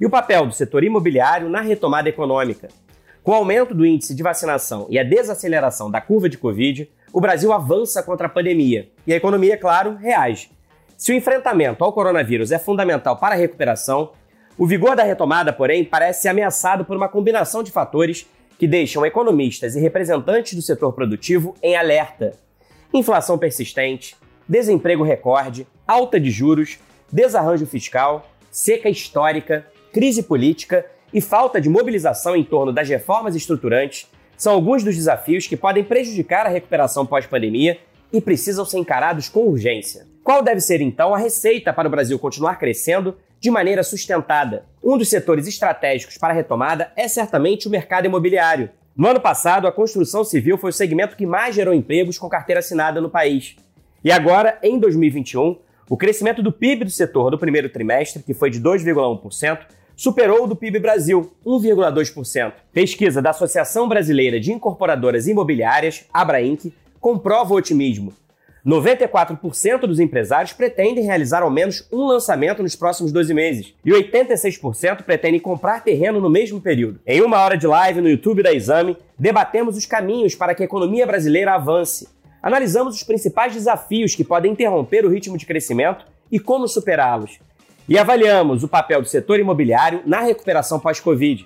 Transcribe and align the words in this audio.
e 0.00 0.06
o 0.06 0.10
papel 0.10 0.46
do 0.46 0.54
setor 0.54 0.82
imobiliário 0.82 1.48
na 1.48 1.60
retomada 1.60 2.08
econômica. 2.08 2.68
Com 3.22 3.32
o 3.32 3.34
aumento 3.34 3.74
do 3.74 3.84
índice 3.84 4.14
de 4.14 4.22
vacinação 4.22 4.86
e 4.88 4.98
a 4.98 5.04
desaceleração 5.04 5.90
da 5.90 6.00
curva 6.00 6.28
de 6.28 6.38
Covid, 6.38 6.90
o 7.12 7.20
Brasil 7.20 7.52
avança 7.52 8.02
contra 8.02 8.26
a 8.26 8.30
pandemia 8.30 8.88
e 9.06 9.12
a 9.12 9.16
economia, 9.16 9.58
claro, 9.58 9.96
reage. 9.96 10.50
Se 10.96 11.12
o 11.12 11.14
enfrentamento 11.14 11.84
ao 11.84 11.92
coronavírus 11.92 12.50
é 12.50 12.58
fundamental 12.58 13.16
para 13.16 13.34
a 13.34 13.38
recuperação, 13.38 14.12
o 14.56 14.66
vigor 14.66 14.96
da 14.96 15.02
retomada, 15.02 15.52
porém, 15.52 15.84
parece 15.84 16.28
ameaçado 16.28 16.84
por 16.84 16.96
uma 16.96 17.08
combinação 17.08 17.62
de 17.62 17.70
fatores 17.70 18.26
que 18.58 18.66
deixam 18.66 19.04
economistas 19.06 19.74
e 19.74 19.80
representantes 19.80 20.54
do 20.54 20.62
setor 20.62 20.92
produtivo 20.92 21.54
em 21.62 21.76
alerta. 21.76 22.32
Inflação 22.92 23.38
persistente, 23.38 24.16
desemprego 24.48 25.02
recorde, 25.02 25.66
alta 25.86 26.20
de 26.20 26.30
juros, 26.30 26.78
desarranjo 27.10 27.66
fiscal, 27.66 28.28
seca 28.50 28.88
histórica, 28.88 29.66
crise 29.92 30.22
política 30.22 30.86
e 31.12 31.20
falta 31.20 31.60
de 31.60 31.68
mobilização 31.68 32.36
em 32.36 32.44
torno 32.44 32.72
das 32.72 32.88
reformas 32.88 33.34
estruturantes 33.34 34.08
são 34.36 34.54
alguns 34.54 34.82
dos 34.82 34.96
desafios 34.96 35.46
que 35.46 35.56
podem 35.56 35.84
prejudicar 35.84 36.46
a 36.46 36.48
recuperação 36.48 37.04
pós-pandemia 37.04 37.78
e 38.12 38.20
precisam 38.20 38.64
ser 38.64 38.78
encarados 38.78 39.28
com 39.28 39.40
urgência. 39.40 40.06
Qual 40.24 40.42
deve 40.42 40.60
ser 40.60 40.80
então 40.80 41.14
a 41.14 41.18
receita 41.18 41.72
para 41.72 41.88
o 41.88 41.90
Brasil 41.90 42.18
continuar 42.18 42.56
crescendo 42.56 43.16
de 43.38 43.50
maneira 43.50 43.82
sustentada? 43.82 44.64
Um 44.82 44.96
dos 44.96 45.08
setores 45.08 45.46
estratégicos 45.46 46.16
para 46.16 46.32
a 46.32 46.36
retomada 46.36 46.92
é 46.96 47.08
certamente 47.08 47.66
o 47.68 47.70
mercado 47.70 48.06
imobiliário. 48.06 48.70
No 48.96 49.08
ano 49.08 49.20
passado, 49.20 49.66
a 49.66 49.72
construção 49.72 50.24
civil 50.24 50.58
foi 50.58 50.70
o 50.70 50.74
segmento 50.74 51.16
que 51.16 51.26
mais 51.26 51.54
gerou 51.54 51.74
empregos 51.74 52.18
com 52.18 52.28
carteira 52.28 52.60
assinada 52.60 53.00
no 53.00 53.10
país. 53.10 53.56
E 54.04 54.10
agora, 54.10 54.58
em 54.62 54.78
2021, 54.78 55.58
o 55.88 55.96
crescimento 55.96 56.42
do 56.42 56.52
PIB 56.52 56.84
do 56.84 56.90
setor 56.90 57.30
do 57.30 57.38
primeiro 57.38 57.68
trimestre, 57.68 58.22
que 58.22 58.32
foi 58.32 58.50
de 58.50 58.60
2,1%, 58.60 59.58
superou 60.00 60.44
o 60.44 60.46
do 60.46 60.56
PIB 60.56 60.78
Brasil, 60.78 61.30
1,2%. 61.44 62.54
Pesquisa 62.72 63.20
da 63.20 63.28
Associação 63.28 63.86
Brasileira 63.86 64.40
de 64.40 64.50
Incorporadoras 64.50 65.28
Imobiliárias, 65.28 66.06
Abrainc, 66.10 66.72
comprova 66.98 67.52
o 67.52 67.58
otimismo. 67.58 68.14
94% 68.66 69.80
dos 69.80 70.00
empresários 70.00 70.54
pretendem 70.54 71.04
realizar 71.04 71.42
ao 71.42 71.50
menos 71.50 71.86
um 71.92 72.06
lançamento 72.06 72.62
nos 72.62 72.74
próximos 72.74 73.12
12 73.12 73.34
meses 73.34 73.74
e 73.84 73.90
86% 73.90 75.02
pretendem 75.02 75.38
comprar 75.38 75.84
terreno 75.84 76.18
no 76.18 76.30
mesmo 76.30 76.62
período. 76.62 76.98
Em 77.06 77.20
uma 77.20 77.38
hora 77.38 77.58
de 77.58 77.66
live 77.66 78.00
no 78.00 78.08
YouTube 78.08 78.42
da 78.42 78.54
Exame, 78.54 78.96
debatemos 79.18 79.76
os 79.76 79.84
caminhos 79.84 80.34
para 80.34 80.54
que 80.54 80.62
a 80.62 80.66
economia 80.66 81.06
brasileira 81.06 81.52
avance 81.52 82.08
analisamos 82.42 82.94
os 82.94 83.02
principais 83.02 83.52
desafios 83.52 84.14
que 84.14 84.24
podem 84.24 84.52
interromper 84.52 85.04
o 85.04 85.10
ritmo 85.10 85.36
de 85.36 85.44
crescimento 85.44 86.06
e 86.32 86.40
como 86.40 86.66
superá-los. 86.66 87.38
E 87.90 87.98
avaliamos 87.98 88.62
o 88.62 88.68
papel 88.68 89.02
do 89.02 89.08
setor 89.08 89.40
imobiliário 89.40 90.00
na 90.06 90.20
recuperação 90.20 90.78
pós-Covid. 90.78 91.44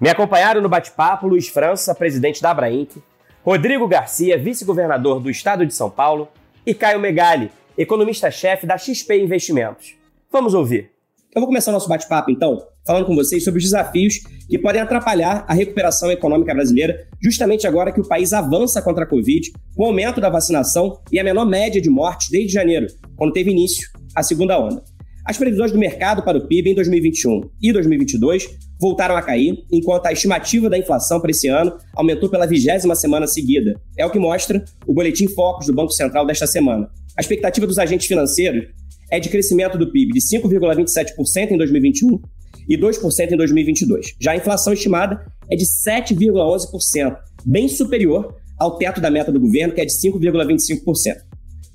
Me 0.00 0.10
acompanharam 0.10 0.60
no 0.60 0.68
bate-papo 0.68 1.28
Luiz 1.28 1.46
França, 1.46 1.94
presidente 1.94 2.42
da 2.42 2.50
Abrainc, 2.50 3.00
Rodrigo 3.44 3.86
Garcia, 3.86 4.36
vice-governador 4.36 5.20
do 5.20 5.30
estado 5.30 5.64
de 5.64 5.72
São 5.72 5.88
Paulo, 5.88 6.26
e 6.66 6.74
Caio 6.74 6.98
Megali, 6.98 7.52
economista-chefe 7.76 8.66
da 8.66 8.76
XP 8.76 9.22
Investimentos. 9.22 9.94
Vamos 10.32 10.52
ouvir. 10.52 10.90
Eu 11.32 11.40
vou 11.40 11.46
começar 11.46 11.70
o 11.70 11.74
nosso 11.74 11.88
bate-papo, 11.88 12.32
então, 12.32 12.60
falando 12.84 13.06
com 13.06 13.14
vocês 13.14 13.44
sobre 13.44 13.58
os 13.58 13.64
desafios 13.64 14.14
que 14.48 14.58
podem 14.58 14.82
atrapalhar 14.82 15.44
a 15.46 15.54
recuperação 15.54 16.10
econômica 16.10 16.52
brasileira, 16.52 17.06
justamente 17.22 17.68
agora 17.68 17.92
que 17.92 18.00
o 18.00 18.08
país 18.08 18.32
avança 18.32 18.82
contra 18.82 19.04
a 19.04 19.06
Covid, 19.06 19.52
com 19.76 19.84
o 19.84 19.86
aumento 19.86 20.20
da 20.20 20.28
vacinação 20.28 21.00
e 21.12 21.20
a 21.20 21.24
menor 21.24 21.46
média 21.46 21.80
de 21.80 21.88
mortes 21.88 22.30
desde 22.30 22.52
janeiro, 22.52 22.88
quando 23.14 23.32
teve 23.32 23.52
início 23.52 23.88
a 24.12 24.24
segunda 24.24 24.58
onda. 24.58 24.82
As 25.28 25.36
previsões 25.36 25.70
do 25.70 25.78
mercado 25.78 26.22
para 26.22 26.38
o 26.38 26.48
PIB 26.48 26.70
em 26.70 26.74
2021 26.74 27.50
e 27.60 27.70
2022 27.70 28.48
voltaram 28.80 29.14
a 29.14 29.20
cair, 29.20 29.62
enquanto 29.70 30.06
a 30.06 30.12
estimativa 30.12 30.70
da 30.70 30.78
inflação 30.78 31.20
para 31.20 31.30
esse 31.30 31.46
ano 31.48 31.76
aumentou 31.94 32.30
pela 32.30 32.46
vigésima 32.46 32.94
semana 32.94 33.26
seguida. 33.26 33.78
É 33.98 34.06
o 34.06 34.10
que 34.10 34.18
mostra 34.18 34.64
o 34.86 34.94
Boletim 34.94 35.28
Focus 35.28 35.66
do 35.66 35.74
Banco 35.74 35.92
Central 35.92 36.24
desta 36.24 36.46
semana. 36.46 36.88
A 37.14 37.20
expectativa 37.20 37.66
dos 37.66 37.78
agentes 37.78 38.06
financeiros 38.06 38.68
é 39.10 39.20
de 39.20 39.28
crescimento 39.28 39.76
do 39.76 39.92
PIB 39.92 40.14
de 40.14 40.20
5,27% 40.20 41.50
em 41.50 41.58
2021 41.58 42.22
e 42.66 42.78
2% 42.78 43.30
em 43.30 43.36
2022. 43.36 44.14
Já 44.18 44.32
a 44.32 44.36
inflação 44.36 44.72
estimada 44.72 45.30
é 45.50 45.56
de 45.56 45.66
7,11%, 45.66 47.18
bem 47.44 47.68
superior 47.68 48.34
ao 48.58 48.78
teto 48.78 48.98
da 48.98 49.10
meta 49.10 49.30
do 49.30 49.38
governo, 49.38 49.74
que 49.74 49.82
é 49.82 49.84
de 49.84 49.92
5,25%. 49.92 51.16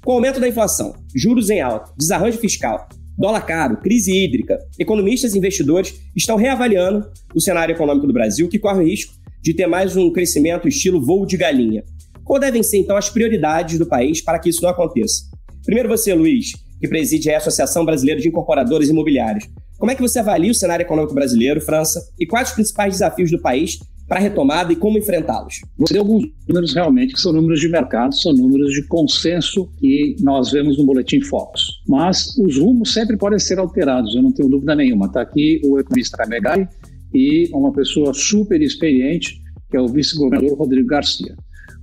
Com 0.03 0.11
o 0.11 0.15
aumento 0.15 0.39
da 0.39 0.47
inflação, 0.47 0.95
juros 1.15 1.51
em 1.51 1.61
alta, 1.61 1.93
desarranjo 1.95 2.39
fiscal, 2.39 2.89
dólar 3.17 3.41
caro, 3.41 3.77
crise 3.77 4.11
hídrica, 4.11 4.59
economistas 4.79 5.33
e 5.33 5.37
investidores 5.37 5.99
estão 6.15 6.35
reavaliando 6.35 7.09
o 7.33 7.41
cenário 7.41 7.73
econômico 7.73 8.07
do 8.07 8.13
Brasil, 8.13 8.47
que 8.47 8.59
corre 8.59 8.81
o 8.81 8.85
risco 8.85 9.13
de 9.41 9.53
ter 9.53 9.67
mais 9.67 9.95
um 9.95 10.11
crescimento 10.11 10.67
estilo 10.67 11.03
voo 11.03 11.25
de 11.25 11.37
galinha. 11.37 11.83
Qual 12.23 12.39
devem 12.39 12.63
ser, 12.63 12.77
então, 12.77 12.95
as 12.95 13.09
prioridades 13.09 13.77
do 13.77 13.85
país 13.85 14.21
para 14.21 14.39
que 14.39 14.49
isso 14.49 14.61
não 14.61 14.69
aconteça? 14.69 15.25
Primeiro 15.65 15.89
você, 15.89 16.13
Luiz, 16.13 16.53
que 16.79 16.87
preside 16.87 17.29
a 17.29 17.37
Associação 17.37 17.85
Brasileira 17.85 18.21
de 18.21 18.27
Incorporadores 18.27 18.89
Imobiliários. 18.89 19.49
Como 19.77 19.91
é 19.91 19.95
que 19.95 20.01
você 20.01 20.19
avalia 20.19 20.51
o 20.51 20.55
cenário 20.55 20.83
econômico 20.83 21.13
brasileiro, 21.13 21.59
França, 21.59 22.01
e 22.19 22.25
quais 22.25 22.49
os 22.49 22.55
principais 22.55 22.93
desafios 22.93 23.31
do 23.31 23.41
país 23.41 23.79
para 24.07 24.19
a 24.19 24.21
retomada 24.21 24.71
e 24.71 24.75
como 24.75 24.97
enfrentá-los? 24.97 25.61
Você 25.77 25.93
tem 25.93 26.01
alguns 26.01 26.25
números 26.47 26.73
realmente 26.73 27.13
que 27.13 27.19
são 27.19 27.33
números 27.33 27.59
de 27.59 27.69
mercado, 27.69 28.15
são 28.15 28.33
números 28.33 28.73
de 28.73 28.85
consenso 28.87 29.69
que 29.79 30.15
nós 30.21 30.51
vemos 30.51 30.77
no 30.77 30.85
Boletim 30.85 31.21
Focus. 31.21 31.81
Mas 31.87 32.37
os 32.37 32.57
rumos 32.57 32.93
sempre 32.93 33.17
podem 33.17 33.39
ser 33.39 33.59
alterados, 33.59 34.15
eu 34.15 34.21
não 34.21 34.31
tenho 34.31 34.49
dúvida 34.49 34.75
nenhuma. 34.75 35.07
Está 35.07 35.21
aqui 35.21 35.61
o 35.63 35.79
economista 35.79 36.17
Camegai 36.17 36.67
e 37.13 37.49
uma 37.53 37.71
pessoa 37.71 38.13
super 38.13 38.61
experiente, 38.61 39.41
que 39.69 39.77
é 39.77 39.81
o 39.81 39.87
vice-governador 39.87 40.57
Rodrigo 40.57 40.87
Garcia. 40.87 41.35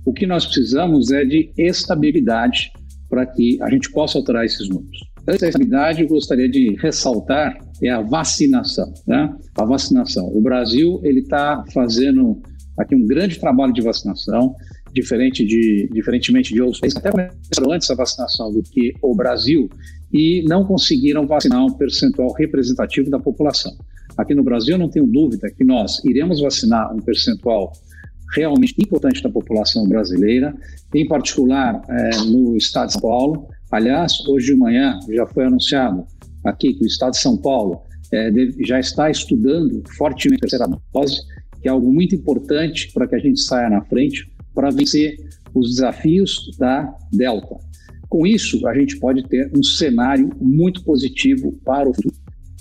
O 0.05 0.13
que 0.13 0.25
nós 0.25 0.45
precisamos 0.45 1.11
é 1.11 1.23
de 1.23 1.51
estabilidade 1.57 2.71
para 3.09 3.25
que 3.25 3.61
a 3.61 3.69
gente 3.69 3.91
possa 3.91 4.17
alterar 4.17 4.45
esses 4.45 4.67
números. 4.69 5.10
Essa 5.27 5.47
estabilidade, 5.47 6.01
eu 6.01 6.07
gostaria 6.07 6.49
de 6.49 6.75
ressaltar 6.81 7.57
é 7.81 7.89
a 7.89 8.01
vacinação, 8.01 8.93
né? 9.07 9.33
A 9.57 9.65
vacinação. 9.65 10.27
O 10.27 10.39
Brasil 10.39 10.99
ele 11.03 11.21
está 11.21 11.63
fazendo 11.73 12.39
aqui 12.77 12.95
um 12.95 13.05
grande 13.05 13.39
trabalho 13.39 13.73
de 13.73 13.81
vacinação, 13.81 14.55
diferente 14.93 15.45
de, 15.45 15.89
diferentemente 15.91 16.53
de 16.53 16.61
outros 16.61 16.79
países, 16.79 16.97
até 16.97 17.09
começaram 17.09 17.71
antes 17.71 17.89
a 17.89 17.95
vacinação 17.95 18.51
do 18.51 18.61
que 18.61 18.93
o 19.01 19.15
Brasil 19.15 19.69
e 20.13 20.43
não 20.47 20.65
conseguiram 20.65 21.25
vacinar 21.25 21.65
um 21.65 21.71
percentual 21.71 22.33
representativo 22.33 23.09
da 23.09 23.19
população. 23.19 23.75
Aqui 24.17 24.35
no 24.35 24.43
Brasil, 24.43 24.77
não 24.77 24.89
tenho 24.89 25.07
dúvida 25.07 25.49
que 25.49 25.63
nós 25.63 26.03
iremos 26.03 26.41
vacinar 26.41 26.93
um 26.93 26.99
percentual 26.99 27.71
realmente 28.35 28.75
importante 28.77 29.23
da 29.23 29.29
população 29.29 29.87
brasileira, 29.87 30.53
em 30.93 31.07
particular 31.07 31.81
é, 31.89 32.17
no 32.25 32.55
estado 32.55 32.87
de 32.87 32.93
São 32.93 33.01
Paulo. 33.01 33.47
Aliás, 33.71 34.19
hoje 34.27 34.47
de 34.47 34.55
manhã 34.55 34.99
já 35.09 35.25
foi 35.25 35.45
anunciado 35.45 36.05
aqui 36.43 36.73
que 36.73 36.83
o 36.83 36.87
Estado 36.87 37.11
de 37.11 37.19
São 37.19 37.37
Paulo 37.37 37.81
é, 38.11 38.29
já 38.65 38.79
está 38.79 39.09
estudando 39.09 39.81
fortemente 39.95 40.39
a 40.39 40.49
terceira 40.49 40.67
dose, 40.93 41.21
que 41.61 41.69
é 41.69 41.71
algo 41.71 41.91
muito 41.91 42.13
importante 42.13 42.91
para 42.93 43.07
que 43.07 43.15
a 43.15 43.19
gente 43.19 43.39
saia 43.39 43.69
na 43.69 43.81
frente 43.85 44.29
para 44.53 44.69
vencer 44.71 45.15
os 45.53 45.69
desafios 45.69 46.53
da 46.59 46.93
Delta. 47.13 47.55
Com 48.09 48.27
isso, 48.27 48.67
a 48.67 48.73
gente 48.73 48.99
pode 48.99 49.23
ter 49.29 49.49
um 49.55 49.63
cenário 49.63 50.29
muito 50.41 50.83
positivo 50.83 51.57
para 51.63 51.89
o 51.89 51.93
futuro. 51.93 52.15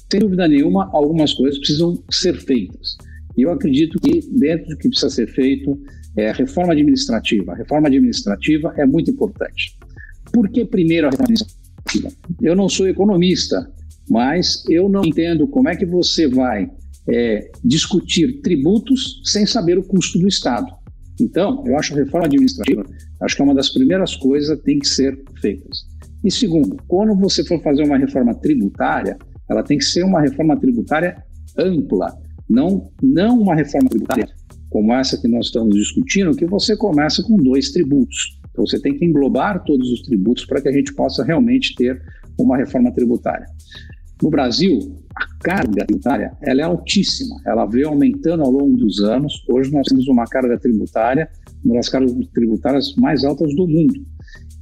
Sem 0.08 0.20
dúvida 0.20 0.46
nenhuma, 0.46 0.88
algumas 0.92 1.34
coisas 1.34 1.58
precisam 1.58 2.00
ser 2.08 2.36
feitas. 2.36 2.96
E 3.36 3.42
eu 3.42 3.50
acredito 3.50 3.98
que, 4.00 4.20
dentro 4.30 4.68
do 4.68 4.76
que 4.76 4.88
precisa 4.88 5.10
ser 5.10 5.26
feito, 5.26 5.76
é 6.16 6.30
a 6.30 6.32
reforma 6.32 6.72
administrativa. 6.72 7.52
A 7.52 7.56
reforma 7.56 7.88
administrativa 7.88 8.72
é 8.76 8.86
muito 8.86 9.10
importante. 9.10 9.76
Por 10.32 10.48
que 10.50 10.64
primeiro 10.64 11.06
a 11.06 11.10
administrativa? 11.10 12.10
Eu 12.40 12.54
não 12.54 12.68
sou 12.68 12.88
economista, 12.88 13.70
mas 14.08 14.62
eu 14.68 14.88
não 14.88 15.04
entendo 15.04 15.46
como 15.48 15.68
é 15.68 15.76
que 15.76 15.86
você 15.86 16.28
vai 16.28 16.70
é, 17.08 17.50
discutir 17.64 18.40
tributos 18.42 19.20
sem 19.24 19.46
saber 19.46 19.78
o 19.78 19.82
custo 19.82 20.18
do 20.18 20.28
Estado. 20.28 20.66
Então, 21.20 21.62
eu 21.66 21.78
acho 21.78 21.94
a 21.94 21.98
reforma 21.98 22.26
administrativa, 22.26 22.84
acho 23.20 23.36
que 23.36 23.42
é 23.42 23.44
uma 23.44 23.54
das 23.54 23.70
primeiras 23.70 24.16
coisas 24.16 24.56
que 24.58 24.64
tem 24.64 24.78
que 24.78 24.88
ser 24.88 25.22
feitas. 25.40 25.84
E 26.24 26.30
segundo, 26.30 26.76
quando 26.86 27.14
você 27.16 27.44
for 27.44 27.60
fazer 27.62 27.82
uma 27.84 27.98
reforma 27.98 28.34
tributária, 28.34 29.16
ela 29.48 29.62
tem 29.62 29.78
que 29.78 29.84
ser 29.84 30.04
uma 30.04 30.20
reforma 30.20 30.58
tributária 30.58 31.22
ampla. 31.58 32.16
Não, 32.48 32.90
não 33.02 33.40
uma 33.40 33.54
reforma 33.54 33.88
tributária 33.88 34.28
como 34.70 34.94
essa 34.94 35.20
que 35.20 35.28
nós 35.28 35.46
estamos 35.46 35.74
discutindo, 35.74 36.34
que 36.34 36.46
você 36.46 36.76
começa 36.76 37.22
com 37.24 37.36
dois 37.36 37.72
tributos. 37.72 38.39
Então 38.60 38.66
você 38.66 38.78
tem 38.78 38.94
que 38.94 39.06
englobar 39.06 39.64
todos 39.64 39.90
os 39.90 40.02
tributos 40.02 40.44
para 40.44 40.60
que 40.60 40.68
a 40.68 40.72
gente 40.72 40.92
possa 40.92 41.24
realmente 41.24 41.74
ter 41.74 42.02
uma 42.38 42.58
reforma 42.58 42.92
tributária. 42.92 43.46
No 44.22 44.28
Brasil, 44.28 44.78
a 45.16 45.26
carga 45.38 45.86
tributária 45.86 46.32
ela 46.42 46.60
é 46.60 46.64
altíssima, 46.64 47.40
ela 47.46 47.64
veio 47.64 47.88
aumentando 47.88 48.42
ao 48.42 48.50
longo 48.50 48.76
dos 48.76 49.00
anos. 49.00 49.42
Hoje 49.48 49.72
nós 49.72 49.86
temos 49.86 50.06
uma 50.08 50.26
carga 50.26 50.58
tributária, 50.58 51.30
uma 51.64 51.76
das 51.76 51.88
cargas 51.88 52.12
tributárias 52.34 52.94
mais 52.96 53.24
altas 53.24 53.54
do 53.56 53.66
mundo. 53.66 53.94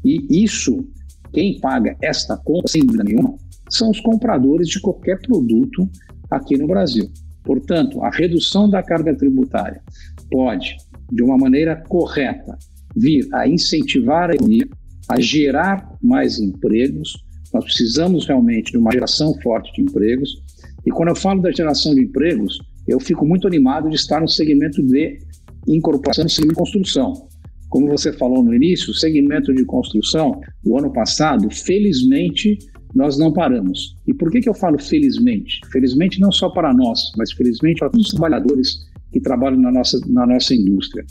E 0.04 0.44
isso, 0.44 0.86
quem 1.32 1.58
paga 1.58 1.96
esta 2.00 2.36
conta, 2.36 2.68
sem 2.68 2.86
dúvida 2.86 3.02
nenhuma, 3.02 3.36
são 3.68 3.90
os 3.90 4.00
compradores 4.00 4.68
de 4.68 4.80
qualquer 4.80 5.20
produto 5.20 5.88
aqui 6.30 6.56
no 6.56 6.68
Brasil. 6.68 7.10
Portanto, 7.42 8.00
a 8.02 8.10
redução 8.10 8.70
da 8.70 8.80
carga 8.80 9.12
tributária 9.16 9.82
pode, 10.30 10.76
de 11.10 11.22
uma 11.22 11.36
maneira 11.36 11.82
correta, 11.88 12.56
vir 12.96 13.28
a 13.32 13.46
incentivar 13.46 14.30
a 14.30 14.34
economia, 14.34 14.68
a 15.08 15.20
gerar 15.20 15.96
mais 16.02 16.38
empregos. 16.38 17.24
Nós 17.52 17.64
precisamos 17.64 18.26
realmente 18.26 18.72
de 18.72 18.78
uma 18.78 18.92
geração 18.92 19.34
forte 19.40 19.72
de 19.74 19.82
empregos. 19.82 20.42
E 20.86 20.90
quando 20.90 21.10
eu 21.10 21.16
falo 21.16 21.42
da 21.42 21.50
geração 21.50 21.94
de 21.94 22.02
empregos, 22.02 22.58
eu 22.86 22.98
fico 23.00 23.26
muito 23.26 23.46
animado 23.46 23.88
de 23.88 23.96
estar 23.96 24.20
no 24.20 24.28
segmento 24.28 24.82
de 24.82 25.18
incorporação, 25.66 26.24
no 26.24 26.30
segmento 26.30 26.54
de 26.54 26.58
construção. 26.58 27.28
Como 27.68 27.86
você 27.86 28.12
falou 28.12 28.42
no 28.42 28.54
início, 28.54 28.90
o 28.90 28.94
segmento 28.94 29.52
de 29.54 29.64
construção, 29.64 30.40
o 30.64 30.78
ano 30.78 30.90
passado, 30.90 31.48
felizmente, 31.50 32.58
nós 32.94 33.18
não 33.18 33.32
paramos. 33.32 33.94
E 34.06 34.14
por 34.14 34.30
que, 34.30 34.40
que 34.40 34.48
eu 34.48 34.54
falo 34.54 34.78
felizmente? 34.78 35.60
Felizmente 35.70 36.18
não 36.18 36.32
só 36.32 36.48
para 36.48 36.72
nós, 36.72 37.12
mas 37.16 37.32
felizmente 37.32 37.80
para 37.80 37.90
todos 37.90 38.06
os 38.06 38.12
trabalhadores 38.12 38.86
que 39.12 39.20
trabalham 39.20 39.60
na 39.60 39.70
nossa, 39.70 40.00
na 40.06 40.26
nossa 40.26 40.54
indústria. 40.54 41.04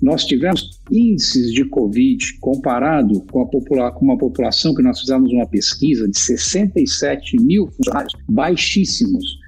Nós 0.00 0.24
tivemos 0.24 0.80
índices 0.90 1.52
de 1.52 1.64
Covid 1.64 2.38
comparado 2.40 3.20
com, 3.30 3.46
popula 3.46 3.92
com 3.92 4.04
uma 4.04 4.16
população 4.16 4.74
que 4.74 4.82
nós 4.82 5.00
fizemos 5.00 5.30
uma 5.32 5.46
pesquisa 5.46 6.08
de 6.08 6.18
67 6.18 7.36
mil 7.38 7.66
funcionários, 7.68 8.14
baixíssimos. 8.28 9.38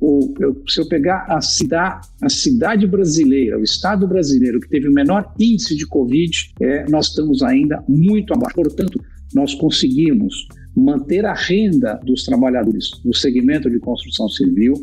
o, 0.00 0.34
eu, 0.38 0.62
se 0.68 0.80
eu 0.80 0.88
pegar 0.88 1.24
a 1.28 1.40
cidade, 1.40 2.06
a 2.20 2.28
cidade 2.28 2.86
brasileira, 2.86 3.58
o 3.58 3.62
estado 3.62 4.06
brasileiro 4.06 4.60
que 4.60 4.68
teve 4.68 4.88
o 4.88 4.92
menor 4.92 5.34
índice 5.40 5.74
de 5.74 5.86
Covid, 5.86 6.52
é, 6.60 6.88
nós 6.88 7.08
estamos 7.08 7.42
ainda 7.42 7.82
muito 7.88 8.34
abaixo. 8.34 8.56
Portanto, 8.56 9.00
nós 9.34 9.54
conseguimos 9.54 10.46
manter 10.76 11.24
a 11.24 11.34
renda 11.34 11.94
dos 12.04 12.24
trabalhadores 12.24 12.90
no 13.04 13.14
segmento 13.14 13.70
de 13.70 13.78
construção 13.78 14.28
civil, 14.28 14.74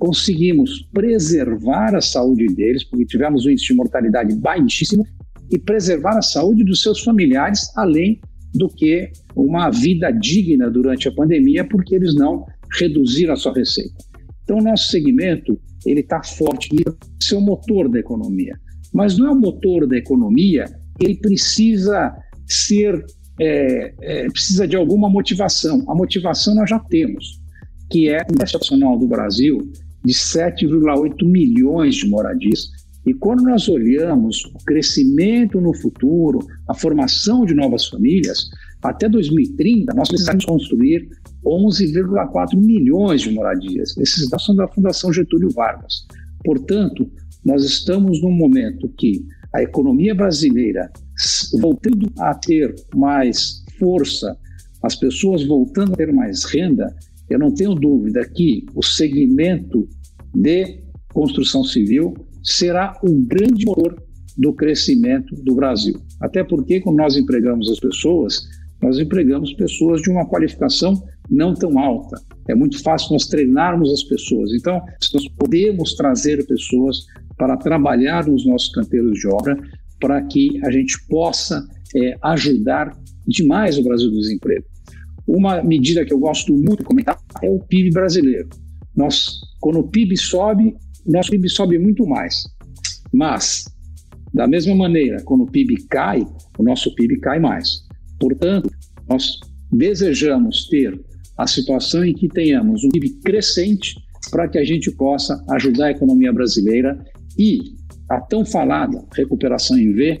conseguimos 0.00 0.88
preservar 0.92 1.94
a 1.94 2.00
saúde 2.00 2.46
deles, 2.46 2.82
porque 2.82 3.04
tivemos 3.04 3.44
um 3.44 3.50
índice 3.50 3.68
de 3.68 3.74
mortalidade 3.74 4.34
baixíssimo, 4.34 5.06
e 5.52 5.58
preservar 5.58 6.16
a 6.16 6.22
saúde 6.22 6.64
dos 6.64 6.82
seus 6.82 7.00
familiares, 7.00 7.70
além 7.76 8.20
do 8.54 8.68
que 8.68 9.10
uma 9.36 9.68
vida 9.70 10.10
digna 10.10 10.70
durante 10.70 11.06
a 11.06 11.12
pandemia, 11.12 11.64
porque 11.64 11.94
eles 11.94 12.14
não 12.14 12.46
reduziram 12.78 13.34
a 13.34 13.36
sua 13.36 13.52
receita. 13.52 13.94
Então, 14.42 14.58
o 14.58 14.62
nosso 14.62 14.88
segmento 14.90 15.60
ele 15.84 16.00
está 16.00 16.22
forte, 16.22 16.68
ele 16.72 16.84
é 16.86 17.34
o 17.36 17.40
motor 17.40 17.88
da 17.88 17.98
economia. 17.98 18.58
Mas 18.92 19.18
não 19.18 19.26
é 19.26 19.30
o 19.30 19.38
motor 19.38 19.86
da 19.86 19.96
economia, 19.96 20.64
ele 21.00 21.16
precisa 21.16 22.12
ser 22.46 23.04
é, 23.40 23.94
é, 24.02 24.30
precisa 24.30 24.66
de 24.68 24.76
alguma 24.76 25.08
motivação. 25.08 25.84
A 25.88 25.94
motivação 25.94 26.54
nós 26.54 26.68
já 26.68 26.78
temos, 26.78 27.40
que 27.90 28.08
é 28.08 28.22
o 28.30 28.38
Nacional 28.38 28.98
do 28.98 29.06
Brasil 29.06 29.72
de 30.04 30.12
7,8 30.12 31.24
milhões 31.24 31.96
de 31.96 32.08
moradias. 32.08 32.70
E 33.06 33.14
quando 33.14 33.42
nós 33.42 33.68
olhamos 33.68 34.44
o 34.44 34.64
crescimento 34.64 35.60
no 35.60 35.74
futuro, 35.74 36.40
a 36.68 36.74
formação 36.74 37.44
de 37.44 37.54
novas 37.54 37.86
famílias, 37.86 38.50
até 38.82 39.08
2030 39.08 39.94
nós 39.94 40.08
precisamos 40.08 40.44
construir 40.44 41.08
11,4 41.44 42.56
milhões 42.56 43.22
de 43.22 43.30
moradias. 43.30 43.96
Esses 43.96 44.28
dados 44.28 44.46
são 44.46 44.54
da 44.54 44.68
Fundação 44.68 45.12
Getúlio 45.12 45.50
Vargas. 45.50 46.06
Portanto, 46.44 47.10
nós 47.44 47.64
estamos 47.64 48.22
num 48.22 48.32
momento 48.32 48.88
que 48.98 49.24
a 49.54 49.62
economia 49.62 50.14
brasileira 50.14 50.90
voltando 51.60 52.10
a 52.18 52.34
ter 52.34 52.74
mais 52.94 53.64
força, 53.78 54.36
as 54.82 54.94
pessoas 54.96 55.44
voltando 55.44 55.94
a 55.94 55.96
ter 55.96 56.12
mais 56.12 56.44
renda, 56.44 56.94
eu 57.30 57.38
não 57.38 57.54
tenho 57.54 57.74
dúvida 57.74 58.28
que 58.28 58.66
o 58.74 58.82
segmento 58.82 59.88
de 60.34 60.82
construção 61.14 61.62
civil 61.64 62.14
será 62.42 62.98
o 63.02 63.12
grande 63.22 63.64
motor 63.64 64.02
do 64.36 64.52
crescimento 64.52 65.34
do 65.36 65.54
Brasil. 65.54 66.00
Até 66.20 66.42
porque, 66.42 66.80
quando 66.80 66.96
nós 66.96 67.16
empregamos 67.16 67.70
as 67.70 67.78
pessoas, 67.78 68.48
nós 68.82 68.98
empregamos 68.98 69.52
pessoas 69.54 70.02
de 70.02 70.10
uma 70.10 70.26
qualificação 70.26 71.02
não 71.30 71.54
tão 71.54 71.78
alta. 71.78 72.20
É 72.48 72.54
muito 72.54 72.82
fácil 72.82 73.12
nós 73.12 73.26
treinarmos 73.26 73.92
as 73.92 74.02
pessoas. 74.02 74.52
Então, 74.52 74.80
nós 75.14 75.28
podemos 75.38 75.94
trazer 75.94 76.44
pessoas 76.46 77.06
para 77.36 77.56
trabalhar 77.56 78.26
nos 78.26 78.44
nossos 78.46 78.70
canteiros 78.72 79.18
de 79.18 79.28
obra, 79.28 79.56
para 80.00 80.20
que 80.22 80.60
a 80.64 80.70
gente 80.70 80.96
possa 81.06 81.66
é, 81.94 82.16
ajudar 82.22 82.96
demais 83.26 83.78
o 83.78 83.84
Brasil 83.84 84.10
do 84.10 84.18
desemprego. 84.18 84.64
Uma 85.26 85.62
medida 85.62 86.04
que 86.04 86.12
eu 86.12 86.18
gosto 86.18 86.52
muito 86.52 86.78
de 86.78 86.84
comentar 86.84 87.18
é 87.42 87.48
o 87.48 87.58
PIB 87.60 87.90
brasileiro. 87.90 88.48
Nós, 88.96 89.40
quando 89.60 89.78
o 89.78 89.88
PIB 89.88 90.16
sobe, 90.16 90.76
nosso 91.06 91.30
PIB 91.30 91.48
sobe 91.48 91.78
muito 91.78 92.06
mais. 92.06 92.44
Mas, 93.12 93.64
da 94.32 94.46
mesma 94.46 94.74
maneira, 94.74 95.22
quando 95.24 95.44
o 95.44 95.50
PIB 95.50 95.86
cai, 95.88 96.26
o 96.58 96.62
nosso 96.62 96.94
PIB 96.94 97.18
cai 97.20 97.38
mais. 97.38 97.82
Portanto, 98.18 98.70
nós 99.08 99.38
desejamos 99.72 100.68
ter 100.68 101.00
a 101.36 101.46
situação 101.46 102.04
em 102.04 102.14
que 102.14 102.28
tenhamos 102.28 102.84
um 102.84 102.88
PIB 102.90 103.20
crescente 103.24 103.94
para 104.30 104.48
que 104.48 104.58
a 104.58 104.64
gente 104.64 104.90
possa 104.90 105.42
ajudar 105.50 105.86
a 105.86 105.90
economia 105.90 106.32
brasileira 106.32 107.02
e 107.38 107.58
a 108.10 108.20
tão 108.20 108.44
falada 108.44 109.02
recuperação 109.14 109.78
em 109.78 109.92
V, 109.92 110.20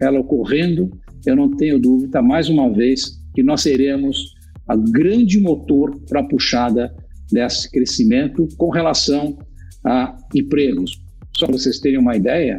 ela 0.00 0.20
ocorrendo, 0.20 0.90
eu 1.26 1.34
não 1.34 1.54
tenho 1.56 1.78
dúvida, 1.78 2.22
mais 2.22 2.48
uma 2.48 2.72
vez, 2.72 3.17
que 3.38 3.42
nós 3.44 3.60
seremos 3.60 4.34
a 4.66 4.74
grande 4.74 5.38
motor 5.38 5.96
para 6.08 6.18
a 6.18 6.24
puxada 6.24 6.92
desse 7.30 7.70
crescimento 7.70 8.48
com 8.56 8.68
relação 8.68 9.38
a 9.84 10.16
empregos. 10.34 11.00
Só 11.36 11.46
para 11.46 11.56
vocês 11.56 11.78
terem 11.78 12.00
uma 12.00 12.16
ideia, 12.16 12.58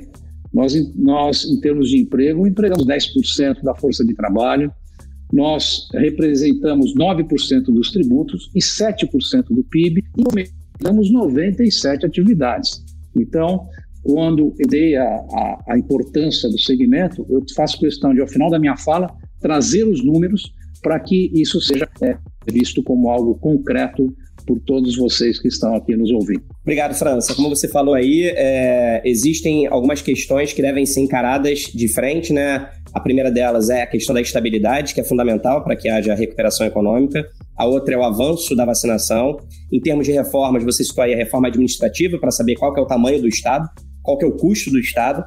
nós, 0.53 0.73
nós 0.95 1.43
em 1.43 1.59
termos 1.59 1.89
de 1.89 1.97
emprego, 1.97 2.47
empregamos 2.47 2.87
10% 2.87 3.61
da 3.61 3.75
força 3.75 4.05
de 4.05 4.13
trabalho, 4.13 4.71
nós 5.33 5.89
representamos 5.95 6.95
9% 6.95 7.63
dos 7.65 7.91
tributos 7.91 8.49
e 8.55 8.59
7% 8.61 9.47
do 9.49 9.65
PIB 9.65 10.01
e 10.17 10.23
aumentamos 10.25 11.11
97 11.11 12.05
atividades. 12.05 12.81
Então, 13.17 13.67
quando 14.01 14.55
eu 14.57 14.67
dei 14.69 14.95
a, 14.95 15.03
a, 15.03 15.63
a, 15.71 15.77
importância 15.77 16.47
do 16.49 16.57
segmento, 16.57 17.25
eu 17.29 17.43
faço 17.53 17.77
questão 17.77 18.13
de, 18.13 18.21
ao 18.21 18.27
final 18.29 18.49
da 18.49 18.57
minha 18.57 18.77
fala, 18.77 19.13
trazer 19.41 19.83
os 19.83 20.01
números 20.01 20.57
para 20.81 20.99
que 20.99 21.31
isso 21.33 21.61
seja 21.61 21.87
é, 22.01 22.17
visto 22.51 22.83
como 22.83 23.09
algo 23.09 23.35
concreto 23.35 24.13
por 24.45 24.59
todos 24.61 24.95
vocês 24.97 25.39
que 25.39 25.47
estão 25.47 25.75
aqui 25.75 25.95
nos 25.95 26.09
ouvindo. 26.09 26.43
Obrigado, 26.61 26.95
França. 26.95 27.35
Como 27.35 27.49
você 27.49 27.67
falou 27.67 27.93
aí, 27.93 28.23
é, 28.35 29.01
existem 29.05 29.67
algumas 29.67 30.01
questões 30.01 30.53
que 30.53 30.61
devem 30.61 30.85
ser 30.85 31.01
encaradas 31.01 31.59
de 31.59 31.87
frente, 31.87 32.33
né? 32.33 32.69
A 32.93 32.99
primeira 32.99 33.29
delas 33.29 33.69
é 33.69 33.83
a 33.83 33.87
questão 33.87 34.15
da 34.15 34.21
estabilidade, 34.21 34.93
que 34.95 35.01
é 35.01 35.03
fundamental 35.03 35.63
para 35.63 35.75
que 35.75 35.87
haja 35.87 36.15
recuperação 36.15 36.65
econômica. 36.65 37.23
A 37.55 37.65
outra 37.65 37.93
é 37.93 37.97
o 37.97 38.03
avanço 38.03 38.55
da 38.55 38.65
vacinação. 38.65 39.37
Em 39.71 39.79
termos 39.79 40.07
de 40.07 40.13
reformas, 40.13 40.63
você 40.63 40.83
citou 40.83 41.03
aí 41.03 41.13
a 41.13 41.17
reforma 41.17 41.47
administrativa 41.47 42.17
para 42.17 42.31
saber 42.31 42.55
qual 42.55 42.75
é 42.75 42.81
o 42.81 42.87
tamanho 42.87 43.21
do 43.21 43.27
Estado 43.27 43.69
qual 44.09 44.17
é 44.21 44.25
o 44.25 44.31
custo 44.31 44.71
do 44.71 44.79
Estado, 44.79 45.23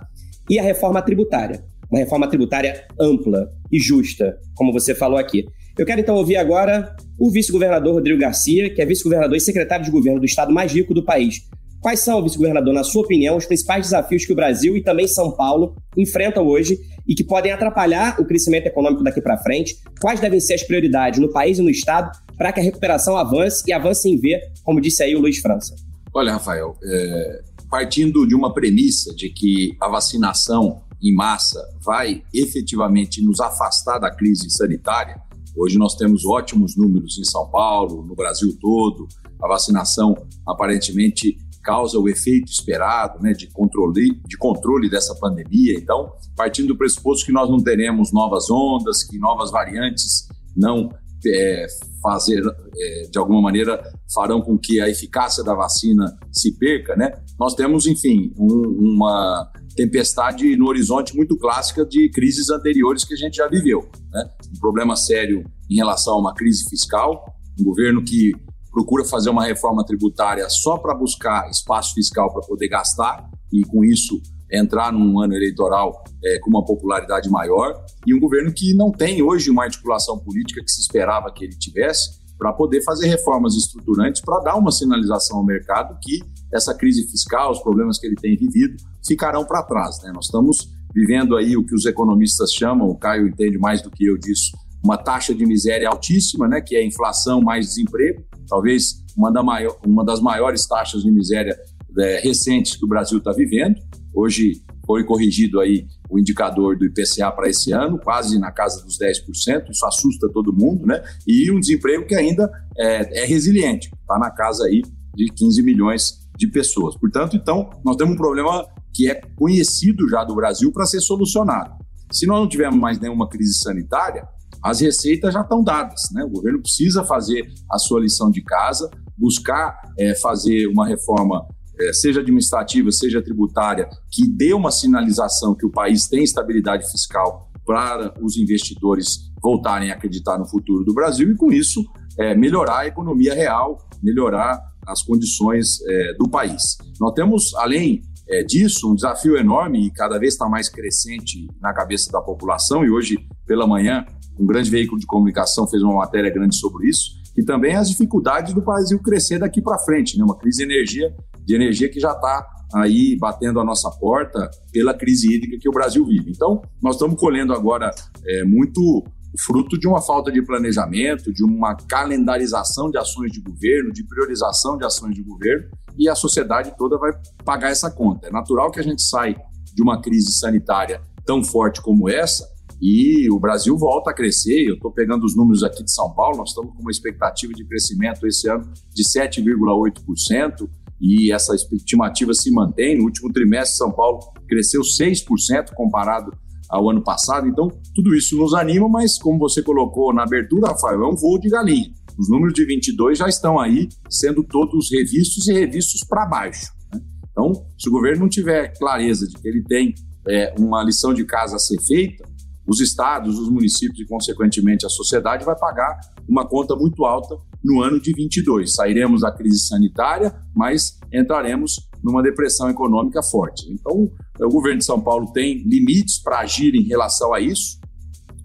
e 0.50 0.58
a 0.58 0.62
reforma 0.62 1.00
tributária, 1.00 1.62
uma 1.92 2.00
reforma 2.00 2.26
tributária 2.26 2.86
ampla 2.98 3.50
e 3.70 3.78
justa, 3.78 4.38
como 4.54 4.72
você 4.72 4.94
falou 4.94 5.18
aqui. 5.18 5.44
Eu 5.78 5.84
quero 5.84 6.00
então 6.00 6.16
ouvir 6.16 6.36
agora 6.36 6.96
o 7.18 7.30
vice-governador 7.30 7.94
Rodrigo 7.94 8.18
Garcia, 8.18 8.72
que 8.74 8.80
é 8.80 8.86
vice-governador 8.86 9.36
e 9.36 9.40
secretário 9.40 9.84
de 9.84 9.90
governo 9.90 10.18
do 10.18 10.24
estado 10.24 10.52
mais 10.52 10.72
rico 10.72 10.94
do 10.94 11.04
país. 11.04 11.42
Quais 11.80 12.00
são, 12.00 12.22
vice-governador, 12.22 12.72
na 12.72 12.84
sua 12.84 13.02
opinião, 13.02 13.36
os 13.36 13.44
principais 13.44 13.86
desafios 13.86 14.24
que 14.24 14.32
o 14.32 14.36
Brasil 14.36 14.76
e 14.76 14.82
também 14.82 15.06
São 15.06 15.32
Paulo 15.32 15.74
enfrentam 15.96 16.46
hoje 16.46 16.78
e 17.06 17.14
que 17.14 17.24
podem 17.24 17.52
atrapalhar 17.52 18.18
o 18.20 18.24
crescimento 18.24 18.66
econômico 18.66 19.02
daqui 19.02 19.20
para 19.20 19.36
frente? 19.38 19.76
Quais 20.00 20.20
devem 20.20 20.40
ser 20.40 20.54
as 20.54 20.62
prioridades 20.62 21.20
no 21.20 21.30
país 21.30 21.58
e 21.58 21.62
no 21.62 21.70
estado 21.70 22.10
para 22.38 22.52
que 22.52 22.60
a 22.60 22.62
recuperação 22.62 23.16
avance 23.16 23.64
e 23.66 23.72
avance 23.72 24.08
em 24.08 24.16
V, 24.16 24.40
como 24.64 24.80
disse 24.80 25.02
aí 25.02 25.14
o 25.14 25.20
Luiz 25.20 25.38
França? 25.38 25.74
Olha, 26.14 26.32
Rafael, 26.32 26.76
é, 26.84 27.40
partindo 27.68 28.26
de 28.26 28.34
uma 28.34 28.54
premissa 28.54 29.14
de 29.14 29.28
que 29.30 29.76
a 29.80 29.88
vacinação 29.88 30.82
em 31.02 31.14
massa 31.14 31.60
vai 31.84 32.22
efetivamente 32.32 33.22
nos 33.22 33.40
afastar 33.40 33.98
da 33.98 34.10
crise 34.10 34.48
sanitária, 34.50 35.20
hoje 35.56 35.78
nós 35.78 35.96
temos 35.96 36.24
ótimos 36.24 36.76
números 36.76 37.18
em 37.18 37.24
São 37.24 37.50
Paulo, 37.50 38.04
no 38.04 38.14
Brasil 38.14 38.56
todo, 38.60 39.08
a 39.42 39.48
vacinação 39.48 40.14
aparentemente 40.46 41.36
causa 41.62 41.98
o 41.98 42.08
efeito 42.08 42.50
esperado 42.50 43.20
né, 43.22 43.32
de, 43.32 43.46
controle, 43.48 44.20
de 44.26 44.36
controle 44.36 44.90
dessa 44.90 45.14
pandemia. 45.14 45.74
Então, 45.74 46.12
partindo 46.36 46.68
do 46.68 46.76
pressuposto 46.76 47.24
que 47.24 47.32
nós 47.32 47.48
não 47.48 47.62
teremos 47.62 48.12
novas 48.12 48.50
ondas, 48.50 49.04
que 49.04 49.18
novas 49.18 49.50
variantes 49.50 50.28
não 50.56 50.90
é, 51.26 51.66
fazer, 52.02 52.42
é, 52.76 53.08
de 53.10 53.18
alguma 53.18 53.40
maneira, 53.40 53.82
farão 54.14 54.40
com 54.40 54.58
que 54.58 54.80
a 54.80 54.88
eficácia 54.88 55.44
da 55.44 55.54
vacina 55.54 56.16
se 56.30 56.52
perca, 56.58 56.96
né? 56.96 57.12
Nós 57.38 57.54
temos, 57.54 57.86
enfim, 57.86 58.32
um, 58.38 58.94
uma 58.94 59.50
tempestade 59.76 60.56
no 60.56 60.68
horizonte 60.68 61.16
muito 61.16 61.36
clássica 61.36 61.84
de 61.84 62.10
crises 62.10 62.50
anteriores 62.50 63.04
que 63.04 63.14
a 63.14 63.16
gente 63.16 63.36
já 63.36 63.48
viveu, 63.48 63.88
né? 64.10 64.30
Um 64.54 64.60
problema 64.60 64.96
sério 64.96 65.44
em 65.70 65.76
relação 65.76 66.14
a 66.14 66.18
uma 66.18 66.34
crise 66.34 66.68
fiscal, 66.68 67.24
um 67.58 67.64
governo 67.64 68.02
que 68.02 68.32
procura 68.70 69.04
fazer 69.04 69.30
uma 69.30 69.44
reforma 69.44 69.84
tributária 69.84 70.48
só 70.48 70.78
para 70.78 70.94
buscar 70.94 71.48
espaço 71.50 71.94
fiscal 71.94 72.32
para 72.32 72.40
poder 72.42 72.68
gastar 72.68 73.30
e, 73.52 73.62
com 73.62 73.84
isso, 73.84 74.20
entrar 74.52 74.92
num 74.92 75.20
ano 75.20 75.34
eleitoral 75.34 76.04
é, 76.24 76.38
com 76.40 76.50
uma 76.50 76.64
popularidade 76.64 77.30
maior 77.30 77.84
e 78.06 78.14
um 78.14 78.20
governo 78.20 78.52
que 78.52 78.74
não 78.74 78.90
tem 78.90 79.22
hoje 79.22 79.50
uma 79.50 79.64
articulação 79.64 80.18
política 80.18 80.62
que 80.62 80.70
se 80.70 80.80
esperava 80.80 81.32
que 81.32 81.44
ele 81.44 81.56
tivesse 81.56 82.20
para 82.38 82.52
poder 82.52 82.82
fazer 82.82 83.06
reformas 83.06 83.54
estruturantes 83.54 84.20
para 84.20 84.40
dar 84.40 84.56
uma 84.56 84.70
sinalização 84.70 85.38
ao 85.38 85.44
mercado 85.44 85.96
que 86.02 86.18
essa 86.52 86.74
crise 86.74 87.08
fiscal, 87.08 87.52
os 87.52 87.60
problemas 87.60 87.98
que 87.98 88.06
ele 88.06 88.16
tem 88.16 88.36
vivido, 88.36 88.76
ficarão 89.06 89.44
para 89.44 89.62
trás. 89.62 90.02
Né? 90.02 90.12
Nós 90.12 90.26
estamos 90.26 90.68
vivendo 90.94 91.36
aí 91.36 91.56
o 91.56 91.64
que 91.64 91.74
os 91.74 91.86
economistas 91.86 92.52
chamam, 92.52 92.88
o 92.88 92.98
Caio 92.98 93.28
entende 93.28 93.58
mais 93.58 93.80
do 93.80 93.90
que 93.90 94.04
eu 94.04 94.18
disso, 94.18 94.52
uma 94.84 94.98
taxa 94.98 95.34
de 95.34 95.46
miséria 95.46 95.88
altíssima, 95.88 96.48
né, 96.48 96.60
que 96.60 96.74
é 96.74 96.84
inflação 96.84 97.40
mais 97.40 97.66
desemprego, 97.68 98.22
talvez 98.48 99.02
uma, 99.16 99.30
da 99.30 99.42
maior, 99.42 99.76
uma 99.86 100.04
das 100.04 100.20
maiores 100.20 100.66
taxas 100.66 101.02
de 101.02 101.10
miséria 101.10 101.56
é, 101.98 102.20
recentes 102.20 102.76
que 102.76 102.84
o 102.84 102.88
Brasil 102.88 103.18
está 103.18 103.32
vivendo. 103.32 103.76
Hoje 104.14 104.62
foi 104.84 105.04
corrigido 105.04 105.60
aí 105.60 105.86
o 106.10 106.18
indicador 106.18 106.76
do 106.76 106.84
IPCA 106.84 107.30
para 107.30 107.48
esse 107.48 107.72
ano, 107.72 107.98
quase 107.98 108.38
na 108.38 108.50
casa 108.50 108.82
dos 108.84 108.98
10%, 108.98 109.70
isso 109.70 109.86
assusta 109.86 110.28
todo 110.28 110.52
mundo, 110.52 110.86
né? 110.86 111.02
E 111.26 111.50
um 111.50 111.60
desemprego 111.60 112.06
que 112.06 112.14
ainda 112.14 112.50
é, 112.76 113.22
é 113.22 113.24
resiliente, 113.24 113.90
está 114.00 114.18
na 114.18 114.30
casa 114.30 114.64
aí 114.64 114.82
de 115.14 115.26
15 115.32 115.62
milhões 115.62 116.28
de 116.36 116.46
pessoas. 116.48 116.96
Portanto, 116.96 117.36
então, 117.36 117.70
nós 117.84 117.96
temos 117.96 118.14
um 118.14 118.16
problema 118.16 118.66
que 118.92 119.08
é 119.08 119.14
conhecido 119.36 120.08
já 120.08 120.24
do 120.24 120.34
Brasil 120.34 120.70
para 120.72 120.84
ser 120.84 121.00
solucionado. 121.00 121.82
Se 122.10 122.26
nós 122.26 122.40
não 122.40 122.48
tivermos 122.48 122.78
mais 122.78 122.98
nenhuma 122.98 123.28
crise 123.28 123.58
sanitária, 123.58 124.28
as 124.62 124.80
receitas 124.80 125.32
já 125.32 125.40
estão 125.40 125.62
dadas. 125.62 126.02
Né? 126.12 126.22
O 126.24 126.28
governo 126.28 126.60
precisa 126.60 127.02
fazer 127.04 127.48
a 127.70 127.78
sua 127.78 128.00
lição 128.00 128.30
de 128.30 128.42
casa, 128.42 128.90
buscar 129.16 129.80
é, 129.98 130.14
fazer 130.14 130.66
uma 130.66 130.86
reforma, 130.86 131.46
seja 131.92 132.20
administrativa, 132.20 132.90
seja 132.92 133.22
tributária, 133.22 133.88
que 134.10 134.26
dê 134.26 134.52
uma 134.52 134.70
sinalização 134.70 135.54
que 135.54 135.66
o 135.66 135.70
país 135.70 136.06
tem 136.06 136.22
estabilidade 136.22 136.90
fiscal 136.90 137.50
para 137.66 138.12
os 138.20 138.36
investidores 138.36 139.32
voltarem 139.42 139.90
a 139.90 139.94
acreditar 139.94 140.38
no 140.38 140.46
futuro 140.46 140.84
do 140.84 140.94
Brasil 140.94 141.30
e, 141.30 141.36
com 141.36 141.52
isso, 141.52 141.84
é, 142.18 142.34
melhorar 142.34 142.80
a 142.80 142.86
economia 142.86 143.34
real, 143.34 143.78
melhorar 144.02 144.60
as 144.86 145.02
condições 145.02 145.80
é, 145.86 146.14
do 146.14 146.28
país. 146.28 146.76
Nós 147.00 147.12
temos, 147.14 147.54
além 147.54 148.02
é, 148.28 148.42
disso, 148.42 148.90
um 148.90 148.94
desafio 148.94 149.36
enorme 149.36 149.86
e 149.86 149.90
cada 149.90 150.18
vez 150.18 150.34
está 150.34 150.48
mais 150.48 150.68
crescente 150.68 151.46
na 151.60 151.72
cabeça 151.72 152.10
da 152.10 152.20
população, 152.20 152.84
e 152.84 152.90
hoje, 152.90 153.18
pela 153.46 153.66
manhã, 153.66 154.04
um 154.38 154.46
grande 154.46 154.70
veículo 154.70 154.98
de 154.98 155.06
comunicação 155.06 155.66
fez 155.68 155.82
uma 155.82 155.96
matéria 155.96 156.30
grande 156.30 156.56
sobre 156.56 156.88
isso, 156.88 157.22
e 157.36 157.42
também 157.42 157.76
as 157.76 157.88
dificuldades 157.88 158.52
do 158.52 158.60
Brasil 158.60 158.98
crescer 159.00 159.38
daqui 159.38 159.62
para 159.62 159.78
frente, 159.78 160.18
né? 160.18 160.24
uma 160.24 160.36
crise 160.36 160.58
de 160.58 160.64
energia, 160.64 161.14
de 161.44 161.54
energia 161.54 161.88
que 161.88 162.00
já 162.00 162.12
está 162.12 162.46
aí 162.74 163.16
batendo 163.18 163.60
a 163.60 163.64
nossa 163.64 163.90
porta 163.90 164.50
pela 164.72 164.94
crise 164.94 165.34
hídrica 165.34 165.58
que 165.60 165.68
o 165.68 165.72
Brasil 165.72 166.04
vive. 166.06 166.30
Então, 166.30 166.62
nós 166.82 166.94
estamos 166.94 167.18
colhendo 167.20 167.52
agora 167.52 167.90
é, 168.26 168.44
muito 168.44 169.04
fruto 169.38 169.78
de 169.78 169.88
uma 169.88 170.00
falta 170.00 170.30
de 170.30 170.42
planejamento, 170.42 171.32
de 171.32 171.44
uma 171.44 171.74
calendarização 171.74 172.90
de 172.90 172.98
ações 172.98 173.32
de 173.32 173.40
governo, 173.40 173.92
de 173.92 174.04
priorização 174.04 174.76
de 174.76 174.84
ações 174.84 175.14
de 175.14 175.22
governo, 175.22 175.68
e 175.98 176.08
a 176.08 176.14
sociedade 176.14 176.74
toda 176.76 176.98
vai 176.98 177.12
pagar 177.44 177.70
essa 177.70 177.90
conta. 177.90 178.28
É 178.28 178.30
natural 178.30 178.70
que 178.70 178.80
a 178.80 178.82
gente 178.82 179.02
saia 179.02 179.36
de 179.74 179.82
uma 179.82 180.00
crise 180.00 180.32
sanitária 180.32 181.00
tão 181.24 181.42
forte 181.42 181.80
como 181.80 182.08
essa 182.08 182.46
e 182.80 183.30
o 183.30 183.38
Brasil 183.38 183.78
volta 183.78 184.10
a 184.10 184.14
crescer. 184.14 184.68
Eu 184.68 184.74
estou 184.74 184.90
pegando 184.90 185.24
os 185.24 185.36
números 185.36 185.62
aqui 185.62 185.84
de 185.84 185.92
São 185.92 186.12
Paulo, 186.12 186.38
nós 186.38 186.48
estamos 186.48 186.74
com 186.74 186.82
uma 186.82 186.90
expectativa 186.90 187.52
de 187.52 187.64
crescimento 187.64 188.26
esse 188.26 188.50
ano 188.50 188.68
de 188.92 189.04
7,8%, 189.04 190.68
e 191.02 191.32
essa 191.32 191.52
estimativa 191.54 192.32
se 192.32 192.48
mantém. 192.52 192.96
No 192.96 193.04
último 193.04 193.32
trimestre, 193.32 193.76
São 193.76 193.90
Paulo 193.90 194.20
cresceu 194.48 194.82
6% 194.82 195.74
comparado 195.74 196.30
ao 196.70 196.88
ano 196.88 197.02
passado. 197.02 197.48
Então, 197.48 197.68
tudo 197.92 198.14
isso 198.14 198.36
nos 198.36 198.54
anima, 198.54 198.88
mas 198.88 199.18
como 199.18 199.36
você 199.36 199.60
colocou 199.60 200.14
na 200.14 200.22
abertura, 200.22 200.68
Rafael, 200.68 201.02
é 201.02 201.08
um 201.08 201.16
voo 201.16 201.40
de 201.40 201.48
galinha. 201.48 201.90
Os 202.16 202.30
números 202.30 202.54
de 202.54 202.64
22 202.64 203.18
já 203.18 203.26
estão 203.26 203.58
aí 203.58 203.88
sendo 204.08 204.44
todos 204.44 204.92
revistos 204.92 205.48
e 205.48 205.52
revistos 205.52 206.06
para 206.08 206.24
baixo. 206.24 206.70
Né? 206.94 207.00
Então, 207.30 207.52
se 207.76 207.88
o 207.88 207.92
governo 207.92 208.20
não 208.20 208.28
tiver 208.28 208.72
clareza 208.78 209.26
de 209.26 209.34
que 209.34 209.48
ele 209.48 209.64
tem 209.64 209.94
é, 210.28 210.54
uma 210.56 210.84
lição 210.84 211.12
de 211.12 211.24
casa 211.24 211.56
a 211.56 211.58
ser 211.58 211.80
feita, 211.82 212.24
os 212.66 212.80
estados, 212.80 213.38
os 213.38 213.48
municípios 213.48 214.00
e, 214.00 214.06
consequentemente, 214.06 214.86
a 214.86 214.88
sociedade 214.88 215.44
vai 215.44 215.58
pagar 215.58 215.98
uma 216.28 216.46
conta 216.46 216.76
muito 216.76 217.04
alta 217.04 217.36
no 217.62 217.82
ano 217.82 218.00
de 218.00 218.12
22. 218.12 218.74
Sairemos 218.74 219.22
da 219.22 219.32
crise 219.32 219.66
sanitária, 219.66 220.34
mas 220.54 220.98
entraremos 221.12 221.88
numa 222.02 222.22
depressão 222.22 222.70
econômica 222.70 223.22
forte. 223.22 223.70
Então, 223.70 224.10
o 224.40 224.48
governo 224.48 224.78
de 224.78 224.84
São 224.84 225.00
Paulo 225.00 225.32
tem 225.32 225.62
limites 225.64 226.20
para 226.20 226.40
agir 226.40 226.74
em 226.74 226.82
relação 226.82 227.32
a 227.34 227.40
isso. 227.40 227.80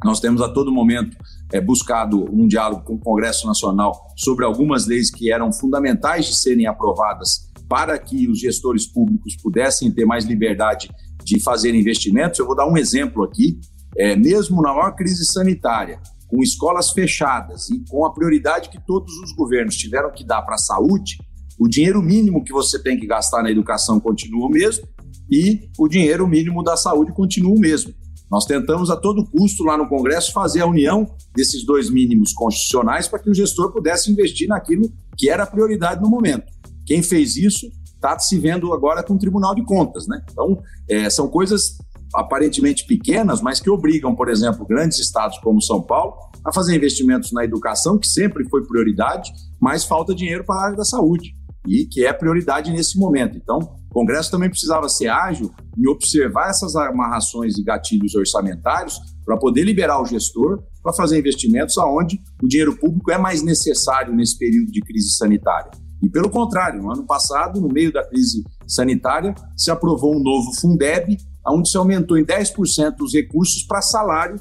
Nós 0.04 0.20
temos 0.20 0.42
a 0.42 0.50
todo 0.50 0.72
momento 0.72 1.18
é, 1.52 1.60
buscado 1.60 2.26
um 2.32 2.48
diálogo 2.48 2.84
com 2.84 2.94
o 2.96 3.00
Congresso 3.00 3.48
Nacional 3.48 3.94
sobre 4.16 4.46
algumas 4.46 4.86
leis 4.86 5.10
que 5.10 5.32
eram 5.32 5.52
fundamentais 5.52 6.26
de 6.26 6.36
serem 6.36 6.68
aprovadas 6.68 7.48
para 7.68 7.98
que 7.98 8.28
os 8.28 8.40
gestores 8.40 8.86
públicos 8.86 9.36
pudessem 9.36 9.92
ter 9.92 10.06
mais 10.06 10.26
liberdade 10.26 10.90
de 11.24 11.40
fazer 11.40 11.74
investimentos. 11.76 12.40
Eu 12.40 12.46
vou 12.46 12.56
dar 12.56 12.68
um 12.68 12.78
exemplo 12.78 13.24
aqui 13.24 13.60
é, 13.98 14.16
mesmo 14.16 14.62
na 14.62 14.74
maior 14.74 14.96
crise 14.96 15.26
sanitária, 15.26 16.00
com 16.28 16.42
escolas 16.44 16.92
fechadas 16.92 17.70
e 17.70 17.84
com 17.90 18.06
a 18.06 18.14
prioridade 18.14 18.70
que 18.70 18.80
todos 18.86 19.14
os 19.24 19.32
governos 19.32 19.76
tiveram 19.76 20.12
que 20.12 20.26
dar 20.26 20.42
para 20.42 20.56
a 20.56 20.60
saúde, 20.60 21.18
o 21.60 21.68
dinheiro 21.68 22.02
mínimo 22.02 22.44
que 22.44 22.54
você 22.54 22.82
tem 22.82 23.00
que 23.00 23.08
gastar 23.08 23.42
na 23.42 23.50
educação 23.50 24.00
continua 24.00 24.46
o 24.46 24.50
mesmo 24.50 24.88
e 25.30 25.70
o 25.78 25.88
dinheiro 25.88 26.28
mínimo 26.28 26.64
da 26.64 26.78
saúde 26.78 27.12
continua 27.14 27.56
o 27.56 27.60
mesmo. 27.60 27.94
Nós 28.30 28.46
tentamos 28.46 28.90
a 28.90 28.98
todo 28.98 29.26
custo 29.26 29.64
lá 29.64 29.78
no 29.78 29.88
Congresso 29.88 30.34
fazer 30.34 30.62
a 30.62 30.68
união 30.68 31.10
desses 31.36 31.66
dois 31.66 31.90
mínimos 31.90 32.34
constitucionais 32.34 33.08
para 33.08 33.20
que 33.20 33.30
o 33.30 33.34
gestor 33.34 33.72
pudesse 33.72 34.12
investir 34.12 34.50
naquilo 34.50 34.92
que 35.18 35.30
era 35.30 35.44
a 35.44 35.48
prioridade 35.48 36.02
no 36.02 36.10
momento. 36.10 36.46
Quem 36.86 37.02
fez 37.02 37.38
isso 37.38 37.68
está 37.96 38.18
se 38.20 38.38
vendo 38.38 38.74
agora 38.74 39.02
com 39.02 39.16
o 39.16 39.18
Tribunal 39.18 39.56
de 39.56 39.64
Contas. 39.64 40.08
Né? 40.08 40.22
Então, 40.30 40.62
é, 40.90 41.10
são 41.10 41.28
coisas 41.28 41.78
aparentemente 42.18 42.84
pequenas, 42.88 43.42
mas 43.42 43.60
que 43.60 43.70
obrigam, 43.70 44.16
por 44.16 44.28
exemplo, 44.28 44.66
grandes 44.66 44.98
estados 44.98 45.38
como 45.38 45.62
São 45.62 45.80
Paulo 45.84 46.16
a 46.44 46.52
fazer 46.52 46.76
investimentos 46.76 47.32
na 47.32 47.44
educação, 47.46 48.00
que 48.00 48.08
sempre 48.08 48.44
foi 48.50 48.66
prioridade, 48.66 49.32
mas 49.62 49.86
falta 49.86 50.16
dinheiro 50.16 50.44
para 50.44 50.56
a 50.56 50.66
área 50.66 50.78
da 50.78 50.84
saúde 50.84 51.36
e 51.68 51.86
que 51.86 52.06
é 52.06 52.12
prioridade 52.12 52.72
nesse 52.72 52.98
momento. 52.98 53.38
Então, 53.38 53.60
o 53.60 53.94
Congresso 53.94 54.32
também 54.32 54.50
precisava 54.50 54.90
ser 54.90 55.10
ágil 55.10 55.54
em 55.78 55.88
observar 55.88 56.50
essas 56.50 56.76
amarrações 56.76 57.56
e 57.58 57.64
gatilhos 57.64 58.16
orçamentários 58.16 59.00
para 59.24 59.38
poder 59.38 59.64
liberar 59.64 60.02
o 60.02 60.06
gestor 60.06 60.64
para 60.82 60.94
fazer 60.94 61.20
investimentos 61.20 61.78
aonde 61.78 62.20
o 62.42 62.48
dinheiro 62.48 62.78
público 62.78 63.12
é 63.12 63.18
mais 63.18 63.44
necessário 63.44 64.16
nesse 64.16 64.38
período 64.40 64.72
de 64.72 64.80
crise 64.82 65.12
sanitária. 65.12 65.70
E 66.02 66.10
pelo 66.10 66.30
contrário, 66.30 66.82
no 66.82 66.92
ano 66.92 67.06
passado, 67.06 67.60
no 67.60 67.68
meio 67.68 67.92
da 67.92 68.08
crise 68.08 68.44
sanitária, 68.68 69.36
se 69.56 69.70
aprovou 69.70 70.16
um 70.16 70.24
novo 70.24 70.54
Fundeb, 70.60 71.18
onde 71.50 71.70
se 71.70 71.78
aumentou 71.78 72.18
em 72.18 72.26
10% 72.26 73.02
os 73.02 73.14
recursos 73.14 73.64
para 73.64 73.82
salário 73.82 74.40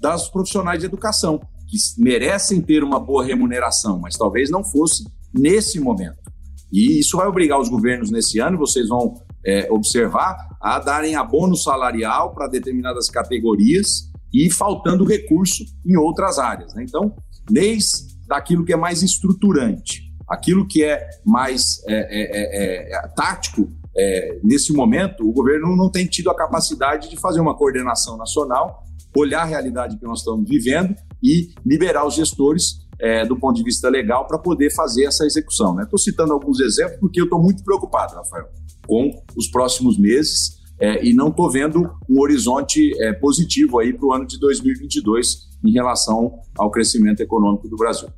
das 0.00 0.28
profissionais 0.28 0.80
de 0.80 0.86
educação, 0.86 1.40
que 1.68 1.76
merecem 1.98 2.60
ter 2.60 2.84
uma 2.84 3.00
boa 3.00 3.24
remuneração, 3.24 3.98
mas 3.98 4.16
talvez 4.16 4.50
não 4.50 4.62
fosse 4.64 5.04
nesse 5.34 5.80
momento. 5.80 6.26
E 6.72 7.00
isso 7.00 7.16
vai 7.16 7.26
obrigar 7.26 7.60
os 7.60 7.68
governos 7.68 8.10
nesse 8.10 8.38
ano, 8.38 8.58
vocês 8.58 8.88
vão 8.88 9.14
é, 9.44 9.70
observar, 9.70 10.36
a 10.60 10.78
darem 10.78 11.14
abono 11.14 11.56
salarial 11.56 12.34
para 12.34 12.48
determinadas 12.48 13.08
categorias 13.08 14.10
e 14.32 14.50
faltando 14.50 15.04
recurso 15.04 15.64
em 15.86 15.96
outras 15.96 16.38
áreas. 16.38 16.74
Né? 16.74 16.84
Então, 16.86 17.14
leis 17.50 18.16
daquilo 18.26 18.64
que 18.64 18.72
é 18.72 18.76
mais 18.76 19.02
estruturante, 19.02 20.02
aquilo 20.28 20.66
que 20.66 20.82
é 20.82 21.08
mais 21.24 21.82
é, 21.86 21.94
é, 21.94 22.92
é, 22.92 22.96
é 22.96 23.08
tático, 23.14 23.70
é, 23.96 24.38
nesse 24.42 24.72
momento, 24.72 25.26
o 25.26 25.32
governo 25.32 25.74
não 25.74 25.90
tem 25.90 26.06
tido 26.06 26.30
a 26.30 26.34
capacidade 26.34 27.08
de 27.08 27.16
fazer 27.16 27.40
uma 27.40 27.56
coordenação 27.56 28.16
nacional, 28.16 28.84
olhar 29.16 29.42
a 29.42 29.46
realidade 29.46 29.96
que 29.96 30.04
nós 30.04 30.18
estamos 30.18 30.48
vivendo 30.48 30.94
e 31.22 31.48
liberar 31.64 32.06
os 32.06 32.14
gestores 32.14 32.86
é, 32.98 33.24
do 33.24 33.38
ponto 33.38 33.56
de 33.56 33.62
vista 33.62 33.88
legal 33.88 34.26
para 34.26 34.38
poder 34.38 34.70
fazer 34.74 35.04
essa 35.04 35.24
execução. 35.24 35.80
Estou 35.80 35.98
né? 35.98 36.02
citando 36.02 36.32
alguns 36.32 36.60
exemplos 36.60 36.98
porque 37.00 37.20
eu 37.20 37.24
estou 37.24 37.40
muito 37.40 37.64
preocupado, 37.64 38.14
Rafael, 38.14 38.48
com 38.86 39.10
os 39.36 39.48
próximos 39.48 39.98
meses 39.98 40.56
é, 40.78 41.04
e 41.04 41.14
não 41.14 41.28
estou 41.28 41.50
vendo 41.50 41.90
um 42.08 42.20
horizonte 42.20 42.92
é, 43.02 43.12
positivo 43.14 43.78
aí 43.78 43.92
para 43.92 44.06
o 44.06 44.12
ano 44.12 44.26
de 44.26 44.38
2022 44.38 45.46
em 45.64 45.72
relação 45.72 46.38
ao 46.58 46.70
crescimento 46.70 47.20
econômico 47.20 47.68
do 47.68 47.76
Brasil. 47.76 48.08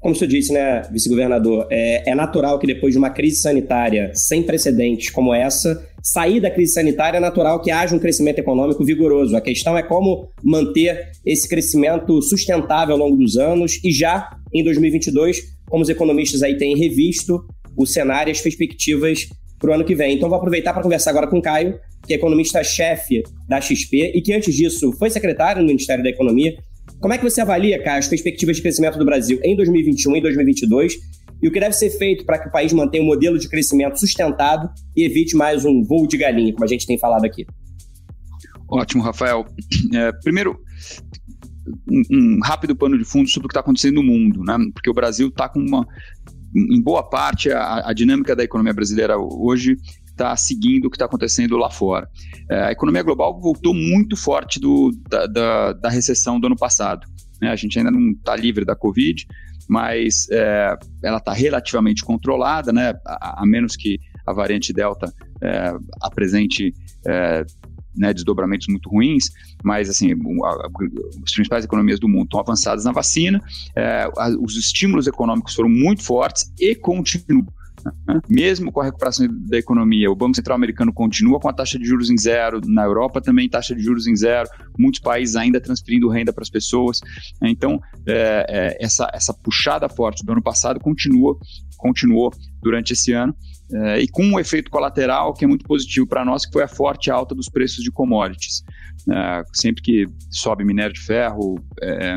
Como 0.00 0.14
você 0.14 0.26
disse, 0.26 0.50
né, 0.50 0.80
vice-governador, 0.90 1.66
é, 1.70 2.10
é, 2.10 2.14
natural 2.14 2.58
que 2.58 2.66
depois 2.66 2.94
de 2.94 2.98
uma 2.98 3.10
crise 3.10 3.42
sanitária 3.42 4.10
sem 4.14 4.42
precedentes 4.42 5.10
como 5.10 5.34
essa, 5.34 5.86
sair 6.02 6.40
da 6.40 6.50
crise 6.50 6.72
sanitária 6.72 7.18
é 7.18 7.20
natural 7.20 7.60
que 7.60 7.70
haja 7.70 7.94
um 7.94 7.98
crescimento 7.98 8.38
econômico 8.38 8.82
vigoroso. 8.82 9.36
A 9.36 9.42
questão 9.42 9.76
é 9.76 9.82
como 9.82 10.30
manter 10.42 11.10
esse 11.24 11.46
crescimento 11.46 12.22
sustentável 12.22 12.94
ao 12.94 12.98
longo 12.98 13.18
dos 13.18 13.36
anos 13.36 13.78
e 13.84 13.92
já 13.92 14.30
em 14.54 14.64
2022, 14.64 15.42
como 15.68 15.82
os 15.82 15.90
economistas 15.90 16.42
aí 16.42 16.56
têm 16.56 16.74
revisto 16.78 17.44
o 17.76 17.84
cenário 17.84 18.30
e 18.30 18.32
as 18.32 18.40
perspectivas 18.40 19.28
para 19.58 19.70
o 19.70 19.74
ano 19.74 19.84
que 19.84 19.94
vem. 19.94 20.16
Então, 20.16 20.30
vou 20.30 20.38
aproveitar 20.38 20.72
para 20.72 20.82
conversar 20.82 21.10
agora 21.10 21.26
com 21.26 21.38
o 21.38 21.42
Caio, 21.42 21.78
que 22.06 22.14
é 22.14 22.16
economista-chefe 22.16 23.22
da 23.46 23.60
XP 23.60 24.12
e 24.14 24.22
que 24.22 24.32
antes 24.32 24.54
disso 24.54 24.92
foi 24.92 25.10
secretário 25.10 25.60
no 25.60 25.68
Ministério 25.68 26.02
da 26.02 26.08
Economia 26.08 26.56
como 27.00 27.14
é 27.14 27.18
que 27.18 27.24
você 27.24 27.40
avalia, 27.40 27.82
Caio, 27.82 27.98
as 27.98 28.08
perspectivas 28.08 28.56
de 28.56 28.62
crescimento 28.62 28.98
do 28.98 29.04
Brasil 29.04 29.40
em 29.42 29.56
2021 29.56 30.16
e 30.16 30.20
2022 30.20 30.94
e 31.42 31.48
o 31.48 31.52
que 31.52 31.58
deve 31.58 31.72
ser 31.72 31.90
feito 31.90 32.26
para 32.26 32.38
que 32.38 32.48
o 32.48 32.52
país 32.52 32.72
mantenha 32.72 33.02
um 33.02 33.06
modelo 33.06 33.38
de 33.38 33.48
crescimento 33.48 33.98
sustentado 33.98 34.70
e 34.94 35.04
evite 35.04 35.34
mais 35.34 35.64
um 35.64 35.82
voo 35.82 36.06
de 36.06 36.18
galinha, 36.18 36.52
como 36.52 36.64
a 36.64 36.68
gente 36.68 36.86
tem 36.86 36.98
falado 36.98 37.24
aqui? 37.24 37.46
Ótimo, 38.68 39.02
Rafael. 39.02 39.44
É, 39.92 40.12
primeiro, 40.22 40.56
um, 41.88 42.02
um, 42.10 42.38
rápido 42.44 42.76
pano 42.76 42.96
de 42.96 43.04
fundo 43.04 43.28
sobre 43.28 43.46
o 43.46 43.48
que 43.48 43.52
está 43.52 43.60
acontecendo 43.60 43.94
no 43.94 44.02
mundo, 44.04 44.44
né? 44.44 44.56
Porque 44.72 44.88
o 44.88 44.94
Brasil 44.94 45.28
está 45.28 45.48
com 45.48 45.58
uma, 45.58 45.86
em 46.54 46.80
boa 46.80 47.02
parte, 47.02 47.50
a, 47.50 47.88
a, 47.88 47.92
dinâmica 47.92 48.36
da 48.36 48.44
economia 48.44 48.72
brasileira 48.72 49.16
hoje 49.18 49.76
está 50.20 50.36
seguindo 50.36 50.86
o 50.86 50.90
que 50.90 50.96
está 50.96 51.06
acontecendo 51.06 51.56
lá 51.56 51.70
fora. 51.70 52.08
É, 52.48 52.64
a 52.64 52.72
economia 52.72 53.02
global 53.02 53.40
voltou 53.40 53.74
muito 53.74 54.16
forte 54.16 54.60
do, 54.60 54.92
da, 55.08 55.26
da, 55.26 55.72
da 55.72 55.88
recessão 55.88 56.38
do 56.38 56.46
ano 56.46 56.56
passado. 56.56 57.06
Né? 57.40 57.48
A 57.48 57.56
gente 57.56 57.78
ainda 57.78 57.90
não 57.90 58.10
está 58.10 58.36
livre 58.36 58.64
da 58.64 58.76
Covid, 58.76 59.26
mas 59.68 60.28
é, 60.30 60.76
ela 61.02 61.18
está 61.18 61.32
relativamente 61.32 62.04
controlada, 62.04 62.72
né? 62.72 62.92
A, 63.06 63.42
a, 63.42 63.46
menos 63.46 63.76
que 63.76 63.98
a 64.26 64.32
variante 64.32 64.72
Delta 64.72 65.12
é, 65.40 65.72
apresente 66.02 66.74
é, 67.06 67.44
né, 67.96 68.12
desdobramentos 68.12 68.66
muito 68.68 68.88
ruins, 68.90 69.30
mas 69.64 69.88
assim, 69.88 70.12
as 70.12 71.32
principais 71.32 71.64
economias 71.64 71.98
do 71.98 72.08
mundo 72.08 72.24
estão 72.24 72.40
avançadas 72.40 72.84
na 72.84 72.92
vacina, 72.92 73.40
é, 73.76 74.08
os 74.40 74.56
estímulos 74.56 75.06
econômicos 75.06 75.54
foram 75.54 75.68
muito 75.68 76.02
fortes 76.02 76.52
e 76.58 76.74
continuam. 76.74 77.46
Mesmo 78.28 78.72
com 78.72 78.80
a 78.80 78.84
recuperação 78.84 79.26
da 79.48 79.58
economia, 79.58 80.10
o 80.10 80.16
Banco 80.16 80.36
Central 80.36 80.56
americano 80.56 80.92
continua 80.92 81.40
com 81.40 81.48
a 81.48 81.52
taxa 81.52 81.78
de 81.78 81.84
juros 81.84 82.10
em 82.10 82.16
zero, 82.16 82.60
na 82.66 82.84
Europa 82.84 83.20
também 83.20 83.48
taxa 83.48 83.74
de 83.74 83.82
juros 83.82 84.06
em 84.06 84.16
zero, 84.16 84.48
muitos 84.78 85.00
países 85.00 85.36
ainda 85.36 85.60
transferindo 85.60 86.08
renda 86.08 86.32
para 86.32 86.42
as 86.42 86.50
pessoas. 86.50 87.00
Então, 87.42 87.80
é, 88.06 88.46
é, 88.48 88.84
essa, 88.84 89.10
essa 89.12 89.32
puxada 89.32 89.88
forte 89.88 90.24
do 90.24 90.32
ano 90.32 90.42
passado 90.42 90.80
continua, 90.80 91.36
continuou 91.76 92.32
durante 92.62 92.92
esse 92.92 93.12
ano. 93.12 93.34
É, 93.72 94.00
e 94.00 94.08
com 94.08 94.24
um 94.24 94.38
efeito 94.38 94.70
colateral 94.70 95.32
que 95.32 95.44
é 95.44 95.48
muito 95.48 95.64
positivo 95.64 96.06
para 96.06 96.24
nós, 96.24 96.44
que 96.44 96.52
foi 96.52 96.64
a 96.64 96.68
forte 96.68 97.10
alta 97.10 97.34
dos 97.34 97.48
preços 97.48 97.84
de 97.84 97.90
commodities. 97.90 98.64
É, 99.08 99.42
sempre 99.52 99.82
que 99.82 100.06
sobe 100.30 100.64
minério 100.64 100.92
de 100.92 101.00
ferro, 101.00 101.54
é, 101.80 102.16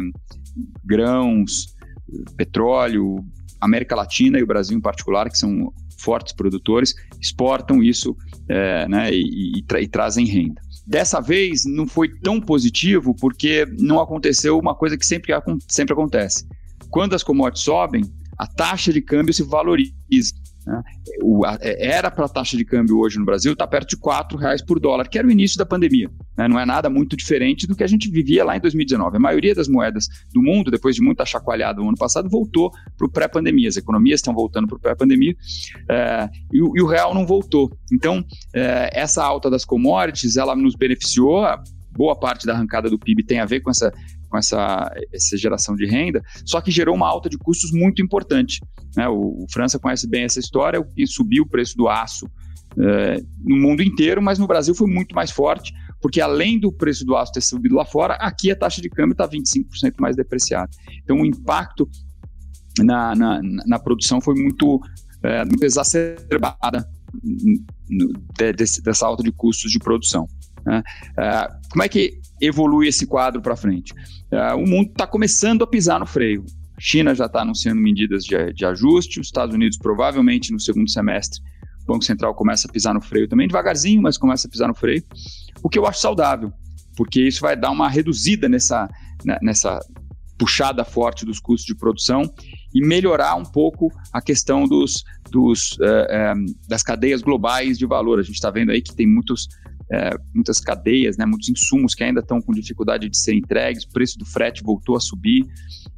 grãos, 0.83 1.73
petróleo, 2.35 3.23
América 3.63 3.95
Latina 3.95 4.39
e 4.39 4.43
o 4.43 4.47
Brasil 4.47 4.77
em 4.77 4.81
particular, 4.81 5.29
que 5.29 5.37
são 5.37 5.73
fortes 5.97 6.33
produtores, 6.33 6.93
exportam 7.21 7.81
isso 7.81 8.15
é, 8.49 8.87
né, 8.87 9.09
e, 9.11 9.59
e, 9.59 9.63
tra 9.63 9.81
e 9.81 9.87
trazem 9.87 10.25
renda. 10.25 10.61
Dessa 10.85 11.21
vez 11.21 11.63
não 11.65 11.87
foi 11.87 12.09
tão 12.19 12.41
positivo 12.41 13.15
porque 13.15 13.65
não 13.79 14.01
aconteceu 14.01 14.59
uma 14.59 14.75
coisa 14.75 14.97
que 14.97 15.05
sempre, 15.05 15.33
sempre 15.67 15.93
acontece. 15.93 16.45
Quando 16.89 17.13
as 17.13 17.23
commodities 17.23 17.63
sobem, 17.63 18.03
a 18.37 18.45
taxa 18.45 18.91
de 18.91 19.01
câmbio 19.01 19.33
se 19.33 19.43
valoriza. 19.43 19.93
Né? 20.65 20.81
O, 21.21 21.45
a, 21.45 21.57
é, 21.61 21.87
era 21.87 22.09
para 22.09 22.25
a 22.25 22.29
taxa 22.29 22.55
de 22.55 22.63
câmbio 22.63 22.99
hoje 22.99 23.19
no 23.19 23.25
Brasil 23.25 23.53
estar 23.53 23.65
tá 23.65 23.69
perto 23.69 23.89
de 23.89 23.95
R$ 23.95 24.39
reais 24.39 24.61
por 24.61 24.79
dólar, 24.79 25.07
que 25.07 25.17
era 25.17 25.27
o 25.27 25.31
início 25.31 25.57
da 25.57 25.65
pandemia. 25.65 26.09
Né? 26.37 26.47
Não 26.47 26.59
é 26.59 26.65
nada 26.65 26.89
muito 26.89 27.15
diferente 27.15 27.67
do 27.67 27.75
que 27.75 27.83
a 27.83 27.87
gente 27.87 28.09
vivia 28.09 28.43
lá 28.43 28.55
em 28.55 28.59
2019. 28.59 29.17
A 29.17 29.19
maioria 29.19 29.53
das 29.53 29.67
moedas 29.67 30.07
do 30.33 30.41
mundo, 30.41 30.71
depois 30.71 30.95
de 30.95 31.01
muita 31.01 31.25
chacoalhada 31.25 31.81
no 31.81 31.89
ano 31.89 31.97
passado, 31.97 32.29
voltou 32.29 32.71
para 32.97 33.07
o 33.07 33.09
pré-pandemia. 33.09 33.69
As 33.69 33.77
economias 33.77 34.19
estão 34.19 34.33
voltando 34.33 34.67
para 34.67 34.77
o 34.77 34.79
pré-pandemia 34.79 35.35
é, 35.89 36.29
e, 36.51 36.57
e, 36.57 36.81
o 36.81 36.87
real 36.87 37.13
não 37.13 37.25
voltou. 37.25 37.71
Então, 37.91 38.23
é, 38.53 38.89
essa 38.93 39.23
alta 39.23 39.49
das 39.49 39.65
commodities, 39.65 40.37
ela 40.37 40.55
nos 40.55 40.75
beneficiou. 40.75 41.43
Boa 41.91 42.15
parte 42.15 42.47
da 42.47 42.53
arrancada 42.53 42.89
do 42.89 42.97
PIB 42.97 43.23
tem 43.23 43.39
a 43.39 43.45
ver 43.45 43.59
com 43.59 43.69
essa 43.69 43.93
com 44.33 44.39
essa, 44.39 44.91
essa 45.13 45.37
geração 45.37 45.75
de 45.75 45.85
renda, 45.85 46.23
só 46.43 46.59
que 46.59 46.71
gerou 46.71 46.95
uma 46.95 47.07
alta 47.07 47.29
de 47.29 47.37
custos 47.37 47.71
muito 47.71 48.01
importante. 48.01 48.59
Né? 48.97 49.07
O, 49.07 49.43
o 49.43 49.45
França 49.53 49.77
conhece 49.77 50.09
bem 50.09 50.23
essa 50.23 50.39
história 50.39 50.83
e 50.97 51.05
subiu 51.05 51.43
o 51.43 51.47
preço 51.47 51.77
do 51.77 51.87
aço 51.87 52.25
é, 52.75 53.21
no 53.43 53.57
mundo 53.57 53.83
inteiro, 53.83 54.23
mas 54.23 54.39
no 54.39 54.47
Brasil 54.47 54.73
foi 54.73 54.87
muito 54.87 55.13
mais 55.13 55.29
forte, 55.29 55.71
porque 56.01 56.19
além 56.19 56.59
do 56.59 56.71
preço 56.71 57.05
do 57.05 57.15
aço 57.15 57.31
ter 57.31 57.41
subido 57.41 57.75
lá 57.75 57.85
fora, 57.85 58.15
aqui 58.15 58.49
a 58.49 58.55
taxa 58.55 58.81
de 58.81 58.89
câmbio 58.89 59.11
está 59.11 59.27
25% 59.27 59.93
mais 59.99 60.15
depreciada. 60.15 60.71
Então 61.03 61.21
o 61.21 61.25
impacto 61.27 61.87
na, 62.79 63.13
na, 63.13 63.39
na 63.67 63.77
produção 63.77 64.19
foi 64.19 64.33
muito, 64.33 64.81
é, 65.21 65.45
muito 65.45 65.63
exacerbada 65.63 66.89
dessa 68.83 69.05
alta 69.05 69.21
de 69.21 69.31
custos 69.31 69.71
de 69.71 69.77
produção. 69.77 70.27
Né? 70.65 70.81
É, 71.19 71.47
como 71.69 71.83
é 71.83 71.87
que 71.87 72.19
evolui 72.41 72.87
esse 72.87 73.05
quadro 73.05 73.41
para 73.41 73.55
frente? 73.55 73.93
É, 74.33 74.53
o 74.53 74.65
mundo 74.65 74.89
está 74.89 75.07
começando 75.07 75.63
a 75.63 75.67
pisar 75.67 75.99
no 75.99 76.05
freio. 76.05 76.45
A 76.75 76.81
China 76.81 77.13
já 77.13 77.25
está 77.25 77.41
anunciando 77.41 77.81
medidas 77.81 78.23
de, 78.23 78.53
de 78.53 78.65
ajuste, 78.65 79.19
os 79.19 79.27
Estados 79.27 79.53
Unidos 79.53 79.77
provavelmente 79.77 80.51
no 80.51 80.59
segundo 80.59 80.89
semestre 80.89 81.39
o 81.83 81.85
Banco 81.85 82.03
Central 82.03 82.33
começa 82.33 82.67
a 82.67 82.71
pisar 82.71 82.93
no 82.93 83.01
freio 83.01 83.27
também, 83.27 83.47
devagarzinho, 83.47 84.01
mas 84.01 84.17
começa 84.17 84.47
a 84.47 84.51
pisar 84.51 84.67
no 84.67 84.75
freio, 84.75 85.03
o 85.61 85.69
que 85.69 85.77
eu 85.77 85.85
acho 85.85 85.99
saudável, 85.99 86.51
porque 86.95 87.21
isso 87.21 87.41
vai 87.41 87.55
dar 87.55 87.71
uma 87.71 87.89
reduzida 87.89 88.47
nessa, 88.47 88.89
né, 89.23 89.37
nessa 89.41 89.79
puxada 90.37 90.83
forte 90.83 91.25
dos 91.25 91.39
custos 91.39 91.65
de 91.65 91.75
produção 91.75 92.23
e 92.73 92.85
melhorar 92.85 93.35
um 93.35 93.43
pouco 93.43 93.91
a 94.11 94.21
questão 94.21 94.67
dos, 94.67 95.03
dos, 95.29 95.77
é, 95.81 96.07
é, 96.09 96.33
das 96.67 96.81
cadeias 96.81 97.21
globais 97.21 97.77
de 97.77 97.85
valor. 97.85 98.19
A 98.19 98.23
gente 98.23 98.35
está 98.35 98.49
vendo 98.49 98.71
aí 98.71 98.81
que 98.81 98.95
tem 98.95 99.07
muitos 99.07 99.47
é, 99.93 100.17
muitas 100.33 100.59
cadeias, 100.59 101.17
né, 101.17 101.25
muitos 101.25 101.47
insumos 101.49 101.93
que 101.93 102.03
ainda 102.03 102.19
estão 102.19 102.41
com 102.41 102.51
dificuldade 102.51 103.07
de 103.07 103.15
ser 103.15 103.35
entregues, 103.35 103.83
o 103.83 103.89
preço 103.89 104.17
do 104.17 104.25
frete 104.25 104.63
voltou 104.63 104.95
a 104.95 104.99
subir. 104.99 105.45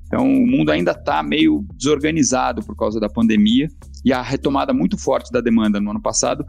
Então, 0.05 0.27
o 0.27 0.45
mundo 0.45 0.69
ainda 0.69 0.91
está 0.91 1.23
meio 1.23 1.65
desorganizado 1.75 2.61
por 2.61 2.75
causa 2.75 2.99
da 2.99 3.09
pandemia 3.09 3.69
e 4.03 4.11
a 4.11 4.21
retomada 4.21 4.73
muito 4.73 4.97
forte 4.97 5.31
da 5.31 5.39
demanda 5.39 5.79
no 5.79 5.91
ano 5.91 6.01
passado 6.01 6.45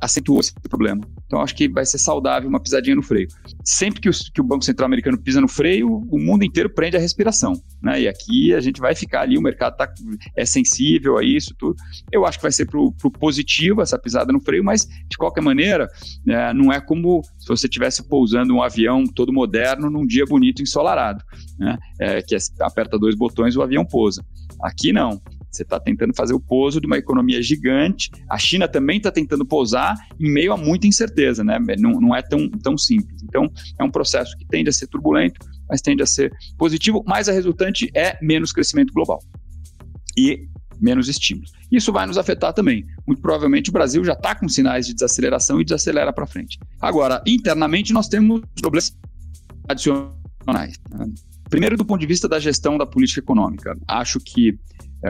acentuou 0.00 0.40
esse 0.40 0.52
problema. 0.68 1.00
Então, 1.26 1.40
acho 1.40 1.54
que 1.54 1.68
vai 1.68 1.84
ser 1.84 1.98
saudável 1.98 2.48
uma 2.48 2.60
pisadinha 2.60 2.94
no 2.94 3.02
freio. 3.02 3.28
Sempre 3.64 4.00
que 4.00 4.08
o, 4.08 4.12
que 4.12 4.40
o 4.40 4.44
Banco 4.44 4.64
Central 4.64 4.86
americano 4.86 5.18
pisa 5.18 5.40
no 5.40 5.48
freio, 5.48 6.06
o 6.10 6.18
mundo 6.18 6.44
inteiro 6.44 6.70
prende 6.70 6.96
a 6.96 7.00
respiração. 7.00 7.54
Né? 7.82 8.02
E 8.02 8.08
aqui 8.08 8.54
a 8.54 8.60
gente 8.60 8.80
vai 8.80 8.94
ficar 8.94 9.22
ali, 9.22 9.36
o 9.36 9.42
mercado 9.42 9.76
tá, 9.76 9.92
é 10.36 10.44
sensível 10.44 11.18
a 11.18 11.24
isso, 11.24 11.54
tudo. 11.58 11.76
Eu 12.12 12.26
acho 12.26 12.38
que 12.38 12.42
vai 12.42 12.52
ser 12.52 12.66
para 12.66 12.80
o 12.80 12.92
positivo 12.92 13.82
essa 13.82 13.98
pisada 13.98 14.32
no 14.32 14.40
freio, 14.40 14.64
mas, 14.64 14.86
de 14.86 15.16
qualquer 15.16 15.40
maneira, 15.40 15.88
é, 16.28 16.52
não 16.52 16.72
é 16.72 16.80
como 16.80 17.22
se 17.38 17.48
você 17.48 17.66
estivesse 17.66 18.06
pousando 18.08 18.54
um 18.54 18.62
avião 18.62 19.04
todo 19.04 19.32
moderno 19.32 19.90
num 19.90 20.06
dia 20.06 20.24
bonito 20.24 20.62
ensolarado, 20.62 21.24
né? 21.58 21.76
É, 22.00 22.22
que 22.22 22.34
é, 22.34 22.38
aperta 22.60 22.98
dois 22.98 23.14
botões 23.14 23.56
o 23.56 23.62
avião 23.62 23.84
pousa. 23.84 24.24
Aqui 24.62 24.92
não. 24.92 25.20
Você 25.56 25.62
está 25.62 25.80
tentando 25.80 26.14
fazer 26.14 26.34
o 26.34 26.40
pouso 26.40 26.80
de 26.80 26.86
uma 26.86 26.98
economia 26.98 27.40
gigante. 27.42 28.10
A 28.28 28.38
China 28.38 28.68
também 28.68 28.98
está 28.98 29.10
tentando 29.10 29.44
pousar 29.44 29.96
em 30.20 30.30
meio 30.30 30.52
a 30.52 30.56
muita 30.56 30.86
incerteza, 30.86 31.42
né? 31.42 31.58
Não, 31.78 31.92
não 32.00 32.14
é 32.14 32.22
tão, 32.22 32.48
tão 32.48 32.76
simples. 32.76 33.22
Então, 33.22 33.50
é 33.78 33.84
um 33.84 33.90
processo 33.90 34.36
que 34.36 34.46
tende 34.46 34.68
a 34.68 34.72
ser 34.72 34.86
turbulento, 34.86 35.40
mas 35.68 35.80
tende 35.80 36.02
a 36.02 36.06
ser 36.06 36.32
positivo, 36.58 37.02
mas 37.06 37.28
a 37.28 37.32
resultante 37.32 37.90
é 37.94 38.18
menos 38.22 38.52
crescimento 38.52 38.92
global 38.92 39.18
e 40.16 40.48
menos 40.80 41.08
estímulos. 41.08 41.52
Isso 41.70 41.92
vai 41.92 42.06
nos 42.06 42.18
afetar 42.18 42.52
também. 42.52 42.84
Muito 43.06 43.20
provavelmente 43.20 43.70
o 43.70 43.72
Brasil 43.72 44.04
já 44.04 44.12
está 44.12 44.34
com 44.34 44.48
sinais 44.48 44.86
de 44.86 44.94
desaceleração 44.94 45.60
e 45.60 45.64
desacelera 45.64 46.12
para 46.12 46.26
frente. 46.26 46.58
Agora, 46.80 47.22
internamente, 47.26 47.92
nós 47.92 48.08
temos 48.08 48.42
problemas 48.60 48.96
adicionais. 49.68 50.78
Né? 50.90 51.06
Primeiro, 51.48 51.76
do 51.76 51.84
ponto 51.84 52.00
de 52.00 52.06
vista 52.06 52.28
da 52.28 52.38
gestão 52.38 52.76
da 52.76 52.86
política 52.86 53.20
econômica, 53.20 53.76
acho 53.86 54.18
que 54.20 54.58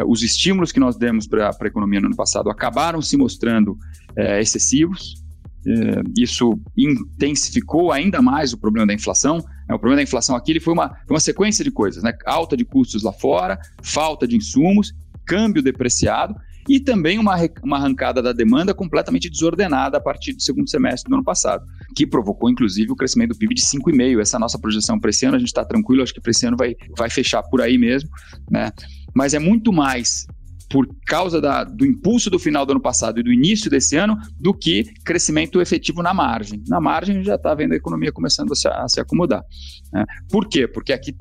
os 0.05 0.23
estímulos 0.23 0.73
que 0.73 0.81
nós 0.81 0.97
demos 0.97 1.27
para 1.27 1.51
a 1.51 1.67
economia 1.67 2.01
no 2.01 2.07
ano 2.07 2.17
passado 2.17 2.51
acabaram 2.51 3.01
se 3.01 3.17
mostrando 3.17 3.77
é, 4.17 4.41
excessivos. 4.41 5.23
É, 5.67 6.03
isso 6.17 6.59
intensificou 6.77 7.91
ainda 7.91 8.23
mais 8.23 8.53
o 8.53 8.59
problema 8.59 8.87
da 8.87 8.95
inflação. 8.95 9.37
Né? 9.37 9.75
O 9.75 9.79
problema 9.79 9.97
da 9.97 10.03
inflação 10.03 10.37
aqui 10.37 10.59
foi, 10.61 10.73
uma, 10.73 10.97
uma 11.09 11.21
sequência 11.21 11.65
de 11.65 11.71
coisas, 11.71 12.03
né? 12.03 12.13
alta 12.25 12.57
de 12.57 12.65
custos 12.65 13.03
lá 13.03 13.13
fora, 13.13 13.59
falta 13.83 14.27
de 14.27 14.37
insumos, 14.37 14.93
câmbio 15.25 15.63
depreciado 15.63 16.37
e 16.69 16.81
também 16.81 17.19
uma, 17.19 17.37
uma 17.63 17.77
arrancada 17.77 18.21
da 18.21 18.33
demanda 18.33 18.75
completamente 18.75 19.31
desordenada 19.31 19.99
a 19.99 20.01
partir 20.01 20.33
do 20.33 20.43
segundo 20.43 20.69
semestre 20.69 21.09
do 21.09 21.15
ano 21.15 21.25
passado, 21.25 21.65
que 21.95 22.07
provocou, 22.07 22.51
inclusive, 22.51 22.91
o 22.91 22.97
crescimento 22.97 23.31
do 23.31 23.39
PIB 23.39 23.55
de 23.55 23.63
5,5%. 23.63 24.21
Essa 24.21 24.37
é 24.37 24.41
nossa 24.41 24.59
projeção 24.59 24.99
para 24.99 25.11
esse 25.11 25.25
ano, 25.25 25.37
a 25.37 25.39
gente 25.39 25.49
está 25.49 25.65
tranquilo, 25.65 26.03
acho 26.03 26.13
que 26.13 26.21
para 26.21 26.31
esse 26.31 26.47
ano 26.47 26.57
vai, 26.57 26.75
vai 26.97 27.09
fechar 27.09 27.43
por 27.45 27.61
aí 27.61 27.79
mesmo, 27.79 28.11
né? 28.51 28.73
Mas 29.17 29.33
é 29.33 29.39
muito 29.39 29.73
mais 29.73 30.27
por 30.69 30.87
causa 31.07 31.41
da, 31.41 31.65
do 31.65 31.87
impulso 31.87 32.29
do 32.29 32.39
final 32.39 32.67
do 32.67 32.73
ano 32.73 32.81
passado 32.81 33.19
e 33.19 33.23
do 33.23 33.33
início 33.33 33.71
desse 33.71 33.97
ano, 33.97 34.19
do 34.39 34.53
que 34.53 34.85
crescimento 35.05 35.59
efetivo 35.61 36.03
na 36.03 36.13
margem. 36.13 36.63
Na 36.69 36.81
margem 36.81 37.25
já 37.25 37.37
está 37.37 37.55
vendo 37.55 37.73
a 37.73 37.77
economia 37.77 38.13
começando 38.13 38.53
a 38.53 38.55
se, 38.55 38.69
a 38.69 38.87
se 38.87 39.01
acomodar. 39.01 39.43
Né? 39.91 40.05
Por 40.29 40.47
quê? 40.47 40.69
Porque 40.69 40.93
aqui, 40.93 41.15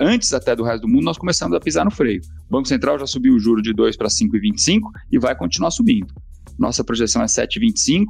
antes 0.00 0.32
até 0.32 0.56
do 0.56 0.64
resto 0.64 0.82
do 0.82 0.88
mundo, 0.88 1.04
nós 1.04 1.18
começamos 1.18 1.56
a 1.56 1.60
pisar 1.60 1.84
no 1.84 1.90
freio. 1.90 2.20
O 2.48 2.52
Banco 2.52 2.66
Central 2.66 2.98
já 2.98 3.06
subiu 3.06 3.34
o 3.34 3.38
juro 3.38 3.62
de 3.62 3.72
2 3.72 3.96
para 3.96 4.08
5,25 4.08 4.80
e 5.12 5.18
vai 5.18 5.36
continuar 5.36 5.70
subindo. 5.70 6.12
Nossa 6.58 6.82
projeção 6.82 7.22
é 7.22 7.26
7,25, 7.26 8.06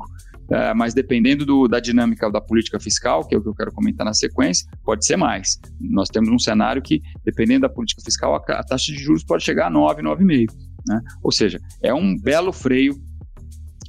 é, 0.51 0.73
mas 0.75 0.95
dependendo 0.95 1.45
do, 1.45 1.67
da 1.67 1.81
dinâmica 1.81 2.31
da 2.31 2.41
política 2.41 2.79
fiscal, 2.79 3.27
que 3.27 3.35
é 3.35 3.39
o 3.39 3.43
que 3.43 3.49
eu 3.49 3.55
quero 3.55 3.73
comentar 3.73 4.05
na 4.05 4.15
sequência, 4.15 4.69
pode 4.85 5.05
ser 5.05 5.17
mais. 5.17 5.61
Nós 5.81 6.09
temos 6.09 6.29
um 6.29 6.39
cenário 6.39 6.81
que, 6.81 7.03
dependendo 7.25 7.63
da 7.63 7.69
política 7.69 8.03
fiscal, 8.03 8.35
a, 8.35 8.39
a 8.39 8.63
taxa 8.63 8.93
de 8.93 8.99
juros 8.99 9.25
pode 9.25 9.45
chegar 9.45 9.67
a 9.67 9.71
9, 9.71 10.03
9,5. 10.03 10.53
Né? 10.87 11.01
Ou 11.23 11.33
seja, 11.33 11.61
é 11.83 11.93
um 11.93 12.17
belo 12.17 12.53
freio 12.53 12.95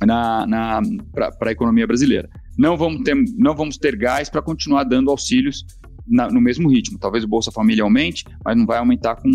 na, 0.06 0.46
na, 0.48 0.82
para 1.13 1.50
a 1.50 1.52
economia 1.52 1.86
brasileira. 1.86 2.30
Não 2.58 2.76
vamos 2.76 3.04
ter, 3.04 3.15
não 3.38 3.56
vamos 3.56 3.78
ter 3.78 3.96
gás 3.96 4.30
para 4.30 4.41
continuar 4.41 4.84
dando 4.84 5.12
auxílios 5.12 5.63
na, 6.08 6.28
no 6.30 6.41
mesmo 6.41 6.70
ritmo. 6.70 6.98
Talvez 6.98 7.24
o 7.24 7.28
Bolsa 7.28 7.52
Família 7.52 7.84
aumente, 7.84 8.26
mas 8.43 8.58
não 8.58 8.65
vai 8.65 8.80
aumentar 8.80 9.15
com, 9.15 9.30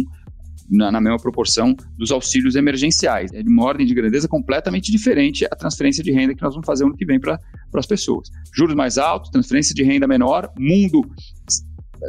na, 0.70 0.90
na, 0.90 1.00
mesma 1.00 1.18
proporção 1.18 1.74
dos 1.96 2.10
auxílios 2.10 2.56
emergenciais. 2.56 3.32
É 3.32 3.42
de 3.42 3.48
uma 3.48 3.64
ordem 3.64 3.86
de 3.86 3.94
grandeza 3.94 4.28
completamente 4.28 4.90
diferente 4.90 5.44
a 5.46 5.56
transferência 5.56 6.02
de 6.02 6.12
renda 6.12 6.34
que 6.34 6.42
nós 6.42 6.54
vamos 6.54 6.66
fazer 6.66 6.84
ano 6.84 6.96
que 6.96 7.04
vem 7.04 7.20
para 7.20 7.38
as 7.74 7.86
pessoas. 7.86 8.28
Juros 8.54 8.74
mais 8.74 8.98
altos, 8.98 9.30
transferência 9.30 9.74
de 9.74 9.82
renda 9.82 10.06
menor, 10.06 10.50
mundo 10.58 11.02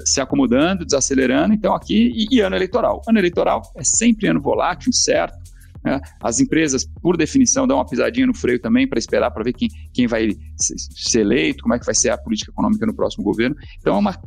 se 0.06 0.20
acomodando, 0.20 0.86
desacelerando. 0.86 1.54
Então, 1.54 1.74
aqui, 1.74 2.12
e, 2.16 2.36
e 2.36 2.40
ano 2.42 2.56
eleitoral. 2.56 3.02
Ano 3.08 3.20
eleitoral 3.20 3.62
é 3.76 3.84
sempre 3.84 4.28
ano 4.28 4.42
volátil, 4.42 4.90
incerto. 4.90 5.43
Né? 5.84 6.00
As 6.22 6.40
empresas, 6.40 6.86
por 7.02 7.18
definição, 7.18 7.68
dão 7.68 7.78
uma 7.78 7.86
pisadinha 7.86 8.26
no 8.26 8.34
freio 8.34 8.60
também 8.60 8.88
para 8.88 8.98
esperar 8.98 9.32
para 9.32 9.44
ver 9.44 9.54
quem, 9.54 9.70
quem 9.94 10.08
vai 10.08 10.30
ser 10.58 11.22
eleito, 11.22 11.64
como 11.64 11.74
é 11.74 11.80
que 11.80 11.86
vai 11.86 11.96
ser 11.96 12.10
a 12.10 12.18
política 12.18 12.52
econômica 12.52 12.86
no 12.86 12.96
próximo 12.96 13.24
governo. 13.24 13.56
Então, 13.80 13.96
é 13.96 14.00
uma, 14.00 14.22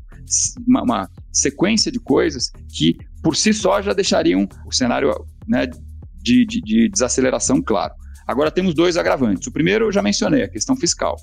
uma, 0.67 0.83
uma 0.83 1.11
sequência 1.33 1.91
de 1.91 1.99
coisas 1.99 2.51
que, 2.69 2.97
por 3.23 3.37
si 3.37 3.55
só, 3.55 3.81
já 3.81 3.93
deixariam 3.93 4.47
o 4.67 4.73
cenário 4.73 5.13
né, 5.49 5.67
de, 6.23 6.45
de, 6.45 6.61
de 6.61 6.89
desaceleração 6.89 7.63
claro. 7.63 7.95
Agora, 8.27 8.51
temos 8.51 8.75
dois 8.75 8.97
agravantes. 8.97 9.47
O 9.47 9.53
primeiro, 9.53 9.87
eu 9.87 9.93
já 9.93 10.03
mencionei, 10.03 10.43
a 10.43 10.49
questão 10.49 10.77
fiscal. 10.77 11.17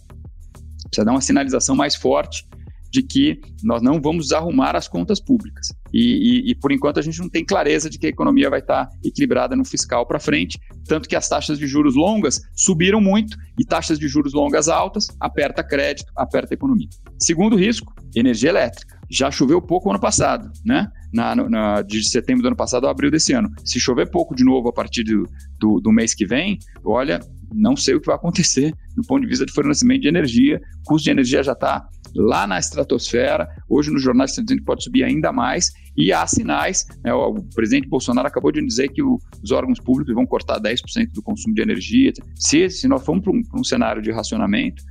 Precisa 0.88 1.06
dar 1.06 1.12
uma 1.12 1.22
sinalização 1.22 1.76
mais 1.76 1.96
forte 1.96 2.48
de 2.94 3.02
que 3.02 3.42
nós 3.64 3.82
não 3.82 4.00
vamos 4.00 4.32
arrumar 4.32 4.76
as 4.76 4.88
contas 4.88 5.20
públicas. 5.20 5.74
E, 5.92 6.44
e, 6.48 6.52
e, 6.52 6.56
por 6.56 6.72
enquanto 6.72 7.00
a 7.00 7.02
gente 7.02 7.20
não 7.20 7.28
tem 7.28 7.44
clareza 7.44 7.90
de 7.90 7.98
que 7.98 8.06
a 8.06 8.10
economia 8.10 8.52
vai 8.52 8.60
estar 8.60 8.88
equilibrada 9.04 9.56
no 9.56 9.66
fiscal 9.66 10.06
para 10.06 10.20
frente, 10.20 10.60
tanto 10.88 11.10
que 11.10 11.16
as 11.16 11.28
taxas 11.28 11.58
de 11.58 11.66
juros 11.66 11.96
longas 11.96 12.40
subiram 12.56 13.02
muito 13.02 13.36
e 13.60 13.66
taxas 13.66 13.98
de 13.98 14.08
juros 14.08 14.34
longas 14.34 14.70
altas 14.70 15.08
aperta 15.20 15.64
crédito, 15.64 16.12
aperta 16.16 16.54
a 16.54 16.56
economia. 16.56 16.88
Segundo 17.20 17.56
risco, 17.56 17.92
energia 18.16 18.50
elétrica. 18.50 18.96
Já 19.10 19.32
choveu 19.32 19.60
pouco 19.60 19.90
ano 19.90 20.00
passado, 20.00 20.52
né? 20.64 20.88
Na, 21.12 21.36
na, 21.36 21.82
de 21.82 22.08
setembro 22.08 22.44
do 22.44 22.48
ano 22.48 22.56
passado 22.56 22.88
a 22.88 22.92
abril 22.92 23.10
desse 23.10 23.34
ano. 23.34 23.50
Se 23.64 23.80
chover 23.80 24.10
pouco 24.10 24.36
de 24.36 24.44
novo 24.44 24.70
a 24.70 24.74
partir 24.74 25.04
do, 25.04 25.28
do, 25.60 25.80
do 25.80 25.92
mês 25.92 26.14
que 26.14 26.26
vem, 26.26 26.58
olha, 26.84 27.20
não 27.54 27.76
sei 27.76 27.96
o 27.96 28.02
que 28.02 28.08
vai 28.08 28.16
acontecer 28.16 28.74
do 28.96 29.04
ponto 29.04 29.22
de 29.22 29.28
vista 29.28 29.46
de 29.46 29.52
fornecimento 29.52 30.02
de 30.02 30.08
energia. 30.08 30.60
O 30.82 30.84
custo 30.84 31.06
de 31.06 31.12
energia 31.12 31.44
já 31.44 31.54
está 31.54 31.88
lá 32.16 32.46
na 32.46 32.60
estratosfera. 32.60 33.48
Hoje, 33.68 33.92
nos 33.92 34.02
jornais 34.02 34.32
estão 34.32 34.44
dizendo 34.44 34.60
que 34.60 34.66
pode 34.66 34.84
subir 34.84 35.04
ainda 35.04 35.32
mais. 35.32 35.72
E 35.96 36.12
há 36.12 36.26
sinais, 36.26 36.86
né, 37.04 37.14
o 37.14 37.36
presidente 37.56 37.88
Bolsonaro 37.88 38.28
acabou 38.28 38.52
de 38.52 38.66
dizer 38.66 38.90
que 38.90 39.04
o, 39.04 39.20
os 39.44 39.52
órgãos 39.52 39.80
públicos 39.80 40.14
vão 40.14 40.26
cortar 40.26 40.60
10% 40.60 41.12
do 41.14 41.22
consumo 41.22 41.54
de 41.54 41.62
energia. 41.62 42.12
Se, 42.36 42.70
se 42.70 42.88
nós 42.88 43.06
formos 43.06 43.24
para 43.24 43.34
um, 43.34 43.42
um 43.56 43.64
cenário 43.64 44.02
de 44.02 44.12
racionamento, 44.12 44.84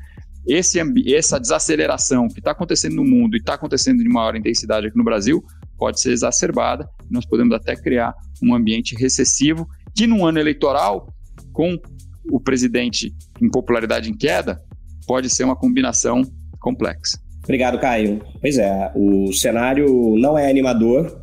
esse, 0.47 0.81
essa 1.15 1.39
desaceleração 1.39 2.29
que 2.29 2.41
está 2.41 2.51
acontecendo 2.51 2.97
no 2.97 3.05
mundo 3.05 3.37
e 3.37 3.39
está 3.39 3.55
acontecendo 3.55 4.03
de 4.03 4.09
maior 4.09 4.35
intensidade 4.35 4.89
aqui 4.89 4.97
no 4.97 5.05
Brasil 5.05 5.43
pode 5.79 6.01
ser 6.01 6.13
exacerbada. 6.13 6.89
Nós 7.11 7.27
podemos 7.27 7.55
até 7.55 7.77
criar 7.77 8.15
um 8.43 8.55
ambiente 8.55 8.95
recessivo 8.97 9.67
que, 9.95 10.07
num 10.07 10.27
ano 10.27 10.39
eleitoral, 10.39 11.13
com 11.53 11.77
o 12.31 12.41
presidente 12.41 13.15
em 13.41 13.51
popularidade 13.51 14.11
em 14.11 14.17
queda, 14.17 14.61
pode 15.07 15.29
ser 15.29 15.45
uma 15.45 15.57
combinação 15.57 16.23
complexa. 16.63 17.19
Obrigado, 17.45 17.79
Caio. 17.79 18.23
Pois 18.41 18.57
é, 18.57 18.91
o 18.95 19.33
cenário 19.33 20.17
não 20.17 20.39
é 20.39 20.49
animador, 20.49 21.21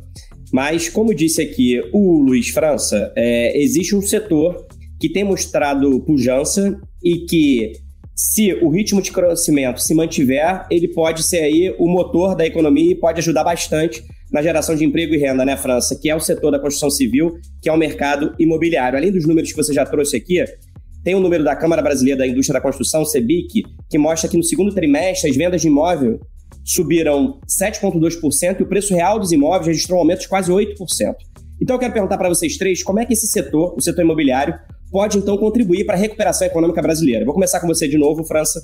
mas 0.52 0.88
como 0.88 1.14
disse 1.14 1.40
aqui 1.40 1.80
o 1.92 2.20
Luiz 2.20 2.48
França, 2.48 3.12
é, 3.16 3.58
existe 3.60 3.96
um 3.96 4.02
setor 4.02 4.66
que 5.00 5.08
tem 5.08 5.24
mostrado 5.24 6.00
pujança 6.00 6.78
e 7.02 7.20
que, 7.20 7.72
se 8.14 8.52
o 8.54 8.68
ritmo 8.68 9.00
de 9.00 9.10
crescimento 9.10 9.80
se 9.80 9.94
mantiver, 9.94 10.66
ele 10.70 10.88
pode 10.88 11.22
ser 11.22 11.38
aí 11.38 11.74
o 11.78 11.88
motor 11.88 12.36
da 12.36 12.46
economia 12.46 12.92
e 12.92 12.94
pode 12.94 13.18
ajudar 13.18 13.42
bastante 13.42 14.04
na 14.30 14.42
geração 14.42 14.76
de 14.76 14.84
emprego 14.84 15.14
e 15.14 15.18
renda, 15.18 15.44
né, 15.44 15.56
França? 15.56 15.98
Que 15.98 16.10
é 16.10 16.14
o 16.14 16.20
setor 16.20 16.50
da 16.50 16.58
construção 16.58 16.90
civil, 16.90 17.32
que 17.62 17.68
é 17.68 17.72
o 17.72 17.78
mercado 17.78 18.34
imobiliário. 18.38 18.98
Além 18.98 19.10
dos 19.10 19.26
números 19.26 19.50
que 19.50 19.56
você 19.56 19.72
já 19.72 19.86
trouxe 19.86 20.16
aqui, 20.16 20.44
tem 21.02 21.14
um 21.14 21.20
número 21.20 21.42
da 21.42 21.56
Câmara 21.56 21.82
Brasileira 21.82 22.18
da 22.18 22.26
Indústria 22.26 22.58
da 22.58 22.60
Construção, 22.60 23.04
CEBIC, 23.04 23.62
que 23.88 23.98
mostra 23.98 24.28
que 24.28 24.36
no 24.36 24.44
segundo 24.44 24.74
trimestre 24.74 25.30
as 25.30 25.36
vendas 25.36 25.60
de 25.60 25.68
imóvel 25.68 26.20
subiram 26.64 27.40
7,2% 27.48 28.60
e 28.60 28.62
o 28.62 28.66
preço 28.66 28.94
real 28.94 29.18
dos 29.18 29.32
imóveis 29.32 29.66
registrou 29.66 29.98
um 29.98 30.02
aumento 30.02 30.20
de 30.20 30.28
quase 30.28 30.50
8%. 30.50 30.74
Então 31.60 31.76
eu 31.76 31.80
quero 31.80 31.92
perguntar 31.92 32.18
para 32.18 32.28
vocês 32.28 32.56
três 32.56 32.82
como 32.82 33.00
é 33.00 33.06
que 33.06 33.12
esse 33.12 33.26
setor, 33.26 33.74
o 33.76 33.80
setor 33.80 34.02
imobiliário, 34.02 34.54
pode 34.90 35.18
então 35.18 35.36
contribuir 35.36 35.84
para 35.84 35.94
a 35.94 35.98
recuperação 35.98 36.46
econômica 36.46 36.82
brasileira. 36.82 37.24
Vou 37.24 37.34
começar 37.34 37.60
com 37.60 37.66
você 37.66 37.86
de 37.86 37.96
novo, 37.96 38.24
França. 38.24 38.60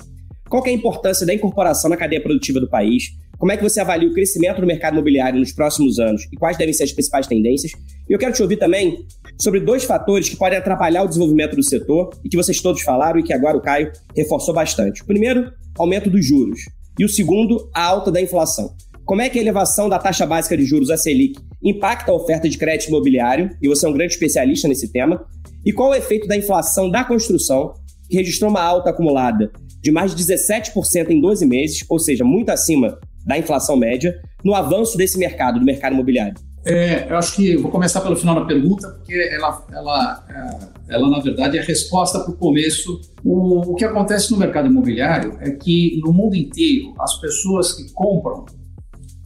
Qual 0.49 0.65
é 0.65 0.69
a 0.69 0.73
importância 0.73 1.25
da 1.25 1.33
incorporação 1.33 1.89
na 1.89 1.97
cadeia 1.97 2.21
produtiva 2.21 2.59
do 2.59 2.69
país? 2.69 3.11
Como 3.37 3.51
é 3.51 3.57
que 3.57 3.61
você 3.61 3.79
avalia 3.79 4.09
o 4.09 4.13
crescimento 4.13 4.61
do 4.61 4.65
mercado 4.65 4.93
imobiliário 4.93 5.39
nos 5.39 5.51
próximos 5.51 5.99
anos 5.99 6.27
e 6.33 6.35
quais 6.35 6.57
devem 6.57 6.73
ser 6.73 6.85
as 6.85 6.91
principais 6.91 7.27
tendências? 7.27 7.71
E 8.09 8.13
eu 8.13 8.17
quero 8.17 8.33
te 8.33 8.41
ouvir 8.41 8.57
também 8.57 9.05
sobre 9.39 9.59
dois 9.59 9.83
fatores 9.83 10.27
que 10.27 10.35
podem 10.35 10.57
atrapalhar 10.57 11.03
o 11.03 11.07
desenvolvimento 11.07 11.55
do 11.55 11.61
setor 11.61 12.09
e 12.23 12.29
que 12.29 12.35
vocês 12.35 12.59
todos 12.59 12.81
falaram 12.81 13.19
e 13.19 13.23
que 13.23 13.31
agora 13.31 13.55
o 13.55 13.61
Caio 13.61 13.91
reforçou 14.15 14.55
bastante. 14.55 15.03
O 15.03 15.05
primeiro, 15.05 15.51
aumento 15.77 16.09
dos 16.09 16.25
juros. 16.25 16.61
E 16.97 17.05
o 17.05 17.09
segundo, 17.09 17.69
a 17.75 17.83
alta 17.83 18.11
da 18.11 18.19
inflação. 18.19 18.75
Como 19.05 19.21
é 19.21 19.29
que 19.29 19.37
a 19.37 19.41
elevação 19.41 19.87
da 19.87 19.99
taxa 19.99 20.25
básica 20.25 20.57
de 20.57 20.65
juros, 20.65 20.89
a 20.89 20.97
Selic, 20.97 21.39
impacta 21.63 22.11
a 22.11 22.15
oferta 22.15 22.49
de 22.49 22.57
crédito 22.57 22.89
imobiliário? 22.89 23.51
E 23.61 23.67
você 23.67 23.85
é 23.85 23.89
um 23.89 23.93
grande 23.93 24.13
especialista 24.13 24.67
nesse 24.67 24.91
tema. 24.91 25.23
E 25.63 25.71
qual 25.71 25.91
o 25.91 25.95
efeito 25.95 26.27
da 26.27 26.35
inflação 26.35 26.89
da 26.89 27.03
construção, 27.03 27.73
que 28.09 28.17
registrou 28.17 28.49
uma 28.49 28.61
alta 28.61 28.89
acumulada 28.89 29.51
de 29.81 29.91
mais 29.91 30.15
de 30.15 30.23
17% 30.23 31.11
em 31.11 31.21
12 31.21 31.45
meses, 31.45 31.85
ou 31.87 31.99
seja, 31.99 32.25
muito 32.25 32.49
acima 32.49 32.97
da 33.27 33.37
inflação 33.37 33.75
média 33.75 34.19
no 34.43 34.55
avanço 34.55 34.97
desse 34.97 35.19
mercado, 35.19 35.59
do 35.59 35.65
mercado 35.65 35.93
imobiliário? 35.93 36.35
É, 36.65 37.09
eu 37.09 37.17
acho 37.17 37.35
que 37.35 37.55
vou 37.55 37.69
começar 37.69 38.01
pelo 38.01 38.15
final 38.15 38.35
da 38.35 38.45
pergunta, 38.45 38.89
porque 38.89 39.13
ela, 39.31 39.65
ela, 39.71 40.25
é, 40.29 40.95
ela 40.95 41.09
na 41.09 41.19
verdade, 41.19 41.57
é 41.57 41.61
a 41.61 41.63
resposta 41.63 42.19
para 42.19 42.31
o 42.31 42.35
começo. 42.35 42.99
O, 43.23 43.75
que 43.75 43.85
acontece 43.85 44.31
no 44.31 44.37
mercado 44.37 44.67
imobiliário 44.67 45.37
é 45.39 45.51
que, 45.51 45.99
no 46.03 46.11
mundo 46.11 46.35
inteiro, 46.35 46.93
as 46.99 47.19
pessoas 47.19 47.73
que 47.73 47.91
compram, 47.93 48.45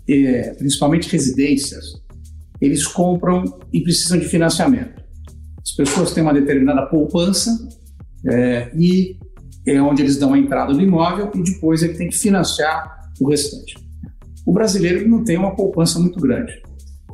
é, 0.08 0.54
principalmente 0.56 1.10
residências, 1.10 2.02
eles 2.60 2.86
compram 2.86 3.44
e 3.74 3.82
precisam 3.82 4.20
de 4.20 4.26
financiamento. 4.26 5.02
As 5.64 5.72
pessoas 5.72 6.14
têm 6.14 6.22
uma 6.22 6.34
determinada 6.34 6.86
poupança 6.88 7.58
é, 8.30 8.72
e 8.76 9.18
é 9.66 9.82
onde 9.82 10.04
eles 10.04 10.18
dão 10.18 10.34
a 10.34 10.38
entrada 10.38 10.74
do 10.74 10.82
imóvel 10.82 11.32
e 11.34 11.42
depois 11.42 11.82
ele 11.82 11.94
tem 11.94 12.10
que 12.10 12.18
financiar 12.18 13.12
o 13.20 13.30
restante. 13.30 13.81
O 14.46 14.54
brasileiro 14.54 15.08
não 15.08 15.24
tem 15.24 15.38
uma 15.38 15.56
poupança 15.56 16.00
muito 16.00 16.20
grande. 16.20 16.54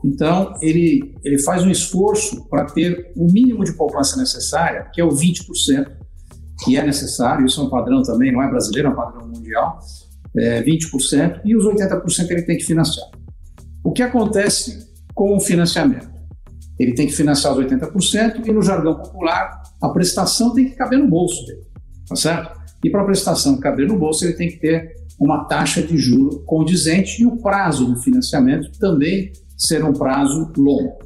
Então, 0.04 0.54
ele, 0.62 1.16
ele 1.24 1.40
faz 1.40 1.64
um 1.64 1.70
esforço 1.70 2.48
para 2.50 2.66
ter 2.66 3.12
o 3.16 3.32
mínimo 3.32 3.64
de 3.64 3.74
poupança 3.74 4.18
necessária, 4.18 4.90
que 4.94 5.02
é 5.02 5.04
o 5.04 5.10
20%, 5.10 5.92
que 6.64 6.78
é 6.78 6.86
necessário, 6.86 7.46
isso 7.46 7.62
é 7.62 7.64
um 7.64 7.70
padrão 7.70 8.02
também, 8.02 8.32
não 8.32 8.42
é 8.42 8.50
brasileiro, 8.50 8.90
é 8.90 8.92
um 8.92 8.96
padrão 8.96 9.28
mundial, 9.28 9.80
é 10.36 10.62
20%, 10.64 11.42
e 11.44 11.56
os 11.56 11.66
80% 11.66 12.30
ele 12.32 12.44
tem 12.44 12.58
que 12.58 12.64
financiar. 12.64 13.08
O 13.84 13.92
que 13.92 14.02
acontece 14.02 14.88
com 15.14 15.36
o 15.36 15.40
financiamento? 15.40 16.10
Ele 16.80 16.94
tem 16.94 17.08
que 17.08 17.14
financiar 17.14 17.54
os 17.54 17.66
80% 17.66 18.46
e, 18.46 18.52
no 18.52 18.62
jargão 18.62 18.96
popular, 18.96 19.64
a 19.82 19.90
prestação 19.90 20.54
tem 20.54 20.70
que 20.70 20.76
caber 20.76 21.00
no 21.00 21.08
bolso 21.08 21.46
dele, 21.46 21.64
tá 22.08 22.16
certo? 22.16 22.60
E 22.84 22.90
para 22.90 23.02
a 23.02 23.06
prestação 23.06 23.58
caber 23.60 23.88
no 23.88 23.98
bolso, 23.98 24.26
ele 24.26 24.34
tem 24.34 24.50
que 24.50 24.58
ter 24.58 24.96
uma 25.20 25.46
taxa 25.46 25.82
de 25.82 25.98
juro 25.98 26.44
condizente 26.46 27.22
e 27.22 27.26
o 27.26 27.38
prazo 27.38 27.86
do 27.86 28.00
financiamento 28.00 28.72
também 28.80 29.32
ser 29.58 29.84
um 29.84 29.94
prazo 29.94 30.52
longo. 30.58 30.98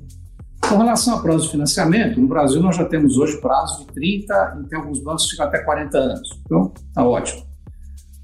Com 0.62 0.78
relação 0.78 1.16
ao 1.16 1.22
prazo 1.22 1.46
de 1.46 1.52
financiamento, 1.52 2.20
no 2.20 2.28
Brasil 2.28 2.62
nós 2.62 2.76
já 2.76 2.86
temos 2.86 3.18
hoje 3.18 3.40
prazo 3.42 3.86
de 3.86 3.94
30 3.94 4.62
e 4.64 4.70
tem 4.70 4.80
alguns 4.80 5.00
bancos 5.04 5.26
que 5.26 5.32
ficam 5.32 5.48
até 5.48 5.60
40 5.64 5.98
anos. 5.98 6.30
Então, 6.46 6.74
está 6.88 7.06
ótimo. 7.06 7.44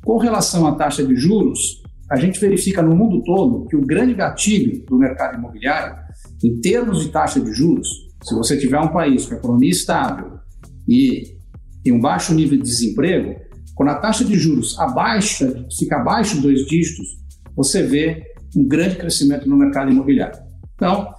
Com 0.03 0.17
relação 0.17 0.67
à 0.67 0.75
taxa 0.75 1.05
de 1.05 1.15
juros, 1.15 1.81
a 2.09 2.15
gente 2.15 2.39
verifica 2.39 2.81
no 2.81 2.95
mundo 2.95 3.21
todo 3.23 3.65
que 3.67 3.75
o 3.75 3.85
grande 3.85 4.13
gatilho 4.13 4.85
do 4.85 4.97
mercado 4.97 5.37
imobiliário, 5.37 5.97
em 6.43 6.61
termos 6.61 7.01
de 7.01 7.09
taxa 7.09 7.39
de 7.39 7.51
juros, 7.51 7.89
se 8.23 8.33
você 8.33 8.57
tiver 8.57 8.79
um 8.79 8.89
país 8.89 9.25
com 9.25 9.35
economia 9.35 9.69
estável 9.69 10.39
e 10.87 11.37
tem 11.83 11.93
um 11.93 11.99
baixo 11.99 12.33
nível 12.33 12.57
de 12.57 12.63
desemprego, 12.63 13.35
quando 13.77 13.89
a 13.89 13.95
taxa 13.95 14.25
de 14.25 14.35
juros 14.35 14.77
abaixa, 14.79 15.63
fica 15.77 15.97
abaixo 15.97 16.37
de 16.37 16.41
dois 16.41 16.65
dígitos, 16.65 17.19
você 17.55 17.83
vê 17.83 18.23
um 18.55 18.67
grande 18.67 18.95
crescimento 18.95 19.47
no 19.47 19.55
mercado 19.55 19.91
imobiliário. 19.91 20.39
Então, 20.73 21.13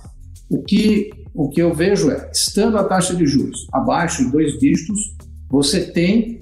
o 0.51 0.61
que, 0.65 1.11
o 1.33 1.49
que 1.49 1.63
eu 1.63 1.73
vejo 1.73 2.11
é, 2.11 2.29
estando 2.33 2.77
a 2.77 2.83
taxa 2.83 3.15
de 3.15 3.25
juros 3.27 3.69
abaixo 3.73 4.25
de 4.25 4.33
dois 4.33 4.59
dígitos, 4.59 5.17
você 5.49 5.93
tem 5.93 6.41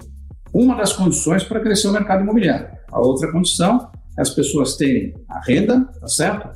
uma 0.51 0.75
das 0.75 0.91
condições 0.91 1.43
para 1.43 1.59
crescer 1.59 1.87
o 1.87 1.93
mercado 1.93 2.23
imobiliário. 2.23 2.67
A 2.91 2.99
outra 2.99 3.31
condição 3.31 3.91
é 4.17 4.21
as 4.21 4.31
pessoas 4.31 4.75
terem 4.75 5.13
a 5.29 5.39
renda, 5.45 5.81
tá 5.99 6.07
certo? 6.07 6.49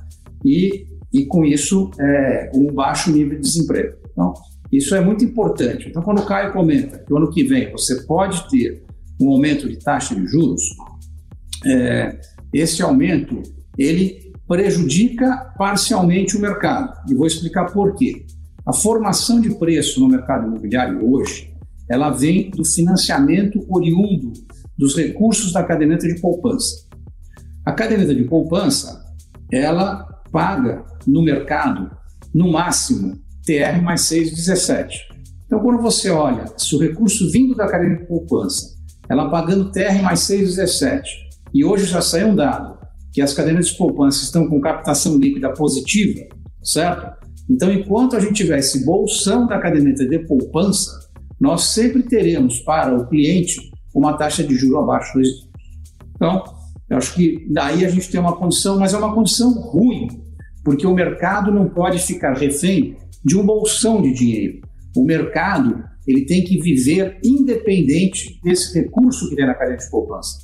E, 0.44 0.88
e 1.14 1.26
com 1.28 1.46
isso, 1.46 1.92
é, 2.00 2.50
um 2.56 2.74
baixo 2.74 3.12
nível 3.12 3.36
de 3.36 3.44
desemprego. 3.44 3.96
Então, 4.12 4.34
isso 4.72 4.96
é 4.96 5.02
muito 5.02 5.24
importante. 5.24 5.88
Então, 5.88 6.02
quando 6.02 6.20
o 6.20 6.26
Caio 6.26 6.52
comenta 6.52 6.98
que 6.98 7.14
o 7.14 7.18
ano 7.18 7.30
que 7.30 7.44
vem 7.44 7.72
você 7.72 8.02
pode 8.08 8.50
ter 8.50 8.90
um 9.22 9.30
aumento 9.32 9.70
de 9.70 9.78
taxa 9.78 10.16
de 10.16 10.26
juros, 10.28 10.62
é, 11.66 12.20
esse 12.54 12.82
aumento 12.82 13.42
ele 13.78 14.32
prejudica 14.48 15.54
parcialmente 15.58 16.36
o 16.36 16.42
mercado. 16.42 16.94
E 17.10 17.16
vou 17.16 17.26
explicar 17.26 17.72
por 17.72 17.96
quê. 17.96 18.26
A 18.66 18.74
formação 18.74 19.40
de 19.40 19.56
preço 19.56 20.00
no 20.00 20.10
mercado 20.10 20.46
imobiliário 20.46 21.10
hoje, 21.10 21.54
ela 21.90 22.10
vem 22.10 22.50
do 22.52 22.66
financiamento 22.66 23.66
oriundo 23.70 24.34
dos 24.78 24.96
recursos 24.96 25.52
da 25.52 25.64
caderneta 25.64 26.08
de 26.08 26.20
poupança. 26.20 26.88
A 27.66 27.72
caderneta 27.72 28.14
de 28.14 28.24
poupança, 28.24 29.06
ela 29.52 30.04
paga 30.32 30.86
no 31.06 31.24
mercado, 31.24 31.92
no 32.34 32.52
máximo, 32.52 33.20
TR 33.46 33.82
mais 33.82 34.02
6,17. 34.02 34.96
Então, 35.46 35.60
quando 35.60 35.82
você 35.82 36.10
olha 36.10 36.46
se 36.58 36.76
o 36.76 36.80
recurso 36.80 37.30
vindo 37.32 37.56
da 37.56 37.68
caderneta 37.68 38.02
de 38.02 38.08
poupança, 38.08 38.71
ela 39.12 39.30
pagando 39.30 39.72
TR 39.72 40.02
mais 40.02 40.22
6,17, 40.22 41.02
e 41.54 41.66
hoje 41.66 41.86
já 41.86 42.02
saiu 42.02 42.30
um 42.30 42.36
dado 42.36 42.80
que 43.12 43.22
as 43.22 43.34
cadernetas 43.34 43.72
de 43.72 43.78
poupança 43.78 44.24
estão 44.24 44.48
com 44.48 44.62
captação 44.62 45.18
líquida 45.18 45.52
positiva, 45.52 46.22
certo? 46.64 47.12
Então, 47.50 47.70
enquanto 47.74 48.16
a 48.16 48.22
gente 48.22 48.36
tiver 48.36 48.60
esse 48.60 48.86
bolsão 48.86 49.46
da 49.48 49.60
caderneta 49.60 50.08
de 50.08 50.20
poupança, 50.20 50.98
nós 51.38 51.66
sempre 51.66 52.04
teremos 52.04 52.60
para 52.60 52.96
o 52.96 53.06
cliente 53.06 53.60
uma 53.94 54.14
taxa 54.14 54.46
de 54.46 54.56
juro 54.56 54.80
abaixo 54.80 55.20
dos 55.20 55.50
Então, 56.16 56.42
eu 56.90 56.98
acho 56.98 57.14
que 57.14 57.46
daí 57.52 57.84
a 57.86 57.90
gente 57.90 58.10
tem 58.10 58.22
uma 58.22 58.38
condição, 58.38 58.80
mas 58.80 58.94
é 58.94 58.98
uma 58.98 59.14
condição 59.14 59.52
ruim, 59.52 60.08
porque 60.64 60.88
o 60.88 60.94
mercado 60.94 61.52
não 61.52 61.68
pode 61.68 62.00
ficar 62.00 62.32
refém 62.32 62.96
de 63.26 63.38
um 63.38 63.46
bolsão 63.46 64.02
de 64.02 64.14
dinheiro. 64.14 64.62
O 64.96 65.04
mercado 65.04 65.84
ele 66.08 66.26
tem 66.26 66.44
que 66.44 66.60
viver 66.60 67.20
independente 67.24 68.40
desse 68.44 68.74
recurso 68.74 69.30
que 69.30 69.36
tem 69.36 69.46
na 69.46 69.54
cadeia 69.54 69.78
de 69.78 69.90
poupança. 69.90 70.40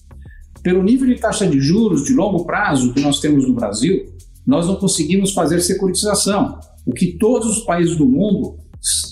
Pelo 0.61 0.83
nível 0.83 1.07
de 1.07 1.19
taxa 1.19 1.47
de 1.47 1.59
juros 1.59 2.03
de 2.03 2.13
longo 2.13 2.45
prazo 2.45 2.93
que 2.93 3.01
nós 3.01 3.19
temos 3.19 3.47
no 3.47 3.53
Brasil, 3.53 4.05
nós 4.45 4.67
não 4.67 4.75
conseguimos 4.75 5.33
fazer 5.33 5.59
securitização. 5.61 6.59
O 6.85 6.93
que 6.93 7.17
todos 7.17 7.57
os 7.57 7.65
países 7.65 7.95
do 7.95 8.07
mundo, 8.07 8.57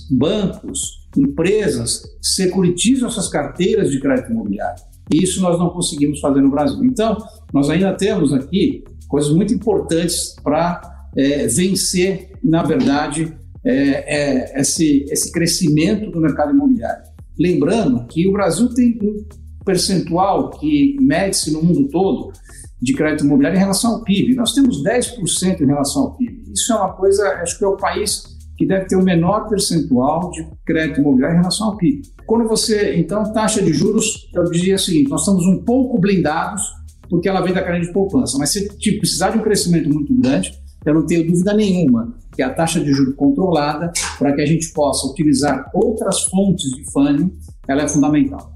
bancos, 0.09 1.07
empresas, 1.17 2.03
securitizam 2.21 3.07
essas 3.07 3.27
carteiras 3.27 3.91
de 3.91 3.99
crédito 3.99 4.31
imobiliário. 4.31 4.81
Isso 5.11 5.41
nós 5.41 5.59
não 5.59 5.69
conseguimos 5.69 6.19
fazer 6.19 6.41
no 6.41 6.49
Brasil. 6.49 6.83
Então, 6.83 7.17
nós 7.53 7.69
ainda 7.69 7.93
temos 7.93 8.33
aqui 8.33 8.83
coisas 9.07 9.33
muito 9.33 9.53
importantes 9.53 10.35
para 10.43 10.81
é, 11.15 11.47
vencer, 11.47 12.31
na 12.43 12.63
verdade, 12.63 13.33
é, 13.65 14.51
é, 14.53 14.61
esse, 14.61 15.05
esse 15.09 15.31
crescimento 15.31 16.11
do 16.11 16.21
mercado 16.21 16.51
imobiliário. 16.51 17.03
Lembrando 17.37 18.05
que 18.05 18.27
o 18.27 18.31
Brasil 18.31 18.69
tem 18.69 18.97
um 19.01 19.25
percentual 19.65 20.51
que 20.51 20.95
mede-se 21.01 21.51
no 21.51 21.63
mundo 21.63 21.89
todo 21.89 22.31
de 22.79 22.93
crédito 22.93 23.25
imobiliário 23.25 23.57
em 23.57 23.61
relação 23.61 23.95
ao 23.95 24.03
PIB. 24.03 24.35
Nós 24.35 24.53
temos 24.53 24.83
10% 24.83 25.61
em 25.61 25.65
relação 25.65 26.03
ao 26.03 26.15
PIB. 26.15 26.43
Isso 26.53 26.71
é 26.71 26.75
uma 26.75 26.93
coisa, 26.93 27.27
acho 27.41 27.57
que 27.57 27.65
é 27.65 27.67
o 27.67 27.75
país 27.75 28.35
que 28.55 28.65
deve 28.65 28.85
ter 28.85 28.95
o 28.95 29.03
menor 29.03 29.49
percentual 29.49 30.29
de 30.29 30.47
crédito 30.65 31.01
imobiliário 31.01 31.35
em 31.35 31.39
relação 31.39 31.67
ao 31.67 31.77
PIB. 31.77 32.03
Quando 32.25 32.47
você, 32.47 32.95
então, 32.95 33.33
taxa 33.33 33.61
de 33.61 33.73
juros, 33.73 34.29
eu 34.33 34.43
diria 34.45 34.75
o 34.75 34.79
seguinte, 34.79 35.09
nós 35.09 35.21
estamos 35.21 35.45
um 35.45 35.63
pouco 35.63 35.99
blindados 35.99 36.61
porque 37.09 37.27
ela 37.27 37.41
vem 37.41 37.53
da 37.53 37.61
carência 37.61 37.87
de 37.87 37.93
poupança, 37.93 38.37
mas 38.37 38.51
se 38.51 38.67
tipo, 38.77 38.99
precisar 38.99 39.29
de 39.29 39.37
um 39.37 39.41
crescimento 39.41 39.89
muito 39.89 40.13
grande, 40.15 40.57
eu 40.85 40.93
não 40.93 41.05
tenho 41.05 41.25
dúvida 41.27 41.53
nenhuma 41.53 42.15
que 42.35 42.41
a 42.41 42.53
taxa 42.53 42.79
de 42.79 42.91
juros 42.91 43.15
controlada, 43.15 43.91
para 44.17 44.33
que 44.33 44.41
a 44.41 44.45
gente 44.45 44.71
possa 44.73 45.07
utilizar 45.07 45.69
outras 45.73 46.23
fontes 46.23 46.69
de 46.71 46.83
funding, 46.91 47.31
ela 47.67 47.83
é 47.83 47.87
fundamental. 47.87 48.51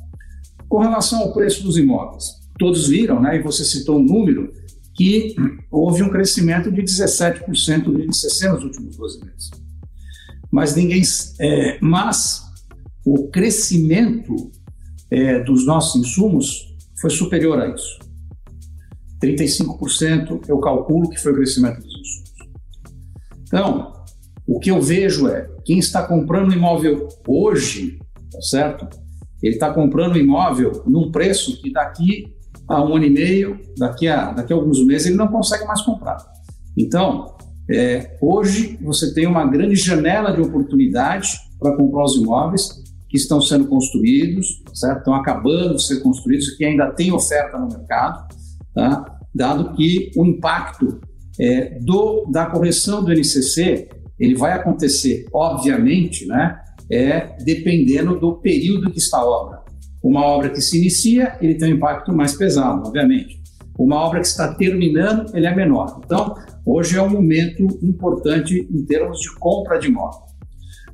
Com 0.68 0.80
relação 0.80 1.20
ao 1.20 1.34
preço 1.34 1.64
dos 1.64 1.78
imóveis, 1.78 2.26
todos 2.58 2.88
viram, 2.88 3.22
né, 3.22 3.38
e 3.38 3.42
você 3.42 3.64
citou 3.64 3.98
um 3.98 4.04
número, 4.04 4.52
que 4.94 5.34
houve 5.72 6.04
um 6.04 6.10
crescimento 6.10 6.70
de 6.70 6.82
17% 6.82 7.84
do 7.84 8.02
INCC 8.02 8.50
nos 8.50 8.64
últimos 8.66 8.98
12 8.98 9.26
meses. 9.26 9.50
Mas 10.52 10.76
ninguém, 10.76 11.02
é, 11.40 11.80
mas 11.82 12.44
o 13.06 13.30
crescimento 13.30 14.52
é, 15.10 15.42
dos 15.44 15.66
nossos 15.66 16.02
insumos 16.02 16.76
foi 17.00 17.10
superior 17.10 17.60
a 17.62 17.70
isso. 17.70 17.98
35% 19.24 20.42
eu 20.48 20.60
calculo 20.60 21.10
que 21.10 21.20
foi 21.20 21.32
o 21.32 21.36
crescimento. 21.36 21.82
Então, 23.50 23.94
o 24.48 24.60
que 24.60 24.70
eu 24.70 24.80
vejo 24.80 25.28
é 25.28 25.50
quem 25.66 25.80
está 25.80 26.08
comprando 26.08 26.54
imóvel 26.54 27.08
hoje, 27.28 27.98
tá 28.32 28.42
certo? 28.42 28.88
Ele 29.42 29.56
está 29.56 29.74
comprando 29.74 30.18
imóvel 30.18 30.84
num 30.86 31.12
preço 31.12 31.60
que 31.62 31.74
daqui 31.74 32.32
a 32.68 32.84
um 32.84 32.96
ano 32.96 33.06
e 33.06 33.10
meio, 33.10 33.60
daqui 33.78 34.08
a, 34.08 34.32
daqui 34.32 34.54
a 34.54 34.56
alguns 34.56 34.86
meses, 34.86 35.08
ele 35.08 35.16
não 35.16 35.28
consegue 35.28 35.66
mais 35.66 35.82
comprar. 35.82 36.18
Então, 36.78 37.36
é, 37.70 38.18
hoje 38.22 38.78
você 38.82 39.14
tem 39.14 39.26
uma 39.26 39.46
grande 39.46 39.76
janela 39.76 40.32
de 40.32 40.42
oportunidade 40.42 41.30
para 41.60 41.76
comprar 41.76 42.04
os 42.04 42.16
imóveis 42.16 42.84
que 43.10 43.18
estão 43.18 43.42
sendo 43.42 43.68
construídos, 43.68 44.64
certo? 44.74 45.00
estão 45.00 45.16
acabando 45.16 45.76
de 45.76 45.84
ser 45.84 46.02
construídos, 46.02 46.52
que 46.52 46.64
ainda 46.64 46.92
tem 46.92 47.12
oferta 47.12 47.58
no 47.58 47.68
mercado, 47.68 48.28
tá? 48.74 49.20
dado 49.34 49.74
que 49.76 50.12
o 50.16 50.26
impacto 50.26 51.00
é, 51.40 51.80
do, 51.80 52.26
da 52.32 52.46
correção 52.46 53.04
do 53.04 53.12
NCC 53.12 53.88
ele 54.20 54.36
vai 54.36 54.52
acontecer, 54.52 55.26
obviamente, 55.34 56.26
né, 56.28 56.60
é 56.92 57.38
dependendo 57.44 58.20
do 58.20 58.36
período 58.36 58.92
que 58.92 58.98
está 58.98 59.20
a 59.20 59.26
obra. 59.26 59.60
Uma 60.04 60.22
obra 60.26 60.50
que 60.50 60.60
se 60.60 60.78
inicia, 60.78 61.38
ele 61.42 61.56
tem 61.56 61.74
um 61.74 61.78
impacto 61.78 62.12
mais 62.12 62.36
pesado, 62.36 62.86
obviamente. 62.86 63.40
Uma 63.78 63.96
obra 63.96 64.20
que 64.20 64.28
está 64.28 64.54
terminando, 64.56 65.34
ele 65.34 65.46
é 65.46 65.56
menor. 65.56 66.02
Então, 66.04 66.36
hoje 66.66 66.98
é 66.98 67.02
um 67.02 67.10
momento 67.10 67.64
importante 67.82 68.68
em 68.70 68.86
termos 68.86 69.22
de 69.22 69.34
compra 69.36 69.80
de 69.80 69.88
imóvel. 69.88 70.22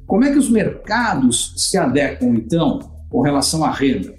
Como 0.06 0.24
é 0.24 0.32
que 0.32 0.38
os 0.38 0.50
mercados 0.50 1.54
se 1.58 1.78
adequam, 1.78 2.36
então, 2.36 2.80
com 3.10 3.22
relação 3.22 3.64
à 3.64 3.72
renda? 3.72 4.14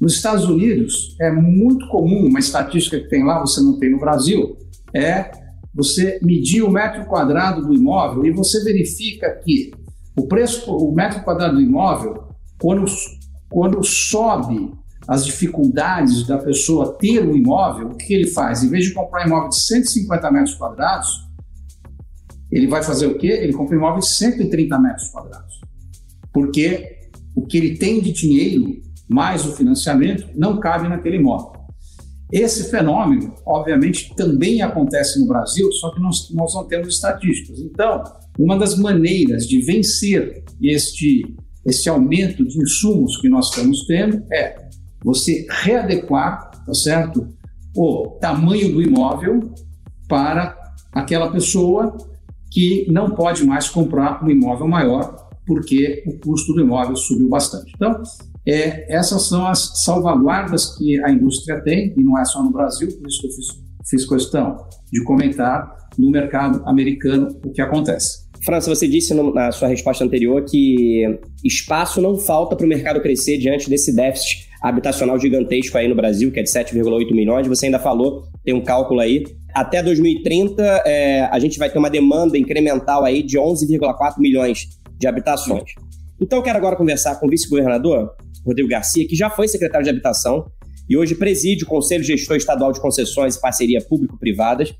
Nos 0.00 0.14
Estados 0.14 0.44
Unidos, 0.44 1.14
é 1.20 1.30
muito 1.30 1.86
comum, 1.88 2.26
uma 2.26 2.40
estatística 2.40 2.98
que 2.98 3.08
tem 3.08 3.24
lá, 3.24 3.38
você 3.38 3.60
não 3.60 3.78
tem 3.78 3.90
no 3.90 4.00
Brasil, 4.00 4.56
é 4.92 5.30
você 5.74 6.18
medir 6.22 6.62
o 6.62 6.70
metro 6.70 7.04
quadrado 7.06 7.66
do 7.66 7.74
imóvel 7.74 8.24
e 8.26 8.32
você 8.32 8.62
verifica 8.64 9.30
que 9.44 9.70
o 10.16 10.26
preço, 10.26 10.74
o 10.74 10.92
metro 10.92 11.22
quadrado 11.22 11.54
do 11.54 11.60
imóvel, 11.60 12.24
quando, 12.60 12.84
quando 13.48 13.82
sobe 13.84 14.72
as 15.06 15.24
dificuldades 15.24 16.26
da 16.26 16.38
pessoa 16.38 16.96
ter 16.98 17.24
um 17.24 17.34
imóvel, 17.34 17.88
o 17.88 17.96
que 17.96 18.12
ele 18.12 18.26
faz? 18.26 18.62
Em 18.62 18.68
vez 18.68 18.86
de 18.86 18.94
comprar 18.94 19.24
um 19.24 19.28
imóvel 19.28 19.48
de 19.48 19.60
150 19.62 20.30
metros 20.30 20.54
quadrados, 20.54 21.28
ele 22.50 22.66
vai 22.66 22.82
fazer 22.82 23.06
o 23.06 23.16
quê? 23.16 23.28
Ele 23.28 23.52
compra 23.52 23.76
um 23.76 23.78
imóvel 23.78 24.00
de 24.00 24.08
130 24.08 24.78
metros 24.78 25.08
quadrados. 25.08 25.60
Porque 26.32 27.08
o 27.34 27.46
que 27.46 27.56
ele 27.56 27.76
tem 27.76 28.00
de 28.00 28.12
dinheiro, 28.12 28.80
mais 29.08 29.46
o 29.46 29.54
financiamento, 29.54 30.28
não 30.36 30.58
cabe 30.58 30.88
naquele 30.88 31.16
imóvel. 31.16 31.59
Esse 32.32 32.70
fenômeno, 32.70 33.34
obviamente, 33.44 34.14
também 34.14 34.62
acontece 34.62 35.18
no 35.18 35.26
Brasil, 35.26 35.70
só 35.72 35.92
que 35.92 36.00
nós, 36.00 36.30
nós 36.32 36.54
não 36.54 36.66
temos 36.66 36.94
estatísticas. 36.94 37.58
Então, 37.60 38.02
uma 38.38 38.58
das 38.58 38.78
maneiras 38.78 39.46
de 39.46 39.60
vencer 39.62 40.44
este, 40.62 41.22
este 41.66 41.88
aumento 41.88 42.46
de 42.46 42.58
insumos 42.58 43.16
que 43.20 43.28
nós 43.28 43.48
estamos 43.48 43.86
tendo 43.86 44.22
é 44.32 44.68
você 45.04 45.46
readequar, 45.48 46.50
tá 46.64 46.74
certo? 46.74 47.26
o 47.74 48.18
tamanho 48.20 48.72
do 48.72 48.82
imóvel 48.82 49.52
para 50.08 50.56
aquela 50.92 51.30
pessoa 51.30 51.96
que 52.50 52.86
não 52.90 53.10
pode 53.10 53.44
mais 53.44 53.68
comprar 53.68 54.24
um 54.24 54.30
imóvel 54.30 54.66
maior 54.66 55.28
porque 55.46 56.02
o 56.06 56.18
custo 56.18 56.52
do 56.52 56.60
imóvel 56.60 56.96
subiu 56.96 57.28
bastante. 57.28 57.72
Então, 57.74 58.02
é, 58.50 58.86
essas 58.88 59.28
são 59.28 59.46
as 59.46 59.84
salvaguardas 59.84 60.76
que 60.76 61.02
a 61.04 61.10
indústria 61.10 61.60
tem, 61.62 61.94
e 61.96 62.02
não 62.02 62.18
é 62.18 62.24
só 62.24 62.42
no 62.42 62.50
Brasil, 62.50 62.88
por 62.88 63.06
isso 63.06 63.20
que 63.20 63.26
eu 63.26 63.32
fiz, 63.32 63.46
fiz 63.88 64.06
questão 64.06 64.56
de 64.92 65.02
comentar 65.04 65.76
no 65.98 66.10
mercado 66.10 66.62
americano 66.66 67.28
o 67.44 67.50
que 67.50 67.60
acontece. 67.60 68.30
França, 68.44 68.74
você 68.74 68.88
disse 68.88 69.12
na 69.12 69.52
sua 69.52 69.68
resposta 69.68 70.02
anterior 70.02 70.42
que 70.44 71.04
espaço 71.44 72.00
não 72.00 72.16
falta 72.16 72.56
para 72.56 72.64
o 72.64 72.68
mercado 72.68 73.00
crescer 73.00 73.36
diante 73.36 73.68
desse 73.68 73.94
déficit 73.94 74.48
habitacional 74.62 75.18
gigantesco 75.18 75.76
aí 75.76 75.88
no 75.88 75.94
Brasil, 75.94 76.30
que 76.32 76.40
é 76.40 76.42
de 76.42 76.50
7,8 76.50 77.14
milhões. 77.14 77.46
Você 77.46 77.66
ainda 77.66 77.78
falou, 77.78 78.24
tem 78.42 78.54
um 78.54 78.62
cálculo 78.62 79.00
aí. 79.00 79.24
Até 79.54 79.82
2030, 79.82 80.62
é, 80.86 81.22
a 81.24 81.38
gente 81.38 81.58
vai 81.58 81.68
ter 81.70 81.78
uma 81.78 81.90
demanda 81.90 82.38
incremental 82.38 83.04
aí 83.04 83.22
de 83.22 83.38
11,4 83.38 84.18
milhões 84.18 84.68
de 84.98 85.06
habitações. 85.06 85.72
Então, 86.20 86.38
eu 86.38 86.42
quero 86.42 86.58
agora 86.58 86.76
conversar 86.76 87.18
com 87.18 87.26
o 87.26 87.30
vice-governador, 87.30 88.10
Rodrigo 88.44 88.68
Garcia, 88.68 89.06
que 89.06 89.16
já 89.16 89.30
foi 89.30 89.48
secretário 89.48 89.84
de 89.84 89.90
Habitação 89.90 90.50
e 90.88 90.96
hoje 90.96 91.14
preside 91.14 91.64
o 91.64 91.66
Conselho 91.66 92.02
Gestor 92.02 92.36
Estadual 92.36 92.72
de 92.72 92.80
Concessões 92.80 93.36
e 93.36 93.40
Parceria 93.40 93.80
Público-Privadas 93.80 94.74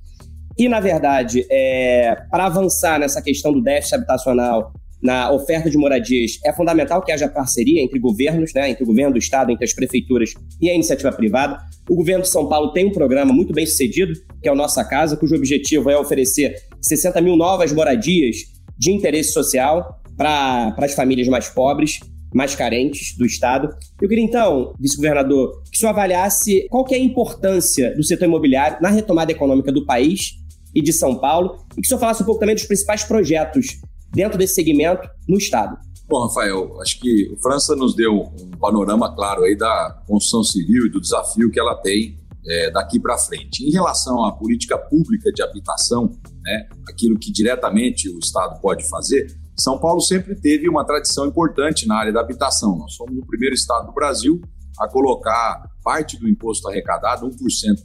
e, 0.58 0.68
na 0.68 0.80
verdade, 0.80 1.46
é, 1.50 2.16
para 2.30 2.46
avançar 2.46 2.98
nessa 2.98 3.22
questão 3.22 3.52
do 3.52 3.62
déficit 3.62 3.94
habitacional 3.94 4.72
na 5.02 5.32
oferta 5.32 5.70
de 5.70 5.78
moradias, 5.78 6.32
é 6.44 6.52
fundamental 6.52 7.02
que 7.02 7.10
haja 7.10 7.26
parceria 7.26 7.82
entre 7.82 7.98
governos, 7.98 8.52
né, 8.52 8.68
entre 8.68 8.84
o 8.84 8.86
governo 8.86 9.14
do 9.14 9.18
Estado, 9.18 9.50
entre 9.50 9.64
as 9.64 9.72
prefeituras 9.72 10.34
e 10.60 10.68
a 10.68 10.74
iniciativa 10.74 11.10
privada. 11.10 11.58
O 11.88 11.96
governo 11.96 12.22
de 12.22 12.28
São 12.28 12.46
Paulo 12.48 12.72
tem 12.72 12.86
um 12.86 12.92
programa 12.92 13.32
muito 13.32 13.54
bem 13.54 13.64
sucedido, 13.64 14.12
que 14.42 14.48
é 14.48 14.52
o 14.52 14.54
Nossa 14.54 14.84
Casa, 14.84 15.16
cujo 15.16 15.34
objetivo 15.34 15.88
é 15.88 15.96
oferecer 15.96 16.54
60 16.82 17.20
mil 17.22 17.36
novas 17.36 17.72
moradias 17.72 18.36
de 18.76 18.92
interesse 18.92 19.32
social 19.32 19.98
para 20.16 20.74
as 20.76 20.92
famílias 20.92 21.28
mais 21.28 21.48
pobres, 21.48 22.00
mais 22.34 22.54
carentes 22.54 23.16
do 23.16 23.24
Estado. 23.24 23.68
Eu 24.00 24.08
queria, 24.08 24.24
então, 24.24 24.74
vice-governador, 24.78 25.62
que 25.70 25.76
o 25.76 25.78
senhor 25.78 25.90
avaliasse 25.90 26.66
qual 26.68 26.84
que 26.84 26.94
é 26.94 26.98
a 26.98 27.00
importância 27.00 27.94
do 27.94 28.04
setor 28.04 28.26
imobiliário 28.26 28.78
na 28.80 28.88
retomada 28.88 29.32
econômica 29.32 29.72
do 29.72 29.84
país 29.84 30.36
e 30.74 30.80
de 30.80 30.92
São 30.92 31.16
Paulo, 31.16 31.64
e 31.72 31.80
que 31.80 31.86
o 31.86 31.88
senhor 31.88 32.00
falasse 32.00 32.22
um 32.22 32.26
pouco 32.26 32.40
também 32.40 32.54
dos 32.54 32.64
principais 32.64 33.02
projetos 33.02 33.80
dentro 34.12 34.38
desse 34.38 34.54
segmento 34.54 35.08
no 35.28 35.36
Estado. 35.36 35.76
Bom, 36.08 36.26
Rafael, 36.26 36.80
acho 36.80 36.98
que 36.98 37.30
o 37.32 37.36
França 37.40 37.76
nos 37.76 37.94
deu 37.94 38.12
um 38.12 38.50
panorama 38.58 39.14
claro 39.14 39.44
aí 39.44 39.56
da 39.56 40.02
construção 40.08 40.42
civil 40.42 40.86
e 40.86 40.90
do 40.90 41.00
desafio 41.00 41.50
que 41.50 41.60
ela 41.60 41.76
tem 41.76 42.18
é, 42.46 42.70
daqui 42.70 42.98
para 42.98 43.16
frente. 43.16 43.64
Em 43.64 43.70
relação 43.70 44.24
à 44.24 44.32
política 44.32 44.76
pública 44.76 45.30
de 45.30 45.42
habitação, 45.42 46.10
né, 46.42 46.68
aquilo 46.88 47.18
que 47.18 47.30
diretamente 47.30 48.08
o 48.08 48.18
Estado 48.18 48.60
pode 48.60 48.88
fazer, 48.88 49.32
São 49.60 49.78
Paulo 49.78 50.00
sempre 50.00 50.34
teve 50.34 50.68
uma 50.68 50.84
tradição 50.84 51.26
importante 51.26 51.86
na 51.86 51.96
área 51.96 52.12
da 52.12 52.20
habitação. 52.20 52.78
Nós 52.78 52.94
somos 52.94 53.18
o 53.18 53.26
primeiro 53.26 53.54
Estado 53.54 53.86
do 53.86 53.92
Brasil 53.92 54.40
a 54.78 54.88
colocar 54.88 55.68
parte 55.84 56.18
do 56.18 56.26
imposto 56.28 56.68
arrecadado, 56.68 57.28
1% 57.28 57.34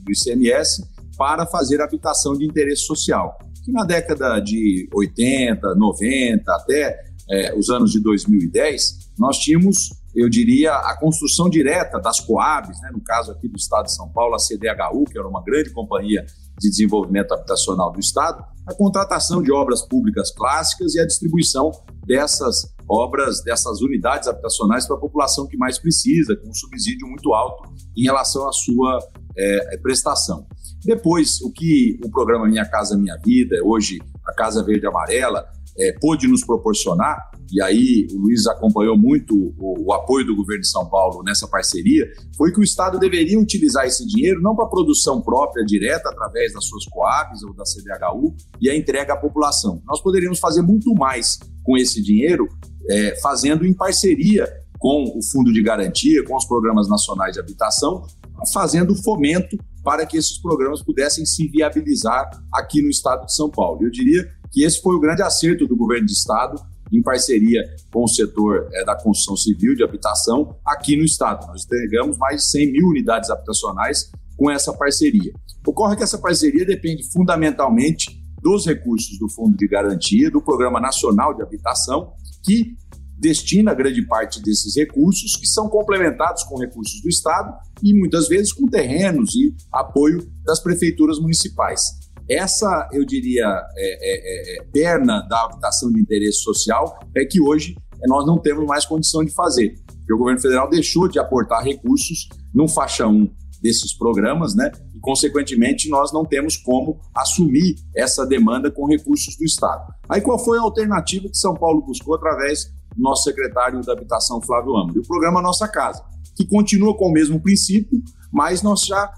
do 0.02 0.12
ICMS, 0.12 0.84
para 1.18 1.46
fazer 1.46 1.82
habitação 1.82 2.34
de 2.38 2.46
interesse 2.46 2.84
social. 2.84 3.38
Que 3.64 3.72
na 3.72 3.84
década 3.84 4.40
de 4.40 4.88
80, 4.94 5.76
90, 5.76 6.54
até 6.54 7.04
é, 7.30 7.54
os 7.58 7.70
anos 7.70 7.92
de 7.92 8.00
2010, 8.02 9.12
nós 9.18 9.38
tínhamos, 9.38 9.90
eu 10.16 10.30
diria, 10.30 10.74
a 10.74 10.98
construção 10.98 11.50
direta 11.50 12.00
das 12.00 12.22
Coabs, 12.22 12.80
né, 12.82 12.90
no 12.94 13.02
caso 13.02 13.32
aqui 13.32 13.48
do 13.48 13.58
Estado 13.58 13.86
de 13.86 13.96
São 13.96 14.10
Paulo, 14.10 14.36
a 14.36 14.40
CDHU, 14.40 15.06
que 15.06 15.18
era 15.18 15.28
uma 15.28 15.44
grande 15.44 15.72
companhia 15.72 16.26
de 16.60 16.70
desenvolvimento 16.70 17.34
habitacional 17.34 17.92
do 17.92 18.00
Estado, 18.00 18.44
a 18.66 18.74
contratação 18.74 19.42
de 19.42 19.52
obras 19.52 19.82
públicas 19.82 20.32
clássicas 20.32 20.96
e 20.96 21.00
a 21.00 21.06
distribuição 21.06 21.72
dessas 22.06 22.74
obras, 22.88 23.44
dessas 23.44 23.82
unidades 23.82 24.28
habitacionais 24.28 24.86
para 24.86 24.96
a 24.96 25.00
população 25.00 25.48
que 25.48 25.58
mais 25.58 25.78
precisa, 25.78 26.36
com 26.36 26.50
um 26.50 26.54
subsídio 26.54 27.08
muito 27.08 27.34
alto 27.34 27.70
em 27.96 28.04
relação 28.04 28.48
à 28.48 28.52
sua 28.52 29.00
é, 29.38 29.78
prestação. 29.78 30.48
Depois, 30.84 31.42
o 31.42 31.52
que 31.52 32.00
o 32.04 32.10
programa 32.10 32.48
Minha 32.48 32.66
Casa 32.66 32.98
Minha 32.98 33.18
Vida, 33.18 33.58
hoje 33.64 34.00
a 34.26 34.34
Casa 34.34 34.64
Verde 34.64 34.86
Amarela, 34.86 35.48
é, 35.78 35.94
pôde 36.00 36.28
nos 36.28 36.44
proporcionar, 36.44 37.18
e 37.52 37.62
aí 37.62 38.08
o 38.12 38.18
Luiz 38.18 38.48
acompanhou 38.48 38.98
muito 38.98 39.36
o, 39.58 39.88
o, 39.88 39.94
apoio 39.94 40.26
do 40.26 40.36
governo 40.36 40.62
de 40.62 40.70
São 40.70 40.90
Paulo 40.90 41.24
nessa 41.24 41.48
parceria, 41.48 42.06
foi 42.36 42.52
que 42.52 42.60
o 42.60 42.64
Estado 42.64 42.98
deveria 42.98 43.40
utilizar 43.40 43.86
esse 43.86 44.06
dinheiro 44.08 44.42
não 44.42 44.56
para 44.56 44.68
produção 44.68 45.22
própria 45.22 45.64
direta, 45.66 46.10
através 46.10 46.54
das 46.54 46.66
suas 46.66 46.86
Coabs 46.86 47.44
ou 47.44 47.54
da 47.54 47.64
CDHU, 47.64 48.36
e 48.62 48.70
a 48.70 48.76
entrega 48.76 49.14
à 49.14 49.18
população. 49.18 49.82
Nós 49.86 50.02
poderíamos 50.02 50.40
fazer 50.40 50.62
muito 50.62 50.94
mais 50.96 51.40
com 51.64 51.78
esse 51.78 52.02
dinheiro, 52.02 52.48
é, 52.90 53.20
fazendo 53.22 53.66
em 53.66 53.74
parceria 53.74 54.48
com 54.80 55.04
o 55.18 55.24
Fundo 55.32 55.52
de 55.52 55.62
Garantia, 55.62 56.24
com 56.26 56.36
os 56.36 56.46
programas 56.46 56.88
nacionais 56.88 57.34
de 57.34 57.40
habitação, 57.40 58.06
fazendo 58.54 58.96
fomento 59.02 59.58
para 59.84 60.06
que 60.06 60.18
esses 60.18 60.40
programas 60.40 60.82
pudessem 60.82 61.26
se 61.26 61.48
viabilizar 61.48 62.30
aqui 62.52 62.82
no 62.82 62.90
estado 62.90 63.26
de 63.26 63.36
São 63.36 63.50
Paulo. 63.50 63.84
Eu 63.84 63.92
diria 63.92 64.28
que 64.52 64.64
esse 64.64 64.82
foi 64.82 64.96
o 64.96 65.00
grande 65.00 65.22
acerto 65.22 65.68
do 65.68 65.76
governo 65.76 66.06
de 66.06 66.14
estado, 66.14 66.62
em 66.92 67.02
parceria 67.02 67.64
com 67.92 68.04
o 68.04 68.08
setor 68.08 68.70
é, 68.74 68.86
da 68.86 68.96
construção 68.96 69.36
civil 69.36 69.76
de 69.76 69.84
habitação 69.84 70.56
aqui 70.66 70.96
no 70.96 71.04
estado. 71.04 71.48
Nós 71.48 71.66
entregamos 71.66 72.18
mais 72.18 72.42
de 72.42 72.48
100 72.50 72.72
mil 72.72 72.88
unidades 72.88 73.30
habitacionais 73.30 74.12
com 74.38 74.50
essa 74.52 74.74
parceria. 74.74 75.34
Ocorre 75.66 75.96
que 75.96 76.04
essa 76.04 76.18
parceria 76.18 76.66
depende 76.66 77.04
fundamentalmente 77.12 78.24
dos 78.42 78.66
recursos 78.66 79.18
do 79.18 79.28
Fundo 79.28 79.58
de 79.58 79.68
Garantia, 79.68 80.30
do 80.30 80.42
Programa 80.42 80.80
Nacional 80.80 81.34
de 81.34 81.42
Habitação, 81.42 82.14
que 82.44 82.76
destina 83.18 83.74
grande 83.74 84.06
parte 84.06 84.42
desses 84.42 84.76
recursos, 84.76 85.36
que 85.36 85.48
são 85.48 85.68
complementados 85.68 86.44
com 86.44 86.60
recursos 86.60 87.02
do 87.02 87.10
Estado 87.10 87.54
e 87.82 87.94
muitas 87.94 88.28
vezes 88.28 88.54
com 88.54 88.68
terrenos 88.68 89.34
e 89.36 89.56
apoio 89.72 90.30
das 90.44 90.62
prefeituras 90.62 91.20
municipais. 91.20 92.05
Essa, 92.30 92.90
eu 92.92 93.06
diria, 93.06 93.46
é, 93.78 94.56
é, 94.56 94.56
é, 94.56 94.58
é 94.58 94.64
perna 94.64 95.22
da 95.22 95.44
habitação 95.44 95.92
de 95.92 96.00
interesse 96.00 96.40
social 96.40 97.00
é 97.16 97.26
que 97.26 97.42
hoje 97.42 97.76
nós 98.08 98.26
não 98.26 98.40
temos 98.40 98.66
mais 98.66 98.86
condição 98.86 99.24
de 99.24 99.32
fazer, 99.32 99.76
porque 99.88 100.14
o 100.14 100.18
governo 100.18 100.42
federal 100.42 100.70
deixou 100.70 101.08
de 101.08 101.20
aportar 101.20 101.64
recursos 101.64 102.28
no 102.54 102.68
faixa 102.68 103.08
1 103.08 103.30
desses 103.62 103.98
programas, 103.98 104.54
né? 104.54 104.72
E, 104.94 105.00
consequentemente, 105.00 105.90
nós 105.90 106.12
não 106.14 106.24
temos 106.24 106.56
como 106.58 107.00
assumir 107.16 107.76
essa 107.96 108.26
demanda 108.26 108.70
com 108.70 108.86
recursos 108.86 109.36
do 109.38 109.44
Estado. 109.44 109.92
Aí, 110.08 110.22
qual 110.22 110.38
foi 110.38 110.60
a 110.60 110.62
alternativa 110.62 111.28
que 111.28 111.38
São 111.38 111.56
Paulo 111.56 111.82
buscou 111.82 112.16
através 112.16 112.70
nosso 112.98 113.24
secretário 113.24 113.82
da 113.82 113.94
Habitação, 113.94 114.42
Flávio 114.42 114.76
Amor. 114.76 114.98
O 114.98 115.08
programa 115.08 115.42
Nossa 115.42 115.68
Casa, 115.68 116.04
que 116.36 116.46
continua 116.46 116.96
com 116.96 117.08
o 117.08 117.12
mesmo 117.12 117.40
princípio, 117.40 118.02
mas 118.32 118.62
nós 118.62 118.82
já 118.82 119.12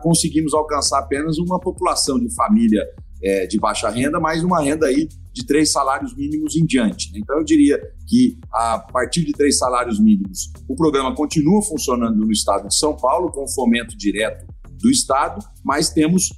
conseguimos 0.00 0.54
alcançar 0.54 0.98
apenas 0.98 1.38
uma 1.38 1.58
população 1.58 2.18
de 2.18 2.32
família 2.34 2.82
é, 3.22 3.46
de 3.46 3.58
baixa 3.58 3.88
renda, 3.88 4.18
mais 4.18 4.42
uma 4.42 4.60
renda 4.60 4.86
aí 4.86 5.08
de 5.32 5.46
três 5.46 5.70
salários 5.70 6.14
mínimos 6.16 6.56
em 6.56 6.66
diante. 6.66 7.12
Né? 7.12 7.20
Então, 7.22 7.38
eu 7.38 7.44
diria 7.44 7.80
que 8.06 8.38
a 8.52 8.78
partir 8.78 9.24
de 9.24 9.32
três 9.32 9.58
salários 9.58 9.98
mínimos, 10.00 10.50
o 10.68 10.74
programa 10.74 11.14
continua 11.14 11.62
funcionando 11.62 12.16
no 12.16 12.32
estado 12.32 12.68
de 12.68 12.76
São 12.76 12.96
Paulo, 12.96 13.30
com 13.30 13.46
fomento 13.48 13.96
direto 13.96 14.44
do 14.80 14.90
Estado, 14.90 15.42
mas 15.64 15.90
temos 15.90 16.30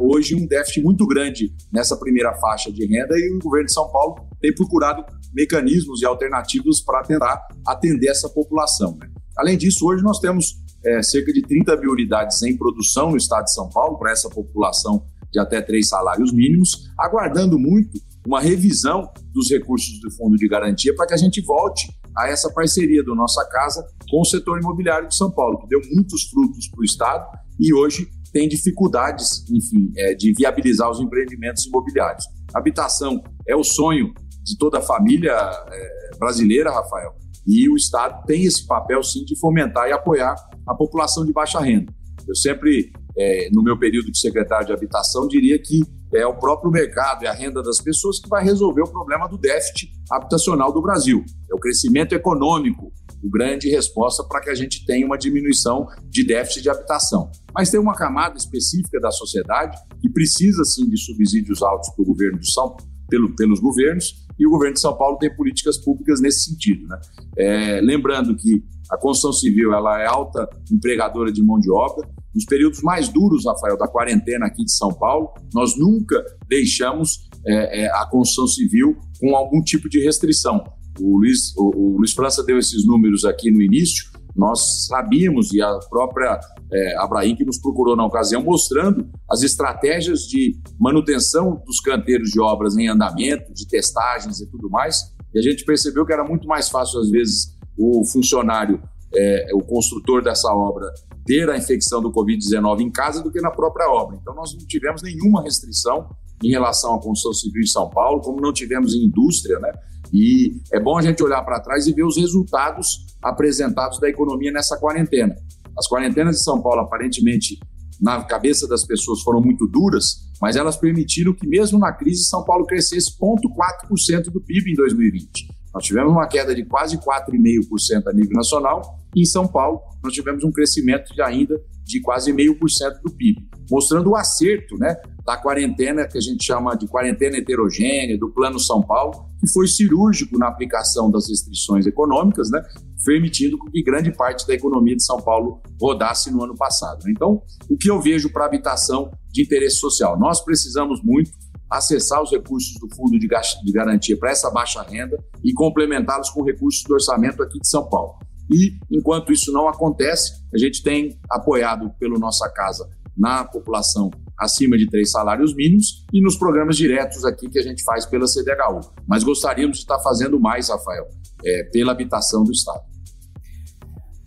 hoje 0.00 0.34
um 0.34 0.46
déficit 0.46 0.82
muito 0.82 1.06
grande 1.06 1.52
nessa 1.70 1.96
primeira 1.96 2.32
faixa 2.34 2.72
de 2.72 2.86
renda 2.86 3.18
e 3.18 3.34
o 3.34 3.38
governo 3.40 3.66
de 3.66 3.72
São 3.72 3.90
Paulo 3.90 4.24
tem 4.40 4.54
procurado 4.54 5.04
mecanismos 5.34 6.00
e 6.00 6.06
alternativas 6.06 6.80
para 6.80 7.02
tentar 7.02 7.48
atender 7.66 8.08
essa 8.08 8.28
população. 8.28 8.96
Né? 8.96 9.10
Além 9.36 9.58
disso, 9.58 9.84
hoje 9.84 10.02
nós 10.02 10.20
temos 10.20 10.56
é, 10.84 11.02
cerca 11.02 11.32
de 11.32 11.42
30 11.42 11.76
mil 11.76 11.92
unidades 11.92 12.42
em 12.42 12.56
produção 12.56 13.10
no 13.10 13.16
estado 13.16 13.44
de 13.44 13.54
São 13.54 13.68
Paulo 13.68 13.98
para 13.98 14.12
essa 14.12 14.28
população 14.28 15.04
de 15.30 15.38
até 15.38 15.60
três 15.60 15.88
salários 15.88 16.32
mínimos, 16.32 16.90
aguardando 16.98 17.58
muito 17.58 17.98
uma 18.26 18.40
revisão 18.40 19.10
dos 19.32 19.50
recursos 19.50 20.00
do 20.00 20.10
Fundo 20.10 20.36
de 20.36 20.48
Garantia 20.48 20.94
para 20.94 21.06
que 21.06 21.14
a 21.14 21.18
gente 21.18 21.40
volte 21.40 21.88
a 22.16 22.28
essa 22.28 22.52
parceria 22.52 23.02
do 23.02 23.14
Nossa 23.14 23.44
Casa 23.48 23.86
com 24.10 24.20
o 24.20 24.24
setor 24.24 24.58
imobiliário 24.58 25.08
de 25.08 25.16
São 25.16 25.30
Paulo, 25.30 25.58
que 25.58 25.68
deu 25.68 25.80
muitos 25.92 26.24
frutos 26.24 26.68
para 26.68 26.80
o 26.80 26.84
Estado 26.84 27.26
e 27.58 27.72
hoje 27.72 28.08
tem 28.32 28.48
dificuldades, 28.48 29.44
enfim, 29.50 29.90
é, 29.96 30.14
de 30.14 30.32
viabilizar 30.34 30.90
os 30.90 31.00
empreendimentos 31.00 31.66
imobiliários. 31.66 32.24
Habitação 32.52 33.22
é 33.46 33.56
o 33.56 33.64
sonho 33.64 34.12
de 34.44 34.56
toda 34.58 34.78
a 34.78 34.82
família 34.82 35.32
é, 35.32 36.18
brasileira, 36.18 36.70
Rafael. 36.70 37.14
E 37.48 37.66
o 37.70 37.76
Estado 37.76 38.26
tem 38.26 38.44
esse 38.44 38.66
papel, 38.66 39.02
sim, 39.02 39.24
de 39.24 39.34
fomentar 39.40 39.88
e 39.88 39.92
apoiar 39.92 40.36
a 40.66 40.74
população 40.74 41.24
de 41.24 41.32
baixa 41.32 41.58
renda. 41.58 41.90
Eu 42.28 42.34
sempre, 42.34 42.92
é, 43.16 43.48
no 43.50 43.62
meu 43.62 43.78
período 43.78 44.12
de 44.12 44.20
secretário 44.20 44.66
de 44.66 44.72
habitação, 44.74 45.26
diria 45.26 45.58
que 45.58 45.80
é 46.14 46.26
o 46.26 46.34
próprio 46.34 46.70
mercado, 46.70 47.24
é 47.24 47.28
a 47.28 47.32
renda 47.32 47.62
das 47.62 47.80
pessoas 47.80 48.20
que 48.20 48.28
vai 48.28 48.44
resolver 48.44 48.82
o 48.82 48.90
problema 48.90 49.26
do 49.26 49.38
déficit 49.38 49.90
habitacional 50.10 50.70
do 50.70 50.82
Brasil. 50.82 51.24
É 51.50 51.54
o 51.54 51.58
crescimento 51.58 52.14
econômico 52.14 52.92
o 53.22 53.28
grande 53.28 53.68
resposta 53.68 54.22
para 54.24 54.40
que 54.40 54.50
a 54.50 54.54
gente 54.54 54.84
tenha 54.84 55.04
uma 55.04 55.18
diminuição 55.18 55.88
de 56.08 56.24
déficit 56.24 56.62
de 56.62 56.70
habitação. 56.70 57.30
Mas 57.52 57.70
tem 57.70 57.80
uma 57.80 57.94
camada 57.94 58.36
específica 58.36 59.00
da 59.00 59.10
sociedade 59.10 59.76
que 60.00 60.08
precisa 60.08 60.64
sim 60.64 60.88
de 60.88 60.96
subsídios 60.96 61.62
altos 61.62 61.90
para 61.94 62.02
o 62.02 62.06
governo 62.06 62.38
de 62.38 62.52
São 62.52 62.76
pelo, 63.08 63.34
pelos 63.34 63.58
governos 63.58 64.27
e 64.38 64.46
o 64.46 64.50
governo 64.50 64.74
de 64.74 64.80
São 64.80 64.96
Paulo 64.96 65.18
tem 65.18 65.34
políticas 65.34 65.76
públicas 65.76 66.20
nesse 66.20 66.50
sentido. 66.50 66.86
Né? 66.86 67.00
É, 67.36 67.80
lembrando 67.80 68.36
que 68.36 68.62
a 68.90 68.96
construção 68.96 69.32
civil 69.32 69.72
ela 69.72 70.00
é 70.00 70.06
alta 70.06 70.48
empregadora 70.72 71.30
de 71.32 71.42
mão 71.42 71.58
de 71.58 71.70
obra. 71.70 72.08
Nos 72.34 72.44
períodos 72.44 72.82
mais 72.82 73.08
duros, 73.08 73.44
Rafael, 73.44 73.76
da 73.76 73.88
quarentena 73.88 74.46
aqui 74.46 74.64
de 74.64 74.72
São 74.72 74.92
Paulo, 74.92 75.30
nós 75.52 75.76
nunca 75.76 76.24
deixamos 76.48 77.28
é, 77.44 77.82
é, 77.82 77.90
a 77.90 78.06
construção 78.06 78.46
civil 78.46 78.96
com 79.20 79.34
algum 79.34 79.60
tipo 79.62 79.88
de 79.88 80.02
restrição. 80.02 80.62
O 81.00 81.18
Luiz, 81.18 81.54
o, 81.56 81.70
o 81.76 81.98
Luiz 81.98 82.12
França 82.12 82.42
deu 82.44 82.58
esses 82.58 82.86
números 82.86 83.24
aqui 83.24 83.50
no 83.50 83.60
início. 83.60 84.10
Nós 84.38 84.86
sabíamos, 84.86 85.52
e 85.52 85.60
a 85.60 85.78
própria 85.90 86.38
é, 86.72 87.34
que 87.36 87.44
nos 87.44 87.58
procurou 87.58 87.96
na 87.96 88.06
ocasião, 88.06 88.40
mostrando 88.40 89.10
as 89.28 89.42
estratégias 89.42 90.20
de 90.20 90.56
manutenção 90.78 91.60
dos 91.66 91.80
canteiros 91.80 92.30
de 92.30 92.40
obras 92.40 92.76
em 92.76 92.88
andamento, 92.88 93.52
de 93.52 93.66
testagens 93.66 94.40
e 94.40 94.48
tudo 94.48 94.70
mais. 94.70 95.12
E 95.34 95.40
a 95.40 95.42
gente 95.42 95.64
percebeu 95.64 96.06
que 96.06 96.12
era 96.12 96.22
muito 96.22 96.46
mais 96.46 96.68
fácil, 96.68 97.00
às 97.00 97.10
vezes, 97.10 97.56
o 97.76 98.04
funcionário, 98.06 98.80
é, 99.12 99.48
o 99.52 99.60
construtor 99.60 100.22
dessa 100.22 100.48
obra, 100.54 100.86
ter 101.26 101.50
a 101.50 101.58
infecção 101.58 102.00
do 102.00 102.12
Covid-19 102.12 102.80
em 102.80 102.92
casa 102.92 103.20
do 103.20 103.32
que 103.32 103.40
na 103.40 103.50
própria 103.50 103.90
obra. 103.90 104.16
Então, 104.22 104.34
nós 104.36 104.54
não 104.54 104.64
tivemos 104.66 105.02
nenhuma 105.02 105.42
restrição 105.42 106.08
em 106.44 106.50
relação 106.50 106.94
à 106.94 107.02
construção 107.02 107.32
civil 107.32 107.62
em 107.62 107.66
São 107.66 107.90
Paulo, 107.90 108.20
como 108.20 108.40
não 108.40 108.52
tivemos 108.52 108.94
em 108.94 109.04
indústria, 109.04 109.58
né? 109.58 109.72
E 110.12 110.60
é 110.72 110.80
bom 110.80 110.96
a 110.96 111.02
gente 111.02 111.22
olhar 111.22 111.42
para 111.42 111.60
trás 111.60 111.86
e 111.86 111.92
ver 111.92 112.04
os 112.04 112.16
resultados 112.16 113.06
apresentados 113.22 113.98
da 114.00 114.08
economia 114.08 114.52
nessa 114.52 114.76
quarentena. 114.78 115.34
As 115.78 115.86
quarentenas 115.88 116.36
de 116.36 116.42
São 116.42 116.60
Paulo, 116.60 116.80
aparentemente, 116.80 117.58
na 118.00 118.22
cabeça 118.24 118.66
das 118.66 118.84
pessoas, 118.84 119.22
foram 119.22 119.40
muito 119.40 119.66
duras, 119.66 120.28
mas 120.40 120.56
elas 120.56 120.76
permitiram 120.76 121.34
que, 121.34 121.46
mesmo 121.46 121.78
na 121.78 121.92
crise, 121.92 122.24
São 122.24 122.44
Paulo 122.44 122.66
crescesse 122.66 123.10
0,4% 123.18 124.30
do 124.30 124.40
PIB 124.40 124.72
em 124.72 124.74
2020. 124.74 125.48
Nós 125.74 125.84
tivemos 125.84 126.12
uma 126.12 126.26
queda 126.26 126.54
de 126.54 126.64
quase 126.64 126.96
4,5% 126.98 128.06
a 128.06 128.12
nível 128.12 128.32
nacional, 128.32 128.82
e 129.14 129.22
em 129.22 129.24
São 129.24 129.46
Paulo 129.46 129.80
nós 130.02 130.12
tivemos 130.12 130.42
um 130.44 130.50
crescimento 130.50 131.14
de 131.14 131.22
ainda 131.22 131.60
de 131.84 132.00
quase 132.00 132.32
0,5% 132.32 133.02
do 133.02 133.10
PIB, 133.14 133.47
mostrando 133.70 134.10
o 134.10 134.16
acerto 134.16 134.76
né, 134.78 134.96
da 135.24 135.36
quarentena, 135.36 136.06
que 136.06 136.16
a 136.16 136.20
gente 136.20 136.44
chama 136.44 136.74
de 136.74 136.86
quarentena 136.86 137.36
heterogênea, 137.36 138.18
do 138.18 138.30
Plano 138.30 138.58
São 138.58 138.80
Paulo, 138.82 139.26
que 139.40 139.48
foi 139.48 139.66
cirúrgico 139.66 140.38
na 140.38 140.48
aplicação 140.48 141.10
das 141.10 141.28
restrições 141.28 141.86
econômicas, 141.86 142.50
né, 142.50 142.62
permitindo 143.04 143.58
que 143.70 143.82
grande 143.82 144.10
parte 144.10 144.46
da 144.46 144.54
economia 144.54 144.96
de 144.96 145.04
São 145.04 145.18
Paulo 145.18 145.60
rodasse 145.80 146.30
no 146.30 146.42
ano 146.42 146.54
passado. 146.54 147.08
Então, 147.08 147.42
o 147.68 147.76
que 147.76 147.90
eu 147.90 148.00
vejo 148.00 148.32
para 148.32 148.46
habitação 148.46 149.10
de 149.30 149.42
interesse 149.42 149.76
social? 149.76 150.18
Nós 150.18 150.42
precisamos 150.42 151.02
muito 151.02 151.30
acessar 151.70 152.22
os 152.22 152.30
recursos 152.30 152.74
do 152.80 152.88
Fundo 152.96 153.18
de 153.18 153.28
Garantia 153.72 154.16
para 154.16 154.30
essa 154.30 154.50
baixa 154.50 154.82
renda 154.82 155.22
e 155.44 155.52
complementá-los 155.52 156.30
com 156.30 156.42
recursos 156.42 156.82
do 156.84 156.94
orçamento 156.94 157.42
aqui 157.42 157.58
de 157.60 157.68
São 157.68 157.88
Paulo. 157.88 158.18
E, 158.50 158.78
enquanto 158.90 159.30
isso 159.30 159.52
não 159.52 159.68
acontece, 159.68 160.32
a 160.54 160.58
gente 160.58 160.82
tem 160.82 161.18
apoiado 161.30 161.90
pelo 161.98 162.18
Nossa 162.18 162.48
Casa 162.50 162.88
na 163.18 163.44
população 163.44 164.10
acima 164.38 164.78
de 164.78 164.86
três 164.86 165.10
salários 165.10 165.54
mínimos 165.54 166.04
e 166.12 166.22
nos 166.22 166.36
programas 166.36 166.76
diretos 166.76 167.24
aqui 167.24 167.48
que 167.50 167.58
a 167.58 167.62
gente 167.62 167.82
faz 167.82 168.06
pela 168.06 168.26
CDHU. 168.26 168.80
Mas 169.06 169.24
gostaríamos 169.24 169.78
de 169.78 169.82
estar 169.82 169.98
fazendo 169.98 170.38
mais, 170.38 170.68
Rafael, 170.68 171.08
é, 171.44 171.64
pela 171.64 171.92
habitação 171.92 172.44
do 172.44 172.52
Estado. 172.52 172.82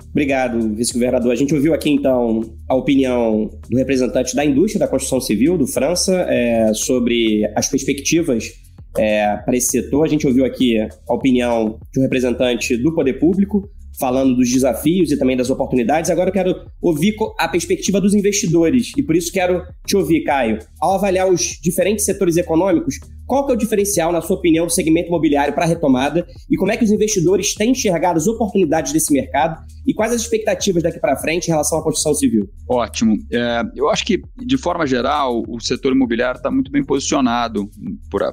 Obrigado, 0.09 0.75
vice-governador. 0.75 1.31
A 1.31 1.35
gente 1.35 1.55
ouviu 1.55 1.73
aqui, 1.73 1.89
então, 1.89 2.41
a 2.67 2.75
opinião 2.75 3.49
do 3.69 3.77
representante 3.77 4.35
da 4.35 4.43
indústria 4.43 4.79
da 4.79 4.87
construção 4.87 5.21
civil, 5.21 5.57
do 5.57 5.65
França, 5.65 6.13
é, 6.27 6.73
sobre 6.73 7.49
as 7.55 7.69
perspectivas 7.69 8.51
é, 8.97 9.37
para 9.37 9.55
esse 9.55 9.67
setor. 9.67 10.03
A 10.03 10.09
gente 10.09 10.27
ouviu 10.27 10.43
aqui 10.43 10.77
a 10.79 11.13
opinião 11.13 11.79
de 11.93 11.99
um 11.99 12.03
representante 12.03 12.75
do 12.75 12.93
poder 12.93 13.19
público, 13.19 13.69
falando 13.99 14.35
dos 14.35 14.49
desafios 14.49 15.11
e 15.11 15.17
também 15.17 15.37
das 15.37 15.49
oportunidades. 15.49 16.09
Agora 16.09 16.29
eu 16.29 16.33
quero 16.33 16.55
ouvir 16.81 17.15
a 17.37 17.47
perspectiva 17.47 17.99
dos 17.99 18.13
investidores 18.13 18.91
e 18.97 19.03
por 19.03 19.15
isso 19.15 19.31
quero 19.31 19.63
te 19.85 19.95
ouvir, 19.95 20.23
Caio. 20.23 20.59
Ao 20.79 20.95
avaliar 20.95 21.29
os 21.29 21.59
diferentes 21.61 22.05
setores 22.05 22.37
econômicos, 22.37 22.99
qual 23.27 23.45
que 23.45 23.51
é 23.53 23.55
o 23.55 23.57
diferencial, 23.57 24.11
na 24.11 24.21
sua 24.21 24.35
opinião, 24.35 24.65
do 24.65 24.71
segmento 24.71 25.07
imobiliário 25.07 25.53
para 25.53 25.63
a 25.63 25.67
retomada 25.67 26.27
e 26.49 26.57
como 26.57 26.71
é 26.71 26.77
que 26.77 26.83
os 26.83 26.91
investidores 26.91 27.55
têm 27.55 27.71
enxergado 27.71 28.17
as 28.17 28.27
oportunidades 28.27 28.91
desse 28.91 29.13
mercado 29.13 29.63
e 29.87 29.93
quais 29.93 30.13
as 30.13 30.21
expectativas 30.21 30.83
daqui 30.83 30.99
para 30.99 31.15
frente 31.15 31.47
em 31.47 31.51
relação 31.51 31.79
à 31.79 31.83
construção 31.83 32.13
civil? 32.13 32.49
Ótimo. 32.67 33.17
É, 33.31 33.61
eu 33.75 33.89
acho 33.89 34.05
que, 34.05 34.21
de 34.37 34.57
forma 34.57 34.85
geral, 34.85 35.43
o 35.47 35.59
setor 35.59 35.93
imobiliário 35.93 36.37
está 36.37 36.51
muito 36.51 36.71
bem 36.71 36.83
posicionado 36.83 37.69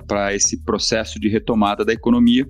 para 0.06 0.34
esse 0.34 0.62
processo 0.64 1.20
de 1.20 1.28
retomada 1.28 1.84
da 1.84 1.92
economia 1.92 2.46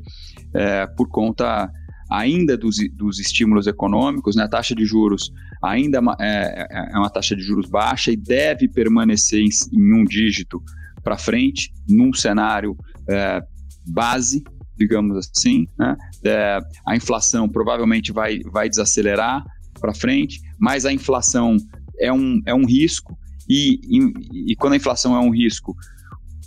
é, 0.54 0.86
por 0.86 1.08
conta 1.08 1.70
ainda 2.10 2.56
dos, 2.56 2.76
dos 2.94 3.18
estímulos 3.18 3.66
econômicos, 3.66 4.36
né? 4.36 4.44
a 4.44 4.48
taxa 4.48 4.74
de 4.74 4.84
juros 4.84 5.32
ainda 5.62 6.00
é, 6.20 6.66
é, 6.70 6.92
é 6.92 6.98
uma 6.98 7.10
taxa 7.10 7.36
de 7.36 7.42
juros 7.42 7.68
baixa 7.68 8.10
e 8.10 8.16
deve 8.16 8.68
permanecer 8.68 9.40
em, 9.40 9.48
em 9.72 9.94
um 9.94 10.04
dígito 10.04 10.62
para 11.02 11.18
frente, 11.18 11.72
num 11.88 12.12
cenário 12.12 12.76
é, 13.08 13.42
base, 13.86 14.42
digamos 14.76 15.16
assim. 15.16 15.66
Né? 15.78 15.96
É, 16.24 16.58
a 16.86 16.96
inflação 16.96 17.48
provavelmente 17.48 18.12
vai, 18.12 18.40
vai 18.50 18.68
desacelerar 18.68 19.44
para 19.80 19.94
frente, 19.94 20.40
mas 20.58 20.84
a 20.84 20.92
inflação 20.92 21.56
é 22.00 22.12
um, 22.12 22.40
é 22.46 22.54
um 22.54 22.64
risco, 22.64 23.16
e, 23.48 23.80
e, 23.84 24.52
e 24.52 24.56
quando 24.56 24.74
a 24.74 24.76
inflação 24.76 25.16
é 25.16 25.20
um 25.20 25.30
risco, 25.30 25.74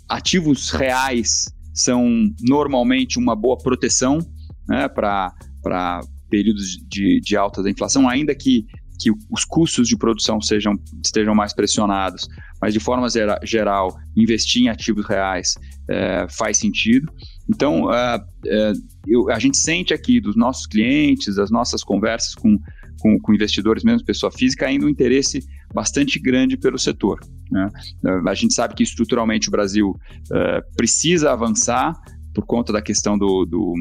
ativos 0.08 0.70
reais 0.70 1.52
são 1.74 2.30
normalmente 2.42 3.18
uma 3.18 3.36
boa 3.36 3.58
proteção 3.58 4.20
né, 4.68 4.88
para 4.88 5.34
para 5.62 6.02
períodos 6.30 6.78
de, 6.88 7.20
de 7.20 7.36
alta 7.36 7.62
da 7.62 7.70
inflação, 7.70 8.08
ainda 8.08 8.34
que, 8.34 8.66
que 9.00 9.12
os 9.30 9.44
custos 9.44 9.88
de 9.88 9.98
produção 9.98 10.42
sejam, 10.42 10.80
estejam 11.04 11.36
mais 11.36 11.54
pressionados, 11.54 12.28
mas 12.62 12.74
de 12.74 12.80
forma 12.80 13.08
geral, 13.44 13.96
investir 14.16 14.64
em 14.64 14.70
ativos 14.70 15.06
reais 15.06 15.56
é, 15.90 16.26
faz 16.30 16.58
sentido. 16.58 17.12
Então, 17.50 17.94
é, 17.94 18.24
eu, 19.06 19.30
a 19.30 19.40
gente 19.40 19.58
sente 19.58 19.94
aqui 19.94 20.22
dos 20.22 20.36
nossos 20.36 20.66
clientes, 20.66 21.36
das 21.36 21.52
nossas 21.52 21.84
conversas 21.84 22.34
com, 22.34 22.58
com, 23.00 23.20
com, 23.20 23.34
investidores, 23.34 23.84
mesmo 23.84 24.06
pessoa 24.06 24.32
física, 24.32 24.68
ainda 24.68 24.86
um 24.86 24.90
interesse 24.90 25.44
bastante 25.74 26.18
grande 26.20 26.56
pelo 26.56 26.80
setor. 26.80 27.20
Né? 27.52 27.70
A 28.26 28.34
gente 28.34 28.54
sabe 28.54 28.76
que 28.76 28.84
estruturalmente 28.84 29.50
o 29.50 29.52
Brasil 29.52 30.00
é, 30.32 30.62
precisa 30.78 31.32
avançar 31.32 32.00
por 32.34 32.46
conta 32.46 32.72
da 32.72 32.82
questão 32.82 33.18
do, 33.18 33.46
do 33.46 33.74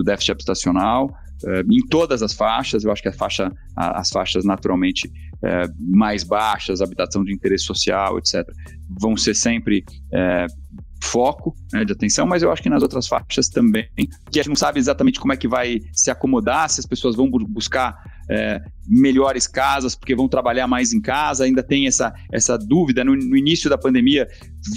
do 0.00 0.04
déficit 0.04 0.32
habitacional, 0.32 1.06
uh, 1.44 1.72
em 1.72 1.86
todas 1.86 2.22
as 2.22 2.32
faixas, 2.32 2.84
eu 2.84 2.90
acho 2.90 3.02
que 3.02 3.08
a 3.08 3.12
faixa, 3.12 3.52
as 3.76 4.08
faixas 4.08 4.44
naturalmente 4.44 5.06
uh, 5.08 5.72
mais 5.78 6.24
baixas, 6.24 6.80
habitação 6.80 7.22
de 7.22 7.32
interesse 7.32 7.64
social, 7.64 8.18
etc., 8.18 8.42
vão 8.88 9.16
ser 9.16 9.34
sempre 9.34 9.84
uh, 10.12 10.70
foco 11.02 11.54
né, 11.72 11.84
de 11.84 11.92
atenção, 11.92 12.26
mas 12.26 12.42
eu 12.42 12.50
acho 12.50 12.62
que 12.62 12.70
nas 12.70 12.82
outras 12.82 13.06
faixas 13.06 13.48
também, 13.48 13.88
que 14.30 14.38
a 14.38 14.42
gente 14.42 14.48
não 14.48 14.56
sabe 14.56 14.78
exatamente 14.78 15.20
como 15.20 15.32
é 15.32 15.36
que 15.36 15.48
vai 15.48 15.80
se 15.92 16.10
acomodar, 16.10 16.68
se 16.68 16.80
as 16.80 16.86
pessoas 16.86 17.16
vão 17.16 17.30
buscar 17.30 17.96
é, 18.30 18.62
melhores 18.86 19.48
casas, 19.48 19.96
porque 19.96 20.14
vão 20.14 20.28
trabalhar 20.28 20.68
mais 20.68 20.92
em 20.92 21.00
casa, 21.00 21.44
ainda 21.44 21.64
tem 21.64 21.88
essa, 21.88 22.14
essa 22.32 22.56
dúvida. 22.56 23.04
No, 23.04 23.16
no 23.16 23.36
início 23.36 23.68
da 23.68 23.76
pandemia, 23.76 24.28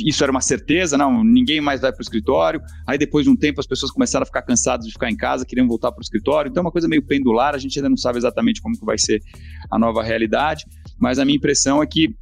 isso 0.04 0.24
era 0.24 0.32
uma 0.32 0.41
certeza, 0.41 0.97
não, 0.97 1.24
ninguém 1.24 1.62
mais 1.62 1.80
vai 1.80 1.91
para 1.91 1.99
o 1.99 2.01
escritório. 2.01 2.60
Aí 2.88 2.97
depois 2.97 3.26
de 3.26 3.30
um 3.30 3.36
tempo 3.36 3.60
as 3.60 3.68
pessoas 3.68 3.91
começaram 3.91 4.24
a 4.24 4.26
ficar 4.26 4.41
cansadas 4.41 4.88
de 4.88 4.91
ficar 4.91 5.10
em 5.12 5.16
casa, 5.16 5.45
queriam 5.45 5.68
voltar 5.68 5.91
para 5.91 5.99
o 5.99 6.04
escritório. 6.04 6.49
Então 6.49 6.62
é 6.62 6.66
uma 6.66 6.72
coisa 6.72 6.88
meio 6.88 7.04
pendular, 7.04 7.54
a 7.54 7.60
gente 7.60 7.78
ainda 7.78 7.89
não 7.89 7.97
sabe 7.97 8.18
exatamente 8.18 8.60
como 8.60 8.78
que 8.78 8.86
vai 8.86 8.97
ser 8.97 9.22
a 9.70 9.78
nova 9.78 10.01
realidade, 10.04 10.66
mas 10.99 11.20
a 11.20 11.26
minha 11.26 11.38
impressão 11.38 11.82
é 11.82 11.86
que 11.86 12.16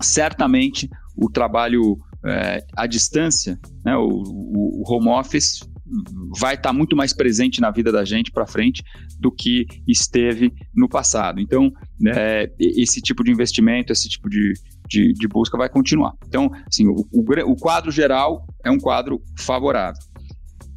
certamente 0.00 0.88
o 1.14 1.30
trabalho 1.30 1.98
é, 2.24 2.64
à 2.74 2.86
distância, 2.86 3.58
né, 3.84 3.96
o, 3.96 4.08
o, 4.08 4.82
home 4.86 5.08
office 5.08 5.60
vai 6.38 6.54
estar 6.54 6.70
tá 6.70 6.72
muito 6.72 6.96
mais 6.96 7.12
presente 7.12 7.60
na 7.60 7.70
vida 7.70 7.92
da 7.92 8.04
gente 8.04 8.30
para 8.30 8.46
frente 8.46 8.82
do 9.18 9.30
que 9.30 9.66
esteve 9.86 10.52
no 10.74 10.88
passado. 10.88 11.40
Então, 11.40 11.70
é, 12.08 12.50
esse 12.58 13.00
tipo 13.00 13.22
de 13.22 13.30
investimento, 13.30 13.92
esse 13.92 14.08
tipo 14.08 14.28
de, 14.28 14.52
de, 14.88 15.12
de 15.12 15.28
busca 15.28 15.56
vai 15.56 15.68
continuar. 15.68 16.12
Então, 16.26 16.50
assim, 16.66 16.86
o, 16.86 17.06
o, 17.12 17.24
o, 17.52 17.56
quadro 17.56 17.90
geral 17.90 18.46
é 18.64 18.70
um 18.70 18.78
quadro 18.78 19.22
favorável. 19.38 20.00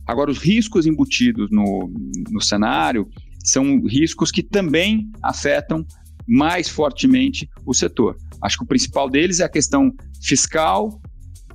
Agora, 0.08 0.32
os 0.32 0.40
riscos 0.40 0.86
embutidos 0.86 1.50
no, 1.52 1.92
no 2.32 2.42
cenário 2.42 3.08
são 3.44 3.82
riscos 3.86 4.32
que 4.32 4.44
também 4.44 5.10
afetam 5.22 5.86
mais 6.28 6.70
fortemente 6.70 7.50
o 7.66 7.74
setor. 7.74 8.16
Acho 8.42 8.58
que 8.58 8.64
o 8.64 8.68
principal 8.68 9.10
deles 9.10 9.40
é 9.40 9.44
a 9.44 9.50
questão 9.50 9.92
fiscal 10.22 11.02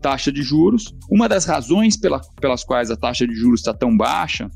taxa 0.05 0.31
de 0.31 0.43
juros. 0.43 0.95
Uma 1.11 1.27
das 1.27 1.47
razões 1.47 1.97
pela, 1.97 2.21
pelas 2.39 2.63
quais 2.63 2.91
a 2.91 2.97
taxa 2.97 3.27
de 3.27 3.35
juros 3.35 3.61
está 3.61 3.73
tão 3.73 3.97
baixa 3.97 4.51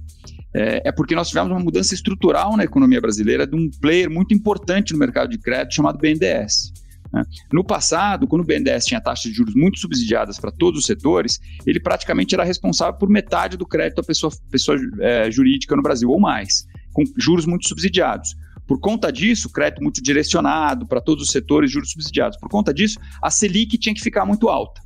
é, 0.55 0.83
é, 0.85 0.93
porque 0.93 1.15
nós 1.15 1.29
tivemos 1.29 1.51
uma 1.51 1.59
mudança 1.59 1.95
estrutural 1.95 2.55
na 2.55 2.65
economia 2.65 3.01
brasileira 3.01 3.47
de 3.47 3.57
um 3.57 3.71
player 3.81 4.11
muito 4.11 4.35
importante 4.35 4.93
no 4.93 4.99
mercado 4.99 5.31
de 5.31 5.39
crédito 5.39 5.75
chamado 5.75 5.99
BNDES. 5.99 6.73
Né? 7.11 7.23
No 7.51 7.65
passado, 7.65 8.27
quando 8.27 8.43
o 8.43 8.45
BNDES 8.45 8.85
tinha 8.85 9.01
taxas 9.01 9.31
de 9.31 9.33
juros 9.33 9.55
muito 9.55 9.79
subsidiadas 9.79 10.39
para 10.39 10.51
todos 10.51 10.81
os 10.81 10.87
setores, 10.87 11.39
ele 11.67 11.81
praticamente 11.81 12.35
era 12.35 12.45
responsável 12.45 12.99
por 12.99 13.09
metade 13.09 13.57
do 13.57 13.67
crédito 13.67 14.01
à 14.01 14.05
pessoa, 14.05 14.31
pessoa 14.51 14.77
é, 15.01 15.31
jurídica 15.31 15.75
no 15.75 15.83
Brasil, 15.83 16.11
ou 16.11 16.21
mais, 16.21 16.67
com 16.93 17.05
juros 17.17 17.47
muito 17.47 17.67
subsidiados. 17.67 18.35
Por 18.67 18.79
conta 18.81 19.11
disso, 19.11 19.51
crédito 19.51 19.83
muito 19.83 20.03
direcionado 20.03 20.87
para 20.87 21.01
todos 21.01 21.25
os 21.25 21.31
setores, 21.31 21.71
juros 21.71 21.91
subsidiados. 21.91 22.39
Por 22.39 22.51
conta 22.51 22.73
disso, 22.73 22.99
a 23.23 23.31
Selic 23.31 23.79
tinha 23.79 23.95
que 23.95 24.03
ficar 24.03 24.27
muito 24.27 24.51
alta. 24.51 24.83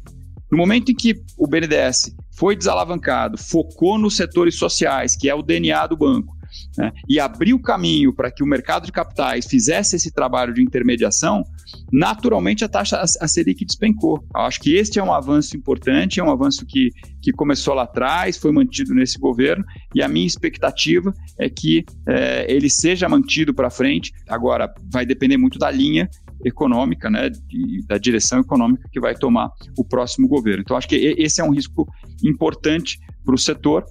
No 0.53 0.59
momento 0.59 0.93
em 0.93 0.95
que 0.95 1.19
o 1.39 1.47
BNDES 1.47 2.15
foi 2.37 2.55
desalavancado, 2.55 3.39
focou 3.39 3.97
nos 3.97 4.17
setores 4.17 4.57
sociais, 4.57 5.17
que 5.17 5.31
é 5.31 5.35
o 5.35 5.41
DNA 5.41 5.87
do 5.87 5.97
banco, 5.97 6.37
né, 6.77 6.93
e 7.09 7.19
abriu 7.19 7.59
caminho 7.59 8.13
para 8.13 8.31
que 8.31 8.43
o 8.43 8.47
mercado 8.47 8.85
de 8.85 8.93
capitais 8.93 9.47
fizesse 9.47 9.97
esse 9.97 10.13
trabalho 10.13 10.53
de 10.53 10.61
intermediação, 10.61 11.43
naturalmente 11.91 12.65
a 12.65 12.69
taxa, 12.69 13.01
a, 13.01 13.27
Selic 13.27 13.65
despencou. 13.65 14.23
Eu 14.35 14.43
acho 14.43 14.61
que 14.61 14.75
este 14.75 14.99
é 14.99 15.03
um 15.03 15.11
avanço 15.11 15.57
importante, 15.57 16.21
é 16.21 16.25
um 16.25 16.31
avanço 16.31 16.67
que, 16.67 16.91
que 17.23 17.33
começou 17.33 17.73
lá 17.73 17.85
atrás, 17.85 18.37
foi 18.37 18.53
mantido 18.53 18.95
nesse 18.95 19.19
governo, 19.19 19.65
e 19.95 20.03
a 20.03 20.09
minha 20.09 20.27
expectativa 20.27 21.15
é 21.39 21.49
que 21.49 21.83
é, 22.07 22.45
ele 22.47 22.69
seja 22.69 23.09
mantido 23.09 23.55
para 23.55 23.71
frente. 23.71 24.13
Agora, 24.29 24.71
vai 24.91 25.07
depender 25.07 25.39
muito 25.39 25.59
da 25.59 25.71
linha 25.71 26.11
econômica, 26.45 27.11
né, 27.11 27.31
de, 27.31 27.85
da 27.87 27.99
direção 27.99 28.41
econômica 28.41 28.89
que 28.93 29.01
vai 29.01 29.15
tomar 29.15 29.51
o 29.77 29.85
próximo 29.85 30.29
governo. 30.29 30.63
Então, 30.63 30.77
acho 30.77 30.89
que 30.89 30.97
esse 30.97 31.41
é 31.41 31.45
um 31.45 31.51
risco 31.51 31.87
importante 32.25 32.99
para 33.25 33.35
o 33.35 33.39
setor. 33.39 33.85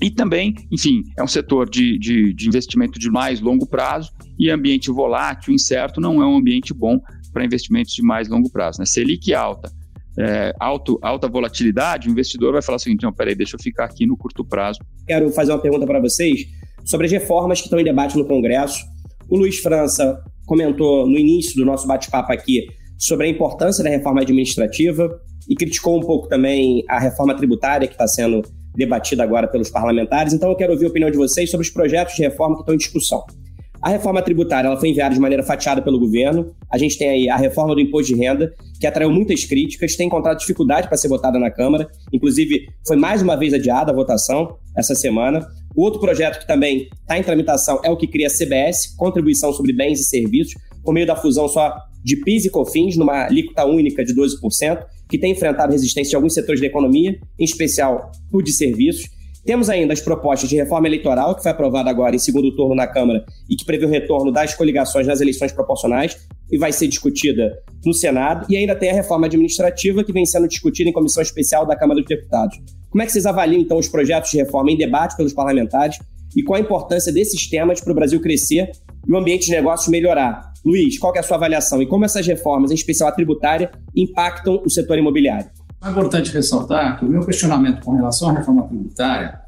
E 0.00 0.10
também, 0.10 0.54
enfim, 0.70 1.02
é 1.16 1.22
um 1.22 1.26
setor 1.26 1.68
de, 1.68 1.98
de, 1.98 2.32
de 2.32 2.48
investimento 2.48 2.98
de 2.98 3.10
mais 3.10 3.40
longo 3.40 3.66
prazo 3.66 4.12
e 4.38 4.50
ambiente 4.50 4.90
volátil, 4.90 5.52
incerto, 5.52 6.00
não 6.00 6.22
é 6.22 6.26
um 6.26 6.36
ambiente 6.36 6.72
bom 6.72 7.00
para 7.32 7.44
investimentos 7.44 7.92
de 7.94 8.02
mais 8.02 8.28
longo 8.28 8.50
prazo. 8.50 8.78
Né? 8.78 8.86
Selic 8.86 9.34
alta, 9.34 9.72
é, 10.18 10.52
alto, 10.58 10.98
alta 11.02 11.28
volatilidade, 11.28 12.08
o 12.08 12.10
investidor 12.10 12.52
vai 12.52 12.62
falar 12.62 12.76
o 12.76 12.78
seguinte: 12.78 13.02
não, 13.02 13.12
peraí, 13.12 13.34
deixa 13.34 13.56
eu 13.56 13.60
ficar 13.60 13.84
aqui 13.84 14.06
no 14.06 14.16
curto 14.16 14.44
prazo. 14.44 14.80
Quero 15.06 15.30
fazer 15.30 15.52
uma 15.52 15.60
pergunta 15.60 15.86
para 15.86 16.00
vocês 16.00 16.46
sobre 16.84 17.06
as 17.06 17.12
reformas 17.12 17.60
que 17.60 17.66
estão 17.66 17.78
em 17.78 17.84
debate 17.84 18.16
no 18.16 18.24
Congresso. 18.24 18.84
O 19.28 19.36
Luiz 19.36 19.58
França 19.58 20.22
comentou 20.46 21.06
no 21.06 21.18
início 21.18 21.54
do 21.56 21.64
nosso 21.64 21.86
bate-papo 21.86 22.32
aqui 22.32 22.66
sobre 22.96 23.26
a 23.26 23.28
importância 23.28 23.84
da 23.84 23.90
reforma 23.90 24.22
administrativa 24.22 25.20
e 25.48 25.54
criticou 25.54 25.98
um 25.98 26.00
pouco 26.00 26.28
também 26.28 26.82
a 26.88 26.98
reforma 26.98 27.36
tributária 27.36 27.86
que 27.86 27.94
está 27.94 28.06
sendo 28.06 28.42
debatida 28.74 29.22
agora 29.22 29.46
pelos 29.46 29.68
parlamentares. 29.68 30.32
Então 30.32 30.48
eu 30.48 30.56
quero 30.56 30.72
ouvir 30.72 30.86
a 30.86 30.88
opinião 30.88 31.10
de 31.10 31.18
vocês 31.18 31.50
sobre 31.50 31.66
os 31.66 31.72
projetos 31.72 32.14
de 32.14 32.22
reforma 32.22 32.56
que 32.56 32.62
estão 32.62 32.74
em 32.74 32.78
discussão. 32.78 33.22
A 33.82 33.90
reforma 33.90 34.20
tributária 34.22 34.66
ela 34.66 34.78
foi 34.78 34.88
enviada 34.88 35.14
de 35.14 35.20
maneira 35.20 35.42
fatiada 35.42 35.80
pelo 35.80 36.00
governo. 36.00 36.52
A 36.72 36.78
gente 36.78 36.98
tem 36.98 37.08
aí 37.08 37.28
a 37.28 37.36
reforma 37.36 37.74
do 37.74 37.80
imposto 37.80 38.12
de 38.12 38.20
renda, 38.20 38.52
que 38.80 38.86
atraiu 38.86 39.10
muitas 39.10 39.44
críticas, 39.44 39.94
tem 39.94 40.06
encontrado 40.06 40.38
dificuldade 40.38 40.88
para 40.88 40.96
ser 40.96 41.08
votada 41.08 41.38
na 41.38 41.50
Câmara. 41.50 41.86
Inclusive, 42.12 42.66
foi 42.86 42.96
mais 42.96 43.22
uma 43.22 43.36
vez 43.36 43.54
adiada 43.54 43.92
a 43.92 43.94
votação 43.94 44.56
essa 44.76 44.94
semana. 44.94 45.46
Outro 45.78 46.00
projeto 46.00 46.40
que 46.40 46.46
também 46.46 46.88
está 47.02 47.16
em 47.16 47.22
tramitação 47.22 47.80
é 47.84 47.88
o 47.88 47.96
que 47.96 48.08
cria 48.08 48.26
a 48.26 48.30
CBS, 48.30 48.96
Contribuição 48.96 49.52
sobre 49.52 49.72
Bens 49.72 50.00
e 50.00 50.04
Serviços, 50.04 50.60
por 50.82 50.92
meio 50.92 51.06
da 51.06 51.14
fusão 51.14 51.46
só 51.46 51.72
de 52.02 52.16
PIS 52.16 52.46
e 52.46 52.50
COFINS, 52.50 52.96
numa 52.96 53.26
alíquota 53.26 53.64
única 53.64 54.04
de 54.04 54.12
12%, 54.12 54.84
que 55.08 55.16
tem 55.16 55.30
enfrentado 55.30 55.70
resistência 55.70 56.10
de 56.10 56.16
alguns 56.16 56.34
setores 56.34 56.60
da 56.60 56.66
economia, 56.66 57.16
em 57.38 57.44
especial 57.44 58.10
o 58.32 58.42
de 58.42 58.50
serviços. 58.50 59.08
Temos 59.48 59.70
ainda 59.70 59.94
as 59.94 60.00
propostas 60.02 60.50
de 60.50 60.56
reforma 60.56 60.86
eleitoral, 60.86 61.34
que 61.34 61.42
foi 61.42 61.50
aprovada 61.50 61.88
agora 61.88 62.14
em 62.14 62.18
segundo 62.18 62.54
turno 62.54 62.74
na 62.74 62.86
Câmara 62.86 63.24
e 63.48 63.56
que 63.56 63.64
prevê 63.64 63.86
o 63.86 63.88
retorno 63.88 64.30
das 64.30 64.52
coligações 64.54 65.06
nas 65.06 65.22
eleições 65.22 65.52
proporcionais 65.52 66.18
e 66.52 66.58
vai 66.58 66.70
ser 66.70 66.86
discutida 66.86 67.58
no 67.82 67.94
Senado. 67.94 68.44
E 68.50 68.58
ainda 68.58 68.74
tem 68.76 68.90
a 68.90 68.92
reforma 68.92 69.24
administrativa, 69.24 70.04
que 70.04 70.12
vem 70.12 70.26
sendo 70.26 70.46
discutida 70.46 70.90
em 70.90 70.92
comissão 70.92 71.22
especial 71.22 71.64
da 71.64 71.74
Câmara 71.74 71.98
dos 71.98 72.06
Deputados. 72.06 72.58
Como 72.90 73.00
é 73.00 73.06
que 73.06 73.12
vocês 73.12 73.24
avaliam, 73.24 73.58
então, 73.58 73.78
os 73.78 73.88
projetos 73.88 74.30
de 74.30 74.36
reforma 74.36 74.70
em 74.70 74.76
debate 74.76 75.16
pelos 75.16 75.32
parlamentares 75.32 75.96
e 76.36 76.42
qual 76.42 76.58
a 76.58 76.60
importância 76.60 77.10
desses 77.10 77.48
temas 77.48 77.80
para 77.80 77.92
o 77.92 77.94
Brasil 77.94 78.20
crescer 78.20 78.70
e 79.06 79.10
o 79.10 79.16
ambiente 79.16 79.46
de 79.46 79.52
negócios 79.52 79.88
melhorar? 79.88 80.52
Luiz, 80.62 80.98
qual 80.98 81.14
é 81.16 81.20
a 81.20 81.22
sua 81.22 81.38
avaliação 81.38 81.80
e 81.80 81.86
como 81.86 82.04
essas 82.04 82.26
reformas, 82.26 82.70
em 82.70 82.74
especial 82.74 83.08
a 83.08 83.12
tributária, 83.12 83.70
impactam 83.96 84.62
o 84.62 84.68
setor 84.68 84.98
imobiliário? 84.98 85.48
É 85.82 85.90
importante 85.90 86.32
ressaltar 86.32 86.98
que 86.98 87.04
o 87.04 87.08
meu 87.08 87.24
questionamento 87.24 87.84
com 87.84 87.94
relação 87.94 88.30
à 88.30 88.32
reforma 88.32 88.66
tributária 88.66 89.40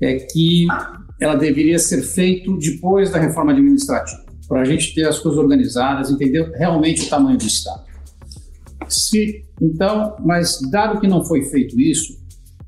é 0.00 0.16
que 0.16 0.66
ela 1.20 1.34
deveria 1.34 1.78
ser 1.78 2.02
feita 2.02 2.50
depois 2.58 3.10
da 3.10 3.18
reforma 3.18 3.52
administrativa, 3.52 4.24
para 4.48 4.62
a 4.62 4.64
gente 4.64 4.94
ter 4.94 5.06
as 5.06 5.18
coisas 5.18 5.40
organizadas, 5.40 6.10
entender 6.10 6.50
realmente 6.56 7.06
o 7.06 7.08
tamanho 7.08 7.38
do 7.38 7.46
Estado. 7.46 7.84
Se, 8.88 9.44
então, 9.60 10.16
mas 10.24 10.60
dado 10.70 11.00
que 11.00 11.06
não 11.06 11.24
foi 11.24 11.42
feito 11.44 11.80
isso, 11.80 12.20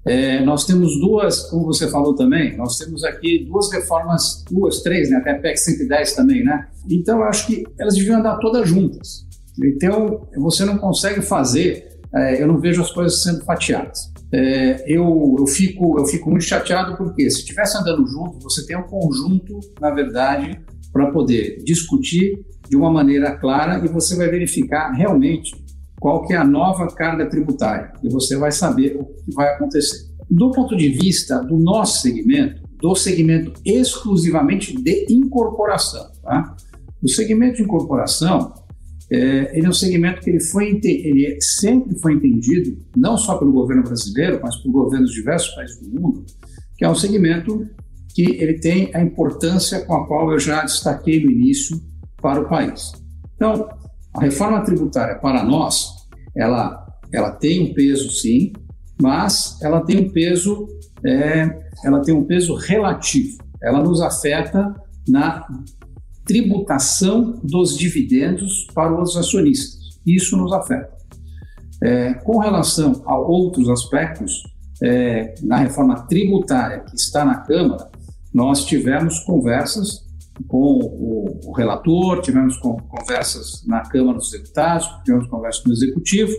é, 0.07 0.45
nós 0.45 0.67
temos 0.67 0.99
duas, 1.01 1.49
como 1.51 1.65
você 1.65 1.89
falou 1.89 2.15
também, 2.15 2.57
nós 2.57 2.77
temos 2.77 3.03
aqui 3.05 3.45
duas 3.47 3.73
reformas, 3.73 4.45
duas, 4.51 4.83
três, 4.83 5.11
né, 5.11 5.17
até 5.17 5.33
a 5.33 5.39
PEC 5.39 5.57
110 5.57 6.15
também, 6.15 6.45
né? 6.45 6.69
Então, 6.89 7.19
eu 7.19 7.25
acho 7.25 7.47
que 7.47 7.65
elas 7.79 7.95
deviam 7.95 8.19
andar 8.19 8.37
todas 8.39 8.69
juntas. 8.69 9.27
Então, 9.63 10.29
você 10.37 10.65
não 10.65 10.77
consegue 10.77 11.23
fazer, 11.23 11.94
é, 12.15 12.41
eu 12.41 12.47
não 12.47 12.59
vejo 12.59 12.81
as 12.81 12.91
coisas 12.91 13.23
sendo 13.23 13.45
fatiadas. 13.45 14.13
É, 14.33 14.85
eu, 14.87 15.37
eu, 15.39 15.47
fico, 15.47 15.99
eu 15.99 16.07
fico 16.07 16.31
muito 16.31 16.45
chateado 16.45 16.97
porque 16.97 17.29
se 17.31 17.41
estivesse 17.41 17.77
andando 17.77 18.07
junto, 18.07 18.41
você 18.41 18.65
tem 18.67 18.77
um 18.77 18.83
conjunto, 18.83 19.59
na 19.81 19.91
verdade, 19.91 20.61
para 20.93 21.11
poder 21.11 21.63
discutir 21.65 22.45
de 22.69 22.77
uma 22.77 22.91
maneira 22.91 23.37
clara 23.37 23.85
e 23.85 23.89
você 23.89 24.17
vai 24.17 24.29
verificar 24.29 24.93
realmente 24.93 25.53
qual 26.01 26.27
que 26.27 26.33
é 26.33 26.37
a 26.37 26.45
nova 26.45 26.87
carga 26.95 27.29
tributária 27.29 27.93
e 28.03 28.09
você 28.09 28.37
vai 28.37 28.53
saber 28.53 28.97
o 28.97 29.05
que 29.05 29.35
vai 29.35 29.55
acontecer. 29.55 30.09
Do 30.31 30.51
ponto 30.51 30.77
de 30.77 30.89
vista 30.89 31.41
do 31.41 31.57
nosso 31.57 32.01
segmento, 32.01 32.63
do 32.81 32.95
segmento 32.95 33.53
exclusivamente 33.65 34.75
de 34.75 35.07
incorporação, 35.11 36.11
tá? 36.23 36.57
O 37.03 37.09
segmento 37.09 37.57
de 37.57 37.63
incorporação, 37.63 38.53
é, 39.15 39.57
ele 39.57 39.67
é 39.67 39.69
um 39.69 39.73
segmento 39.73 40.21
que 40.21 40.31
ele 40.31 40.41
foi 40.41 40.81
ele 40.83 41.39
sempre 41.41 41.99
foi 41.99 42.15
entendido 42.15 42.77
não 42.97 43.17
só 43.17 43.39
pelo 43.39 43.53
governo 43.53 43.85
brasileiro, 43.85 44.41
mas 44.43 44.57
por 44.57 44.73
governos 44.73 45.11
de 45.11 45.17
diversos 45.17 45.55
países 45.55 45.79
do 45.81 46.01
mundo, 46.01 46.25
que 46.77 46.85
é 46.85 46.91
um 46.91 46.95
segmento 46.95 47.69
que 48.15 48.23
ele 48.23 48.59
tem 48.59 48.91
a 48.95 49.01
importância 49.01 49.85
com 49.85 49.95
a 49.95 50.07
qual 50.07 50.33
eu 50.33 50.39
já 50.39 50.65
destaquei 50.65 51.25
no 51.25 51.31
início 51.31 51.81
para 52.21 52.41
o 52.41 52.49
país. 52.49 52.93
Então, 53.37 53.69
a 54.15 54.21
reforma 54.21 54.65
tributária 54.65 55.17
para 55.17 55.45
nós 55.45 56.05
ela, 56.37 56.85
ela 57.13 57.31
tem 57.31 57.71
um 57.71 57.75
peso, 57.75 58.11
sim, 58.11 58.53
mas 59.01 59.59
ela 59.63 59.85
tem 59.85 59.99
um 59.99 60.11
peso, 60.11 60.67
é, 61.05 61.65
ela 61.85 62.03
tem 62.03 62.15
um 62.15 62.25
peso 62.25 62.55
relativo. 62.55 63.39
Ela 63.63 63.83
nos 63.83 64.01
afeta 64.01 64.75
na 65.09 65.47
tributação 66.25 67.41
dos 67.43 67.77
dividendos 67.77 68.67
para 68.75 69.01
os 69.01 69.17
acionistas. 69.17 70.01
Isso 70.07 70.37
nos 70.37 70.53
afeta. 70.53 70.93
É, 71.83 72.15
com 72.15 72.39
relação 72.39 73.03
a 73.05 73.19
outros 73.19 73.69
aspectos, 73.69 74.43
é, 74.83 75.35
na 75.43 75.57
reforma 75.57 76.07
tributária 76.07 76.81
que 76.81 76.97
está 76.97 77.25
na 77.25 77.37
Câmara, 77.37 77.89
nós 78.33 78.65
tivemos 78.65 79.21
conversas 79.21 80.05
com 80.49 80.79
o, 80.81 81.41
o 81.45 81.53
relator, 81.53 82.21
tivemos 82.21 82.57
com, 82.57 82.77
conversas 82.77 83.65
na 83.67 83.83
Câmara 83.83 84.19
dos 84.19 84.31
Deputados, 84.31 84.89
tivemos 85.05 85.29
conversas 85.29 85.63
com 85.63 85.71
o 85.71 85.73
Executivo, 85.73 86.33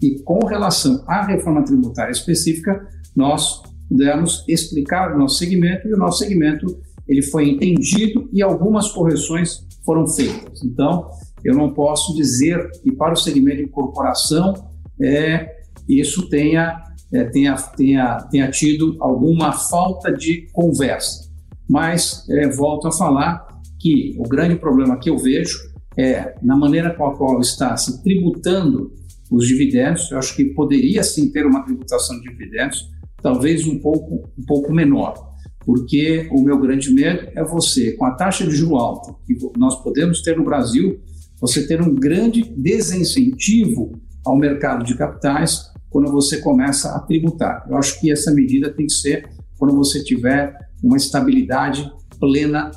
e 0.00 0.22
com 0.22 0.46
relação 0.46 1.02
à 1.06 1.24
reforma 1.24 1.64
tributária 1.64 2.12
específica, 2.12 2.86
nós 3.16 3.62
pudemos 3.88 4.44
explicar 4.46 5.14
o 5.14 5.18
nosso 5.18 5.38
segmento, 5.38 5.88
e 5.88 5.94
o 5.94 5.96
nosso 5.96 6.18
segmento 6.18 6.66
ele 7.08 7.22
foi 7.22 7.48
entendido 7.48 8.28
e 8.32 8.42
algumas 8.42 8.90
correções 8.90 9.66
foram 9.84 10.06
feitas. 10.06 10.62
Então, 10.62 11.08
eu 11.44 11.54
não 11.54 11.72
posso 11.72 12.14
dizer 12.14 12.70
que 12.82 12.92
para 12.92 13.14
o 13.14 13.16
segmento 13.16 13.58
de 13.58 13.62
incorporação 13.64 14.54
é, 15.00 15.56
isso 15.88 16.28
tenha, 16.28 16.82
é, 17.12 17.24
tenha, 17.24 17.56
tenha, 17.56 18.18
tenha 18.30 18.50
tido 18.50 18.96
alguma 19.00 19.52
falta 19.52 20.12
de 20.12 20.48
conversa 20.52 21.28
mas 21.68 22.26
é, 22.30 22.48
volto 22.48 22.88
a 22.88 22.92
falar 22.92 23.46
que 23.78 24.16
o 24.18 24.22
grande 24.22 24.56
problema 24.56 24.98
que 24.98 25.10
eu 25.10 25.18
vejo 25.18 25.58
é 25.96 26.34
na 26.42 26.56
maneira 26.56 26.94
com 26.94 27.06
a 27.06 27.16
qual 27.16 27.40
está 27.40 27.76
se 27.76 28.02
tributando 28.02 28.92
os 29.30 29.46
dividendos. 29.46 30.10
Eu 30.10 30.18
acho 30.18 30.34
que 30.34 30.46
poderia 30.46 31.02
sim 31.02 31.30
ter 31.30 31.44
uma 31.44 31.62
tributação 31.64 32.18
de 32.20 32.30
dividendos, 32.30 32.88
talvez 33.20 33.66
um 33.66 33.78
pouco, 33.78 34.28
um 34.38 34.44
pouco 34.46 34.72
menor, 34.72 35.27
porque 35.68 36.26
o 36.32 36.40
meu 36.42 36.58
grande 36.58 36.90
medo 36.90 37.28
é 37.34 37.44
você, 37.44 37.92
com 37.92 38.06
a 38.06 38.12
taxa 38.12 38.42
de 38.46 38.56
juro 38.56 38.76
alta 38.76 39.14
que 39.26 39.36
nós 39.58 39.82
podemos 39.82 40.22
ter 40.22 40.34
no 40.34 40.42
Brasil, 40.42 40.98
você 41.38 41.66
ter 41.66 41.82
um 41.82 41.94
grande 41.94 42.42
desincentivo 42.56 43.92
ao 44.24 44.34
mercado 44.34 44.82
de 44.82 44.96
capitais 44.96 45.70
quando 45.90 46.10
você 46.10 46.40
começa 46.40 46.96
a 46.96 47.00
tributar. 47.00 47.66
Eu 47.68 47.76
acho 47.76 48.00
que 48.00 48.10
essa 48.10 48.32
medida 48.32 48.72
tem 48.72 48.86
que 48.86 48.94
ser 48.94 49.28
quando 49.58 49.76
você 49.76 50.02
tiver 50.02 50.56
uma 50.82 50.96
estabilidade 50.96 51.92
plena 52.18 52.70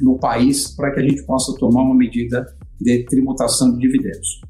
no 0.00 0.18
país 0.18 0.74
para 0.74 0.92
que 0.92 1.00
a 1.00 1.06
gente 1.06 1.26
possa 1.26 1.54
tomar 1.58 1.82
uma 1.82 1.94
medida 1.94 2.46
de 2.80 3.04
tributação 3.04 3.74
de 3.74 3.80
dividendos. 3.80 4.40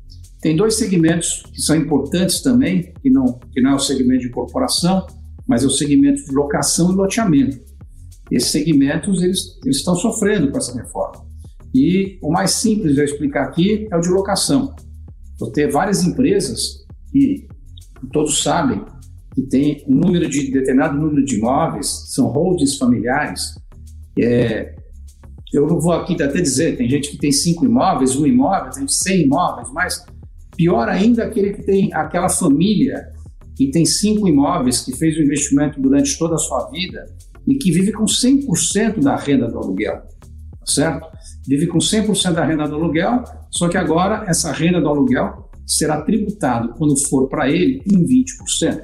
Tem 0.40 0.54
dois 0.54 0.76
segmentos 0.76 1.42
que 1.52 1.60
são 1.60 1.74
importantes 1.74 2.40
também, 2.40 2.92
que 3.02 3.10
não, 3.10 3.40
que 3.52 3.60
não 3.60 3.72
é 3.72 3.74
o 3.74 3.80
segmento 3.80 4.20
de 4.20 4.28
incorporação, 4.28 5.04
mas 5.46 5.62
é 5.62 5.66
o 5.66 5.70
segmento 5.70 6.24
de 6.24 6.34
locação 6.34 6.92
e 6.92 6.94
loteamento. 6.94 7.58
Esses 8.30 8.50
segmentos 8.50 9.22
eles, 9.22 9.58
eles 9.64 9.78
estão 9.78 9.94
sofrendo 9.94 10.50
com 10.50 10.58
essa 10.58 10.76
reforma. 10.76 11.24
E 11.74 12.18
o 12.22 12.30
mais 12.30 12.52
simples 12.52 12.94
de 12.94 13.00
eu 13.00 13.04
explicar 13.04 13.44
aqui 13.44 13.86
é 13.90 13.96
o 13.96 14.00
de 14.00 14.08
locação. 14.08 14.74
Vou 15.38 15.50
ter 15.50 15.70
várias 15.70 16.04
empresas 16.04 16.84
que 17.10 17.46
todos 18.12 18.42
sabem 18.42 18.84
que 19.34 19.42
tem 19.42 19.84
um 19.88 19.96
número 19.96 20.28
de 20.28 20.50
determinado 20.50 20.96
número 20.96 21.24
de 21.24 21.36
imóveis, 21.36 21.88
são 22.14 22.26
holdings 22.28 22.78
familiares. 22.78 23.54
É, 24.18 24.76
eu 25.52 25.66
não 25.66 25.80
vou 25.80 25.92
aqui 25.92 26.14
até 26.22 26.40
dizer, 26.40 26.76
tem 26.76 26.88
gente 26.88 27.10
que 27.10 27.18
tem 27.18 27.32
cinco 27.32 27.64
imóveis, 27.64 28.14
um 28.14 28.26
imóvel, 28.26 28.70
tem 28.70 28.86
cem 28.86 29.22
imóveis, 29.22 29.68
mas 29.72 30.04
pior 30.56 30.88
ainda 30.88 31.24
aquele 31.24 31.52
que 31.52 31.62
tem 31.62 31.92
aquela 31.92 32.28
família 32.28 33.12
que 33.56 33.70
tem 33.70 33.84
cinco 33.84 34.26
imóveis, 34.28 34.80
que 34.80 34.96
fez 34.96 35.16
o 35.16 35.22
investimento 35.22 35.80
durante 35.80 36.18
toda 36.18 36.34
a 36.34 36.38
sua 36.38 36.68
vida 36.70 37.06
e 37.46 37.54
que 37.54 37.70
vive 37.70 37.92
com 37.92 38.04
100% 38.04 39.00
da 39.00 39.16
renda 39.16 39.48
do 39.48 39.58
aluguel, 39.58 39.96
tá 39.96 40.66
certo? 40.66 41.06
Vive 41.46 41.66
com 41.66 41.78
100% 41.78 42.32
da 42.32 42.44
renda 42.44 42.66
do 42.66 42.74
aluguel, 42.74 43.22
só 43.50 43.68
que 43.68 43.76
agora 43.76 44.24
essa 44.26 44.50
renda 44.50 44.80
do 44.80 44.88
aluguel 44.88 45.50
será 45.66 46.02
tributada 46.02 46.68
quando 46.68 46.96
for 47.08 47.28
para 47.28 47.50
ele 47.50 47.82
em 47.86 48.04
20%. 48.04 48.82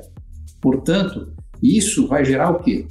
Portanto, 0.60 1.32
isso 1.62 2.06
vai 2.06 2.24
gerar 2.24 2.50
o 2.50 2.62
quê? 2.62 2.86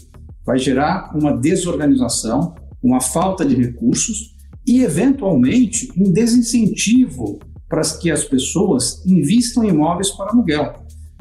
Vai 0.46 0.58
gerar 0.58 1.12
uma 1.16 1.38
desorganização, 1.38 2.56
uma 2.82 3.02
falta 3.02 3.46
de 3.46 3.56
recursos 3.56 4.36
e, 4.66 4.84
eventualmente, 4.84 5.92
um 5.98 6.12
desincentivo 6.12 7.40
para 7.68 7.82
que 8.00 8.10
as 8.10 8.24
pessoas 8.24 9.06
invistam 9.06 9.64
em 9.64 9.70
imóveis 9.70 10.10
para 10.10 10.32
aluguel, 10.32 10.74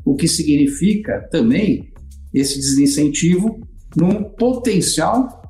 o 0.08 0.16
que 0.16 0.26
significa 0.26 1.28
também 1.30 1.92
esse 2.32 2.56
desincentivo 2.56 3.60
num 3.94 4.24
potencial 4.24 5.42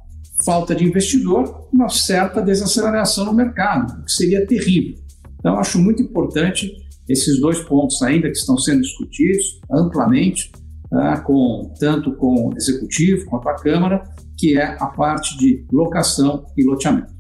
falta 0.45 0.75
de 0.75 0.85
investidor, 0.85 1.69
uma 1.73 1.89
certa 1.89 2.43
desaceleração 2.43 3.27
no 3.27 3.33
mercado, 3.33 4.01
o 4.01 4.05
que 4.05 4.11
seria 4.13 4.45
terrível. 4.47 4.97
Então, 5.39 5.59
acho 5.59 5.79
muito 5.79 6.03
importante 6.03 6.73
esses 7.09 7.41
dois 7.41 7.61
pontos 7.61 8.03
ainda 8.03 8.29
que 8.29 8.37
estão 8.37 8.59
sendo 8.59 8.81
discutidos 8.81 9.61
amplamente, 9.71 10.51
tá, 10.91 11.21
com, 11.21 11.73
tanto 11.79 12.17
com 12.17 12.49
o 12.49 12.57
Executivo 12.57 13.27
quanto 13.27 13.49
a 13.49 13.55
Câmara, 13.55 14.03
que 14.37 14.59
é 14.59 14.77
a 14.81 14.87
parte 14.87 15.39
de 15.39 15.65
locação 15.73 16.47
e 16.57 16.65
loteamento. 16.65 17.18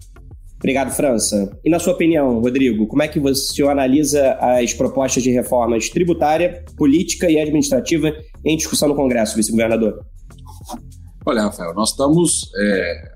Obrigado, 0.58 0.90
França. 0.90 1.56
E 1.64 1.70
na 1.70 1.78
sua 1.78 1.92
opinião, 1.92 2.40
Rodrigo, 2.40 2.86
como 2.88 3.02
é 3.02 3.08
que 3.08 3.20
você 3.20 3.62
analisa 3.62 4.32
as 4.40 4.74
propostas 4.74 5.22
de 5.22 5.30
reformas 5.30 5.88
tributária, 5.88 6.64
política 6.76 7.30
e 7.30 7.38
administrativa 7.38 8.12
em 8.44 8.56
discussão 8.56 8.88
no 8.88 8.96
Congresso, 8.96 9.36
vice-governador? 9.36 10.04
Olha, 11.24 11.42
Rafael, 11.42 11.74
nós 11.74 11.90
estamos 11.90 12.50
é, 12.56 13.12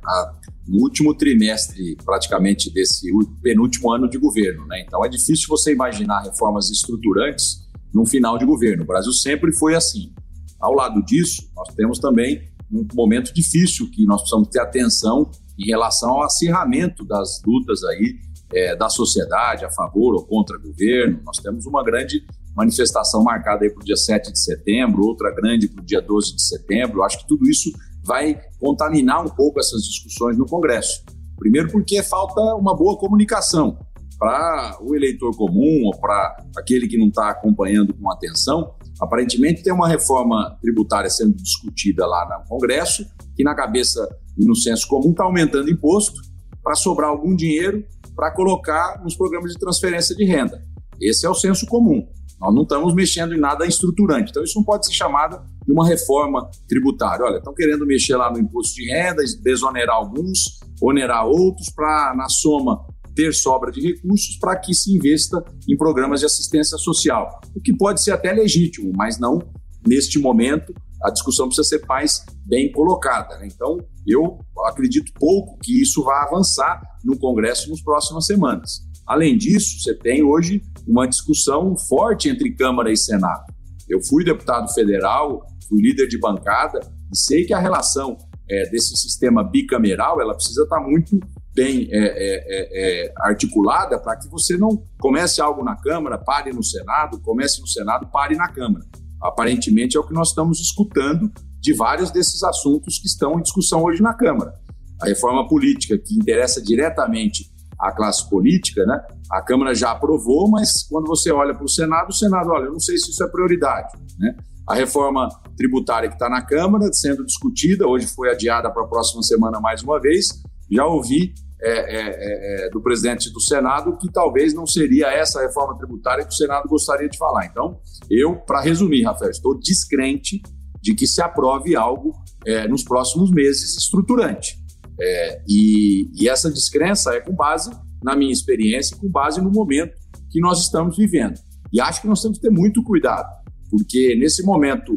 no 0.69 0.83
último 0.83 1.15
trimestre, 1.15 1.97
praticamente, 2.05 2.73
desse 2.73 3.09
penúltimo 3.43 3.91
ano 3.91 4.09
de 4.09 4.19
governo. 4.19 4.65
Né? 4.67 4.85
Então, 4.87 5.05
é 5.05 5.09
difícil 5.09 5.47
você 5.49 5.73
imaginar 5.73 6.21
reformas 6.21 6.71
estruturantes 6.71 7.63
no 7.93 8.07
final 8.07 8.39
de 8.39 8.45
governo. 8.45 8.85
O 8.85 8.87
Brasil 8.87 9.13
sempre 9.13 9.53
foi 9.53 9.75
assim. 9.75 10.13
Ao 10.61 10.73
lado 10.73 11.03
disso, 11.05 11.51
nós 11.57 11.75
temos 11.75 11.99
também 11.99 12.41
um 12.71 12.87
momento 12.95 13.35
difícil 13.35 13.91
que 13.91 14.05
nós 14.07 14.21
precisamos 14.21 14.49
ter 14.49 14.61
atenção 14.61 15.31
em 15.59 15.67
relação 15.67 16.11
ao 16.11 16.25
acirramento 16.25 17.05
das 17.05 17.41
lutas 17.47 17.83
aí 17.85 18.17
é, 18.53 18.77
da 18.77 18.89
sociedade 18.89 19.65
a 19.65 19.71
favor 19.71 20.15
ou 20.15 20.27
contra 20.27 20.59
governo. 20.59 21.21
Nós 21.25 21.39
temos 21.39 21.67
uma 21.67 21.83
grande 21.83 22.25
manifestação 22.55 23.23
marcada 23.23 23.65
aí 23.65 23.71
para 23.71 23.81
o 23.81 23.85
dia 23.85 23.97
7 23.97 24.33
de 24.33 24.39
setembro, 24.39 25.07
outra 25.07 25.35
grande 25.35 25.69
para 25.69 25.83
o 25.83 25.85
dia 25.85 26.01
12 26.01 26.37
de 26.37 26.43
setembro. 26.43 27.03
Acho 27.03 27.19
que 27.19 27.27
tudo 27.27 27.49
isso 27.49 27.71
vai 28.05 28.39
contaminar 28.61 29.25
um 29.25 29.29
pouco 29.29 29.59
essas 29.59 29.83
discussões 29.83 30.37
no 30.37 30.47
Congresso. 30.47 31.03
Primeiro, 31.39 31.71
porque 31.71 32.03
falta 32.03 32.41
uma 32.55 32.77
boa 32.77 32.97
comunicação 32.99 33.79
para 34.19 34.79
o 34.81 34.95
eleitor 34.95 35.37
comum 35.37 35.87
ou 35.87 35.99
para 35.99 36.37
aquele 36.57 36.87
que 36.87 36.97
não 36.97 37.09
está 37.09 37.31
acompanhando 37.31 37.93
com 37.95 38.11
atenção. 38.11 38.75
Aparentemente, 39.03 39.65
tem 39.65 39.73
uma 39.73 39.89
reforma 39.89 40.57
tributária 40.63 41.11
sendo 41.11 41.35
discutida 41.35 42.07
lá 42.07 42.39
no 42.39 42.49
Congresso, 42.49 43.05
que 43.35 43.43
na 43.43 43.53
cabeça 43.53 44.09
e 44.39 44.45
no 44.45 44.55
senso 44.55 44.87
comum 44.87 45.11
está 45.11 45.25
aumentando 45.25 45.69
imposto 45.69 46.23
para 46.63 46.77
sobrar 46.77 47.11
algum 47.11 47.35
dinheiro 47.35 47.85
para 48.15 48.31
colocar 48.31 49.01
nos 49.03 49.17
programas 49.17 49.51
de 49.51 49.59
transferência 49.59 50.15
de 50.15 50.25
renda. 50.25 50.63
Esse 51.01 51.27
é 51.27 51.29
o 51.29 51.35
senso 51.35 51.67
comum. 51.67 52.07
Nós 52.41 52.55
não 52.55 52.63
estamos 52.63 52.95
mexendo 52.95 53.35
em 53.35 53.41
nada 53.41 53.67
estruturante. 53.67 54.31
Então, 54.31 54.45
isso 54.45 54.57
não 54.57 54.65
pode 54.65 54.87
ser 54.87 54.93
chamado 54.93 55.43
de 55.67 55.73
uma 55.73 55.85
reforma 55.85 56.49
tributária. 56.69 57.25
Olha, 57.25 57.39
estão 57.39 57.53
querendo 57.53 57.85
mexer 57.85 58.17
lá 58.17 58.31
no 58.31 58.39
imposto 58.39 58.77
de 58.77 58.87
renda, 58.89 59.23
desonerar 59.43 59.97
alguns, 59.97 60.61
onerar 60.81 61.27
outros, 61.27 61.71
para, 61.71 62.15
na 62.17 62.29
soma, 62.29 62.87
ter 63.15 63.33
sobra 63.35 63.71
de 63.71 63.81
recursos 63.81 64.37
para 64.39 64.57
que 64.57 64.75
se 64.75 64.95
investa 64.95 65.43
em 65.69 65.77
programas 65.77 66.21
de 66.21 66.27
assistência 66.27 66.79
social. 66.79 67.41
O 67.55 67.61
que 67.61 67.77
pode 67.77 68.03
ser 68.03 68.13
até 68.13 68.33
legítimo, 68.33 68.93
mas 68.95 69.19
não 69.19 69.39
neste 69.87 70.19
momento. 70.19 70.73
A 71.03 71.11
discussão 71.11 71.47
precisa 71.47 71.69
ser 71.69 71.85
mais 71.87 72.25
bem 72.47 72.71
colocada. 72.71 73.37
Né? 73.39 73.49
Então, 73.53 73.79
eu 74.07 74.39
acredito 74.67 75.13
pouco 75.19 75.59
que 75.59 75.83
isso 75.83 76.03
vá 76.05 76.23
avançar 76.23 76.81
no 77.05 77.19
Congresso 77.19 77.71
nas 77.71 77.81
próximas 77.81 78.27
semanas. 78.27 78.83
Além 79.07 79.37
disso, 79.37 79.81
você 79.81 79.95
tem 79.95 80.23
hoje 80.23 80.63
uma 80.87 81.07
discussão 81.07 81.77
forte 81.77 82.29
entre 82.29 82.55
Câmara 82.55 82.93
e 82.93 82.97
Senado. 82.97 83.53
Eu 83.89 84.01
fui 84.01 84.25
deputado 84.25 84.73
federal, 84.73 85.45
fui 85.69 85.83
líder 85.83 86.07
de 86.07 86.19
bancada 86.19 86.79
e 87.13 87.17
sei 87.17 87.45
que 87.45 87.53
a 87.53 87.59
relação 87.59 88.17
é, 88.49 88.71
desse 88.71 88.97
sistema 88.97 89.43
bicameral 89.43 90.21
ela 90.21 90.35
precisa 90.35 90.63
estar 90.63 90.81
muito 90.81 91.19
bem 91.55 91.89
é, 91.91 91.99
é, 91.99 93.05
é, 93.07 93.07
é 93.07 93.13
articulada 93.19 93.99
para 93.99 94.17
que 94.17 94.29
você 94.29 94.57
não 94.57 94.83
comece 95.01 95.41
algo 95.41 95.63
na 95.63 95.77
Câmara, 95.77 96.19
pare 96.19 96.53
no 96.53 96.63
Senado, 96.63 97.21
comece 97.21 97.61
no 97.61 97.67
Senado, 97.67 98.07
pare 98.11 98.37
na 98.37 98.49
Câmara. 98.49 98.85
Aparentemente 99.21 99.97
é 99.97 100.01
o 100.01 100.07
que 100.07 100.15
nós 100.15 100.29
estamos 100.29 100.61
escutando 100.61 101.31
de 101.61 101.73
vários 101.73 102.11
desses 102.11 102.43
assuntos 102.43 102.99
que 102.99 103.07
estão 103.07 103.39
em 103.39 103.43
discussão 103.43 103.85
hoje 103.85 104.03
na 104.03 104.15
Câmara. 104.15 104.55
A 105.01 105.07
reforma 105.07 105.47
política, 105.47 105.97
que 105.97 106.15
interessa 106.15 106.61
diretamente 106.61 107.53
a 107.79 107.93
classe 107.93 108.29
política, 108.29 108.85
né? 108.85 109.01
A 109.31 109.43
Câmara 109.43 109.75
já 109.75 109.91
aprovou, 109.91 110.49
mas 110.49 110.85
quando 110.89 111.07
você 111.07 111.33
olha 111.33 111.55
para 111.55 111.65
o 111.65 111.69
Senado, 111.69 112.11
o 112.11 112.13
Senado, 112.13 112.51
olha, 112.51 112.67
eu 112.67 112.73
não 112.73 112.81
sei 112.81 112.97
se 112.97 113.11
isso 113.11 113.23
é 113.23 113.29
prioridade, 113.29 113.93
né? 114.19 114.37
A 114.69 114.75
reforma 114.75 115.29
tributária 115.57 116.09
que 116.09 116.15
está 116.15 116.29
na 116.29 116.41
Câmara, 116.41 116.93
sendo 116.93 117.25
discutida, 117.25 117.87
hoje 117.87 118.07
foi 118.07 118.31
adiada 118.31 118.71
para 118.71 118.85
a 118.85 118.87
próxima 118.87 119.23
semana 119.23 119.61
mais 119.61 119.83
uma 119.83 120.01
vez. 120.01 120.29
Já 120.73 120.87
ouvi 120.87 121.35
é, 121.65 121.71
é, 121.71 122.65
é, 122.65 122.67
é, 122.67 122.71
do 122.71 122.83
presidente 122.83 123.31
do 123.33 123.41
Senado 123.41 123.97
que 123.97 124.11
talvez 124.11 124.53
não 124.53 124.67
seria 124.67 125.07
essa 125.13 125.41
reforma 125.41 125.79
tributária 125.79 126.25
que 126.25 126.33
o 126.33 126.37
Senado 126.37 126.69
gostaria 126.69 127.09
de 127.09 127.17
falar. 127.17 127.47
Então, 127.47 127.79
eu, 128.11 128.35
para 128.35 128.61
resumir, 128.61 129.05
Rafael, 129.05 129.31
estou 129.31 129.57
descrente 129.57 130.43
de 130.81 130.93
que 130.93 131.07
se 131.07 131.23
aprove 131.23 131.77
algo 131.77 132.13
é, 132.45 132.67
nos 132.67 132.83
próximos 132.83 133.31
meses 133.31 133.77
estruturante. 133.77 134.59
É, 135.01 135.43
e, 135.49 136.11
e, 136.21 136.29
essa 136.29 136.51
descrença 136.51 137.15
é 137.15 137.21
com 137.21 137.33
base 137.33 137.71
na 138.03 138.17
minha 138.17 138.33
experiência, 138.33 138.97
com 138.97 139.09
base 139.09 139.41
no 139.41 139.51
momento 139.53 139.95
que 140.33 140.41
nós 140.41 140.59
estamos 140.65 140.97
vivendo. 140.97 141.39
E 141.73 141.81
acho 141.81 142.03
que 142.03 142.09
nós 142.09 142.21
temos 142.21 142.39
que 142.39 142.43
ter 142.43 142.51
muito 142.51 142.83
cuidado, 142.83 143.29
porque 143.71 144.17
nesse 144.17 144.43
momento 144.43 144.97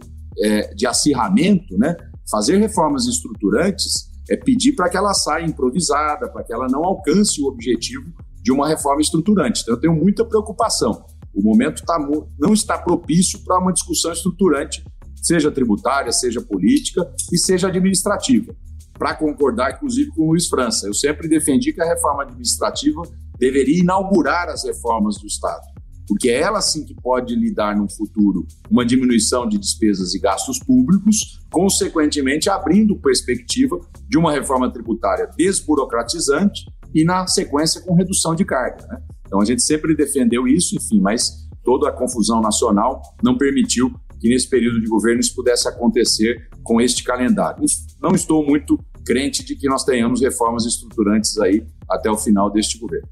de 0.75 0.85
acirramento, 0.85 1.77
né, 1.77 1.95
fazer 2.29 2.57
reformas 2.57 3.05
estruturantes 3.05 4.09
é 4.29 4.35
pedir 4.35 4.73
para 4.73 4.89
que 4.89 4.97
ela 4.97 5.13
saia 5.13 5.45
improvisada, 5.45 6.29
para 6.29 6.43
que 6.43 6.53
ela 6.53 6.67
não 6.69 6.83
alcance 6.83 7.41
o 7.41 7.47
objetivo 7.47 8.11
de 8.41 8.51
uma 8.51 8.67
reforma 8.67 9.01
estruturante. 9.01 9.61
Então, 9.61 9.75
eu 9.75 9.79
tenho 9.79 9.93
muita 9.93 10.25
preocupação. 10.25 11.05
O 11.33 11.41
momento 11.41 11.83
tá, 11.85 11.97
não 12.39 12.53
está 12.53 12.77
propício 12.77 13.43
para 13.43 13.59
uma 13.59 13.73
discussão 13.73 14.11
estruturante, 14.11 14.83
seja 15.21 15.51
tributária, 15.51 16.11
seja 16.11 16.41
política 16.41 17.11
e 17.31 17.37
seja 17.37 17.67
administrativa 17.67 18.55
para 18.97 19.13
concordar, 19.13 19.73
inclusive, 19.73 20.09
com 20.11 20.23
o 20.23 20.27
Luiz 20.29 20.47
França. 20.47 20.87
Eu 20.87 20.93
sempre 20.93 21.27
defendi 21.27 21.73
que 21.73 21.81
a 21.81 21.85
reforma 21.85 22.23
administrativa 22.23 23.01
deveria 23.37 23.79
inaugurar 23.81 24.47
as 24.49 24.63
reformas 24.63 25.17
do 25.17 25.27
Estado, 25.27 25.63
porque 26.07 26.29
é 26.29 26.41
ela 26.41 26.61
sim 26.61 26.85
que 26.85 26.93
pode 26.93 27.35
lidar 27.35 27.75
no 27.75 27.89
futuro 27.89 28.45
uma 28.69 28.85
diminuição 28.85 29.47
de 29.47 29.57
despesas 29.57 30.13
e 30.13 30.19
gastos 30.19 30.59
públicos, 30.59 31.39
consequentemente 31.51 32.49
abrindo 32.49 32.95
perspectiva 32.99 33.79
de 34.07 34.17
uma 34.17 34.31
reforma 34.31 34.71
tributária 34.71 35.29
desburocratizante 35.37 36.65
e, 36.93 37.03
na 37.03 37.27
sequência, 37.27 37.81
com 37.81 37.93
redução 37.93 38.35
de 38.35 38.45
carga. 38.45 38.85
Né? 38.87 39.01
Então, 39.25 39.41
a 39.41 39.45
gente 39.45 39.63
sempre 39.63 39.95
defendeu 39.95 40.47
isso, 40.47 40.75
enfim, 40.75 41.01
mas 41.01 41.47
toda 41.63 41.89
a 41.89 41.91
confusão 41.91 42.41
nacional 42.41 43.01
não 43.23 43.37
permitiu 43.37 43.91
que 44.19 44.29
nesse 44.29 44.49
período 44.49 44.79
de 44.79 44.87
governo 44.87 45.19
isso 45.19 45.35
pudesse 45.35 45.67
acontecer 45.67 46.47
com 46.63 46.79
este 46.79 47.03
calendário. 47.03 47.63
Não 48.01 48.11
estou 48.11 48.45
muito 48.45 48.79
crente 49.05 49.43
de 49.43 49.55
que 49.55 49.67
nós 49.67 49.83
tenhamos 49.83 50.21
reformas 50.21 50.65
estruturantes 50.65 51.37
aí 51.37 51.65
até 51.89 52.09
o 52.09 52.17
final 52.17 52.49
deste 52.49 52.79
governo. 52.79 53.07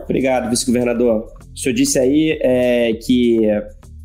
Obrigado, 0.00 0.50
vice-governador. 0.50 1.39
O 1.60 1.62
senhor 1.62 1.74
disse 1.74 1.98
aí 1.98 2.38
é, 2.40 2.94
que 2.94 3.40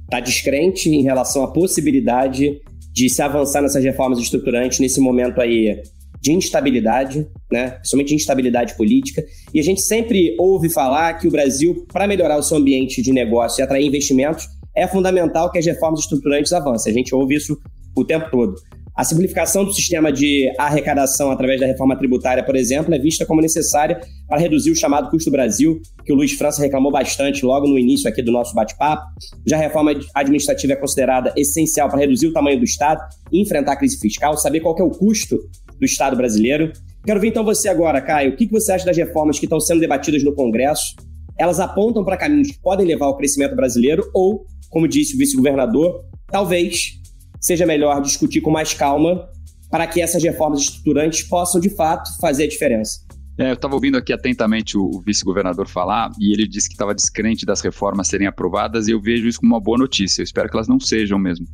está 0.04 0.20
descrente 0.20 0.90
em 0.90 1.04
relação 1.04 1.42
à 1.42 1.48
possibilidade 1.48 2.60
de 2.94 3.10
se 3.10 3.22
avançar 3.22 3.62
nessas 3.62 3.82
reformas 3.82 4.20
estruturantes 4.20 4.80
nesse 4.80 5.00
momento 5.00 5.40
aí 5.40 5.82
de 6.22 6.34
instabilidade, 6.34 7.26
né? 7.50 7.70
principalmente 7.72 8.10
de 8.10 8.16
instabilidade 8.16 8.76
política. 8.76 9.24
E 9.54 9.60
a 9.62 9.64
gente 9.64 9.82
sempre 9.82 10.36
ouve 10.38 10.68
falar 10.70 11.14
que 11.14 11.30
o 11.30 11.32
Brasil, 11.32 11.86
para 11.94 12.06
melhorar 12.06 12.38
o 12.38 12.44
seu 12.44 12.58
ambiente 12.58 13.02
de 13.02 13.14
negócio 13.14 13.62
e 13.62 13.64
atrair 13.64 13.86
investimentos, 13.86 14.46
é 14.76 14.86
fundamental 14.86 15.50
que 15.50 15.58
as 15.58 15.66
reformas 15.66 16.02
estruturantes 16.02 16.52
avancem. 16.52 16.92
A 16.92 16.96
gente 16.96 17.16
ouve 17.16 17.36
isso 17.36 17.58
o 17.96 18.04
tempo 18.04 18.30
todo. 18.32 18.56
A 18.96 19.04
simplificação 19.04 19.66
do 19.66 19.74
sistema 19.74 20.10
de 20.10 20.50
arrecadação 20.58 21.30
através 21.30 21.60
da 21.60 21.68
reforma 21.68 21.98
tributária, 21.98 22.42
por 22.42 22.56
exemplo, 22.56 22.94
é 22.94 22.98
vista 22.98 23.26
como 23.26 23.42
necessária 23.42 24.00
para 24.26 24.40
reduzir 24.40 24.72
o 24.72 24.76
chamado 24.76 25.10
custo 25.10 25.30
Brasil, 25.30 25.82
que 26.06 26.14
o 26.14 26.16
Luiz 26.16 26.32
França 26.32 26.62
reclamou 26.62 26.94
bastante 26.94 27.46
logo 27.46 27.68
no 27.68 27.78
início 27.78 28.08
aqui 28.08 28.22
do 28.22 28.32
nosso 28.32 28.56
bate-papo. 28.56 29.04
Já 29.46 29.58
a 29.58 29.60
reforma 29.60 29.92
administrativa 30.14 30.74
é 30.74 30.76
considerada 30.78 31.34
essencial 31.36 31.90
para 31.90 32.00
reduzir 32.00 32.28
o 32.28 32.34
tamanho 32.34 32.58
do 32.58 32.64
Estado 32.64 33.02
enfrentar 33.34 33.74
a 33.74 33.76
crise 33.76 34.00
fiscal, 34.00 34.38
saber 34.38 34.62
qual 34.62 34.74
é 34.80 34.84
o 34.84 34.90
custo 34.90 35.40
do 35.78 35.86
Estado 35.86 36.16
brasileiro. 36.16 36.72
Quero 37.06 37.20
ver 37.20 37.28
então 37.28 37.44
você 37.44 37.68
agora, 37.68 38.00
Caio. 38.00 38.32
O 38.32 38.38
que 38.38 38.48
você 38.48 38.72
acha 38.72 38.86
das 38.86 38.96
reformas 38.96 39.38
que 39.38 39.46
estão 39.46 39.60
sendo 39.60 39.82
debatidas 39.82 40.24
no 40.24 40.34
Congresso? 40.34 40.96
Elas 41.38 41.60
apontam 41.60 42.06
para 42.06 42.16
caminhos 42.16 42.50
que 42.52 42.62
podem 42.62 42.88
levar 42.88 43.08
ao 43.08 43.18
crescimento 43.18 43.58
brasileiro 43.58 44.10
ou, 44.14 44.46
como 44.70 44.88
disse 44.88 45.16
o 45.16 45.18
vice-governador, 45.18 46.02
talvez 46.32 47.04
seja 47.40 47.66
melhor 47.66 48.02
discutir 48.02 48.42
com 48.42 48.52
mais 48.52 48.74
calma 48.74 49.28
para 49.70 49.88
que 49.88 50.02
essas 50.02 50.24
reformas 50.24 50.62
estruturantes 50.62 51.24
possam, 51.24 51.60
de 51.60 51.70
fato, 51.70 52.10
fazer 52.20 52.46
a 52.46 52.48
diferença. 52.48 53.06
É, 53.38 53.50
eu 53.50 53.56
estava 53.56 53.74
ouvindo 53.74 53.98
aqui 53.98 54.14
atentamente 54.14 54.78
o, 54.78 54.86
o 54.86 55.02
vice-governador 55.02 55.68
falar 55.68 56.10
e 56.20 56.32
ele 56.32 56.48
disse 56.48 56.70
que 56.70 56.76
estava 56.76 56.96
descrente 56.96 57.46
das 57.46 57.60
reformas 57.60 58.08
serem 58.08 58.28
aprovadas 58.28 58.88
e 58.88 58.92
eu 58.92 59.02
vejo 59.02 59.28
isso 59.28 59.40
como 59.40 59.54
uma 59.54 59.60
boa 59.60 59.78
notícia. 59.78 60.22
Eu 60.22 60.24
espero 60.24 60.50
que 60.50 60.56
elas 60.56 60.70
não 60.70 60.80
sejam 60.80 61.20
mesmo 61.20 61.46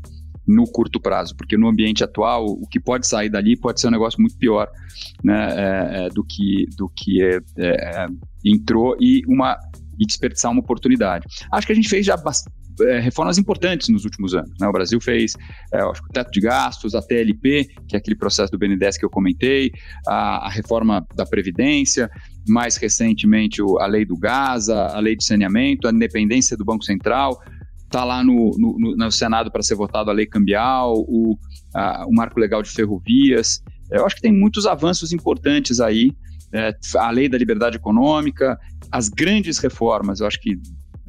no 0.48 0.66
curto 0.66 1.00
prazo, 1.00 1.36
porque 1.36 1.58
no 1.58 1.68
ambiente 1.68 2.04
atual 2.04 2.46
o 2.46 2.68
que 2.68 2.80
pode 2.80 3.08
sair 3.08 3.30
dali 3.30 3.56
pode 3.56 3.80
ser 3.80 3.88
um 3.88 3.92
negócio 3.92 4.20
muito 4.20 4.38
pior 4.38 4.70
né, 5.24 5.50
é, 5.52 6.06
é, 6.06 6.10
do 6.10 6.24
que 6.24 6.68
do 6.78 6.90
que 6.90 7.24
é, 7.24 7.40
é 7.58 8.08
entrou 8.44 8.96
e 9.00 9.24
uma 9.28 9.58
e 10.00 10.06
desperdiçar 10.06 10.52
uma 10.52 10.62
oportunidade. 10.62 11.26
Acho 11.52 11.68
que 11.68 11.74
a 11.74 11.76
gente 11.76 11.90
fez 11.90 12.06
já 12.06 12.18
é, 12.84 13.00
reformas 13.00 13.38
importantes 13.38 13.90
nos 13.90 14.06
últimos 14.06 14.34
anos. 14.34 14.52
Né? 14.60 14.68
O 14.68 14.72
Brasil 14.72 15.00
fez 15.02 15.34
é, 15.74 15.84
o 15.84 15.94
teto 16.14 16.32
de 16.32 16.42
gastos, 16.42 16.96
a 16.96 17.02
TLP, 17.02 17.68
que 17.88 17.96
é 17.96 18.00
aquele 18.00 18.16
processo 18.16 18.52
do 18.52 18.58
BNDES 18.58 18.98
que 18.98 19.06
eu 19.06 19.10
comentei, 19.10 19.72
a, 20.08 20.48
a 20.48 20.50
reforma 20.50 21.06
da 21.16 21.26
Previdência, 21.26 22.10
mais 22.48 22.78
recentemente 22.78 23.62
o, 23.62 23.80
a 23.80 23.86
lei 23.86 24.06
do 24.06 24.18
gás, 24.18 24.70
a, 24.70 24.98
a 24.98 25.00
lei 25.00 25.16
de 25.16 25.24
saneamento, 25.26 25.88
a 25.88 25.92
independência 25.92 26.58
do 26.58 26.66
Banco 26.66 26.84
Central, 26.84 27.40
está 27.92 28.06
lá 28.06 28.24
no, 28.24 28.52
no, 28.58 28.96
no 28.96 29.12
Senado 29.12 29.52
para 29.52 29.62
ser 29.62 29.76
votado 29.76 30.10
a 30.10 30.14
lei 30.14 30.26
cambial, 30.26 30.94
o, 30.98 31.38
a, 31.76 32.06
o 32.08 32.14
marco 32.14 32.40
legal 32.40 32.64
de 32.64 32.70
ferrovias. 32.70 33.62
Eu 33.92 34.06
acho 34.06 34.16
que 34.16 34.22
tem 34.22 34.32
muitos 34.32 34.66
avanços 34.66 35.12
importantes 35.12 35.80
aí. 35.80 36.12
É, 36.54 36.74
a 36.98 37.12
lei 37.12 37.30
da 37.30 37.38
liberdade 37.38 37.78
econômica, 37.78 38.58
as 38.92 39.08
grandes 39.08 39.58
reformas, 39.58 40.20
eu 40.20 40.28
acho 40.28 40.40
que 40.40 40.60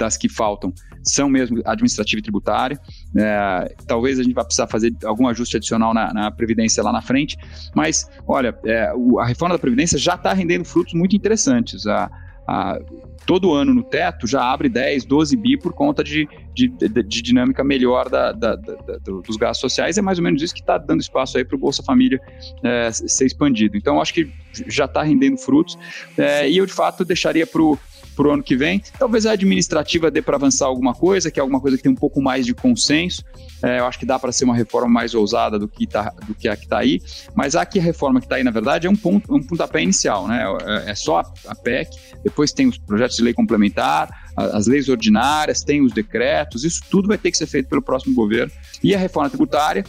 das 0.02 0.16
que 0.16 0.28
faltam 0.28 0.74
são 1.04 1.28
mesmo 1.28 1.60
administrativa 1.64 2.18
e 2.18 2.22
tributária. 2.22 2.78
É, 3.16 3.74
talvez 3.86 4.18
a 4.18 4.22
gente 4.22 4.34
vá 4.34 4.44
precisar 4.44 4.66
fazer 4.66 4.92
algum 5.04 5.28
ajuste 5.28 5.56
adicional 5.56 5.94
na, 5.94 6.12
na 6.12 6.30
Previdência 6.30 6.82
lá 6.82 6.92
na 6.92 7.00
frente, 7.00 7.36
mas 7.74 8.08
olha, 8.26 8.56
é, 8.64 8.92
o, 8.94 9.20
a 9.20 9.26
reforma 9.26 9.54
da 9.54 9.58
Previdência 9.60 9.98
já 9.98 10.14
está 10.14 10.32
rendendo 10.32 10.64
frutos 10.64 10.94
muito 10.94 11.14
interessantes. 11.14 11.86
A, 11.86 12.10
a, 12.48 12.78
todo 13.24 13.52
ano 13.52 13.72
no 13.72 13.82
teto 13.84 14.26
já 14.26 14.42
abre 14.42 14.68
10, 14.68 15.04
12 15.04 15.36
bi 15.36 15.56
por 15.56 15.72
conta 15.72 16.02
de, 16.02 16.28
de, 16.52 16.68
de, 16.68 16.88
de 16.88 17.22
dinâmica 17.22 17.62
melhor 17.62 18.08
da, 18.08 18.32
da, 18.32 18.56
da, 18.56 18.98
dos 18.98 19.36
gastos 19.36 19.60
sociais. 19.60 19.98
É 19.98 20.02
mais 20.02 20.18
ou 20.18 20.24
menos 20.24 20.42
isso 20.42 20.54
que 20.54 20.60
está 20.60 20.78
dando 20.78 21.00
espaço 21.00 21.38
aí 21.38 21.44
para 21.44 21.56
o 21.56 21.58
Bolsa 21.58 21.82
Família 21.82 22.20
é, 22.64 22.90
ser 22.92 23.26
expandido. 23.26 23.76
Então, 23.76 24.00
acho 24.00 24.14
que 24.14 24.32
já 24.66 24.86
está 24.86 25.02
rendendo 25.02 25.38
frutos. 25.38 25.78
É, 26.18 26.48
e 26.48 26.56
eu, 26.56 26.66
de 26.66 26.72
fato, 26.72 27.04
deixaria 27.04 27.46
para 27.46 27.62
o 27.62 27.78
para 28.14 28.28
o 28.28 28.32
ano 28.32 28.42
que 28.42 28.56
vem. 28.56 28.82
Talvez 28.98 29.26
a 29.26 29.32
administrativa 29.32 30.10
dê 30.10 30.22
para 30.22 30.36
avançar 30.36 30.66
alguma 30.66 30.94
coisa, 30.94 31.30
que 31.30 31.38
é 31.38 31.42
alguma 31.42 31.60
coisa 31.60 31.76
que 31.76 31.82
tem 31.82 31.92
um 31.92 31.96
pouco 31.96 32.20
mais 32.20 32.46
de 32.46 32.54
consenso. 32.54 33.24
É, 33.62 33.78
eu 33.78 33.86
acho 33.86 33.98
que 33.98 34.06
dá 34.06 34.18
para 34.18 34.32
ser 34.32 34.44
uma 34.44 34.54
reforma 34.54 34.88
mais 34.88 35.14
ousada 35.14 35.58
do 35.58 35.68
que, 35.68 35.86
tá, 35.86 36.12
do 36.26 36.34
que 36.34 36.48
a 36.48 36.56
que 36.56 36.64
está 36.64 36.78
aí. 36.78 37.00
Mas 37.34 37.54
aqui 37.54 37.78
a 37.78 37.82
reforma 37.82 38.20
que 38.20 38.26
está 38.26 38.36
aí, 38.36 38.44
na 38.44 38.50
verdade, 38.50 38.86
é 38.86 38.90
um, 38.90 38.96
ponto, 38.96 39.34
um 39.34 39.42
pontapé 39.42 39.82
inicial. 39.82 40.26
Né? 40.26 40.44
É, 40.86 40.90
é 40.90 40.94
só 40.94 41.20
a, 41.20 41.32
a 41.48 41.54
PEC, 41.54 41.90
depois 42.24 42.52
tem 42.52 42.66
os 42.66 42.78
projetos 42.78 43.16
de 43.16 43.22
lei 43.22 43.32
complementar, 43.32 44.08
as 44.36 44.66
leis 44.66 44.88
ordinárias, 44.88 45.62
tem 45.62 45.82
os 45.82 45.92
decretos, 45.92 46.64
isso 46.64 46.82
tudo 46.90 47.08
vai 47.08 47.18
ter 47.18 47.30
que 47.30 47.36
ser 47.36 47.46
feito 47.46 47.68
pelo 47.68 47.82
próximo 47.82 48.14
governo. 48.14 48.52
E 48.82 48.94
a 48.94 48.98
reforma 48.98 49.28
tributária, 49.28 49.84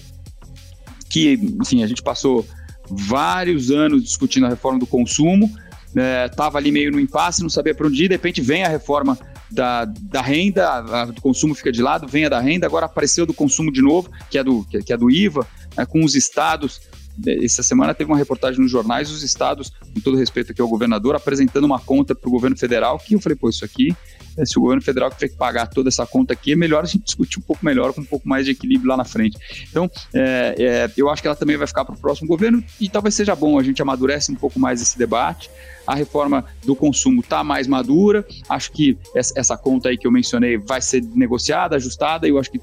que, 1.10 1.34
enfim, 1.62 1.84
a 1.84 1.88
gente 1.88 2.02
passou 2.02 2.46
vários 2.90 3.72
anos 3.72 4.04
discutindo 4.04 4.46
a 4.46 4.50
reforma 4.50 4.80
do 4.80 4.86
consumo, 4.86 5.50
estava 5.96 6.58
é, 6.58 6.62
ali 6.62 6.72
meio 6.72 6.91
no 6.91 7.00
impasse, 7.00 7.41
não 7.41 7.50
sabia 7.50 7.76
para 7.76 7.88
onde 7.88 8.06
ir, 8.06 8.08
de 8.08 8.16
repente 8.16 8.41
vem 8.41 8.64
a 8.64 8.70
reforma 8.70 9.18
da, 9.52 9.86
da 9.86 10.22
renda, 10.22 10.68
a, 10.70 11.06
do 11.06 11.22
consumo 11.22 11.54
fica 11.54 11.72
de 11.72 11.82
lado, 11.82 12.08
vem 12.08 12.26
a 12.26 12.30
da 12.30 12.39
renda, 12.39 12.66
agora 12.66 12.86
apareceu 12.86 13.26
do 13.26 13.34
consumo 13.34 13.72
de 13.72 13.82
novo, 13.82 14.10
que 14.30 14.38
é 14.38 14.44
do, 14.44 14.64
que, 14.66 14.82
que 14.82 14.94
é 14.94 14.98
do 14.98 15.10
IVA, 15.10 15.48
né, 15.78 15.86
com 15.86 16.04
os 16.04 16.16
estados. 16.16 16.82
Essa 17.43 17.64
semana 17.64 17.93
teve 17.93 18.11
uma 18.11 18.18
reportagem 18.18 18.59
nos 18.61 18.72
jornais, 18.72 19.11
os 19.11 19.24
estados, 19.24 19.72
com 19.93 19.99
todo 20.01 20.18
respeito 20.18 20.51
aqui 20.51 20.61
ao 20.61 20.68
governador, 20.68 21.16
apresentando 21.16 21.66
uma 21.66 21.80
conta 21.80 22.16
para 22.16 22.28
o 22.28 22.32
governo 22.32 22.57
federal, 22.57 22.97
que 22.97 23.16
eu 23.16 23.20
falei, 23.20 23.36
pô, 23.36 23.49
isso 23.49 23.64
aqui 23.64 23.95
é, 24.38 24.45
se 24.45 24.57
o 24.57 24.61
governo 24.61 24.82
federal 24.82 25.09
tiver 25.09 25.30
que 25.30 25.36
pagar 25.36 25.68
toda 25.68 25.89
essa 25.89 26.05
conta 26.05 26.34
aqui, 26.34 26.53
é 26.53 26.55
melhor 26.55 26.84
a 26.84 26.88
gente 26.88 27.03
discutir 27.03 27.39
um 27.39 27.41
pouco 27.41 27.66
melhor, 27.66 27.93
com 27.93 28.01
um 28.01 28.05
pouco 28.05 28.28
mais 28.28 28.45
de 28.45 28.51
equilíbrio 28.51 28.89
lá 28.89 28.97
na 28.97 29.05
frente. 29.05 29.38
Então, 29.70 29.89
é, 30.14 30.55
é, 30.57 30.91
eu 30.97 31.09
acho 31.09 31.22
que 31.22 31.28
ela 31.28 31.36
também 31.36 31.57
vai 31.57 31.68
ficar 31.68 31.86
para 31.86 31.95
o 31.95 31.97
próximo 31.97 32.28
governo 32.28 32.64
e 32.80 32.89
talvez 32.89 33.16
seja 33.16 33.36
bom, 33.36 33.59
a 33.59 33.64
gente 33.64 33.82
amadurece 33.82 34.32
um 34.32 34.36
pouco 34.36 34.59
mais 34.59 34.82
esse 34.82 34.97
debate. 34.97 35.49
A 35.86 35.95
reforma 35.95 36.45
do 36.66 36.76
consumo 36.76 37.20
está 37.20 37.43
mais 37.43 37.68
madura, 37.68 38.26
acho 38.47 38.72
que 38.72 38.97
essa, 39.14 39.34
essa 39.38 39.57
conta 39.57 39.89
aí 39.89 39.97
que 39.97 40.07
eu 40.07 40.11
mencionei 40.11 40.57
vai 40.57 40.82
ser 40.82 41.03
negociada, 41.14 41.76
ajustada, 41.76 42.26
e 42.26 42.30
eu 42.30 42.39
acho 42.39 42.49
que 42.49 42.61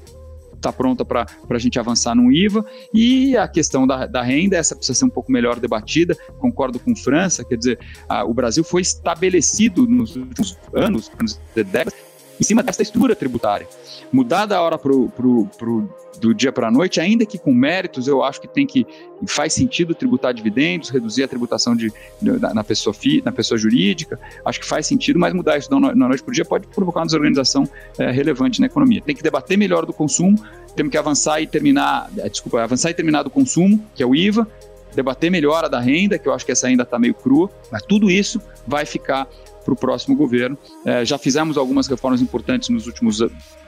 está 0.61 0.71
pronta 0.71 1.03
para 1.03 1.25
a 1.49 1.59
gente 1.59 1.79
avançar 1.79 2.15
no 2.15 2.31
IVA. 2.31 2.63
E 2.93 3.35
a 3.35 3.47
questão 3.47 3.85
da, 3.85 4.05
da, 4.05 4.21
renda, 4.21 4.55
essa 4.55 4.75
precisa 4.75 4.97
ser 4.97 5.05
um 5.05 5.09
pouco 5.09 5.31
melhor 5.31 5.59
debatida, 5.59 6.15
concordo 6.39 6.79
com 6.79 6.95
França, 6.95 7.43
quer 7.43 7.57
dizer, 7.57 7.79
a, 8.07 8.23
o 8.23 8.33
Brasil 8.33 8.63
foi 8.63 8.81
estabelecido 8.81 9.87
nos 9.87 10.15
últimos 10.15 10.57
anos, 10.73 11.11
anos 11.19 11.39
décadas, 11.55 11.93
em 12.39 12.43
cima 12.43 12.63
dessa 12.63 12.81
estrutura 12.81 13.15
tributária. 13.15 13.67
Mudar 14.11 14.45
da 14.45 14.61
hora 14.61 14.77
pro, 14.77 15.09
pro 15.09 15.89
do 16.21 16.35
dia 16.35 16.51
para 16.51 16.67
a 16.67 16.71
noite, 16.71 17.01
ainda 17.01 17.25
que 17.25 17.37
com 17.37 17.51
méritos, 17.51 18.07
eu 18.07 18.23
acho 18.23 18.39
que 18.39 18.47
tem 18.47 18.67
que 18.67 18.85
faz 19.25 19.53
sentido 19.53 19.95
tributar 19.95 20.33
dividendos, 20.33 20.89
reduzir 20.89 21.23
a 21.23 21.27
tributação 21.27 21.75
de, 21.75 21.91
na, 22.21 22.53
na, 22.53 22.63
pessoa 22.63 22.93
fi, 22.93 23.21
na 23.25 23.31
pessoa 23.31 23.57
jurídica. 23.57 24.19
Acho 24.45 24.59
que 24.59 24.65
faz 24.65 24.85
sentido, 24.85 25.17
mas 25.17 25.33
mudar 25.33 25.57
isso 25.57 25.69
da 25.69 25.79
noite 25.79 26.23
para 26.23 26.31
o 26.31 26.33
dia 26.33 26.45
pode 26.45 26.67
provocar 26.67 26.99
uma 26.99 27.07
desorganização 27.07 27.67
é, 27.97 28.11
relevante 28.11 28.61
na 28.61 28.67
economia. 28.67 29.01
Tem 29.01 29.15
que 29.15 29.23
debater 29.23 29.57
melhor 29.57 29.85
do 29.85 29.91
consumo, 29.91 30.37
temos 30.75 30.91
que 30.91 30.97
avançar 30.97 31.41
e 31.41 31.47
terminar, 31.47 32.09
é, 32.17 32.29
desculpa, 32.29 32.61
avançar 32.61 32.91
e 32.91 32.93
terminar 32.93 33.23
do 33.23 33.29
consumo, 33.31 33.83
que 33.95 34.03
é 34.03 34.05
o 34.05 34.15
IVA, 34.15 34.47
debater 34.95 35.31
melhor 35.31 35.65
a 35.65 35.67
da 35.67 35.79
renda, 35.79 36.19
que 36.19 36.27
eu 36.27 36.33
acho 36.33 36.45
que 36.45 36.51
essa 36.51 36.67
ainda 36.67 36.83
está 36.83 36.99
meio 36.99 37.15
crua, 37.15 37.49
mas 37.71 37.81
tudo 37.81 38.11
isso 38.11 38.39
vai 38.67 38.85
ficar 38.85 39.27
para 39.63 39.73
o 39.73 39.77
próximo 39.77 40.15
governo. 40.15 40.57
É, 40.85 41.05
já 41.05 41.17
fizemos 41.17 41.57
algumas 41.57 41.87
reformas 41.87 42.21
importantes 42.21 42.69
nos 42.69 42.87
últimos 42.87 43.19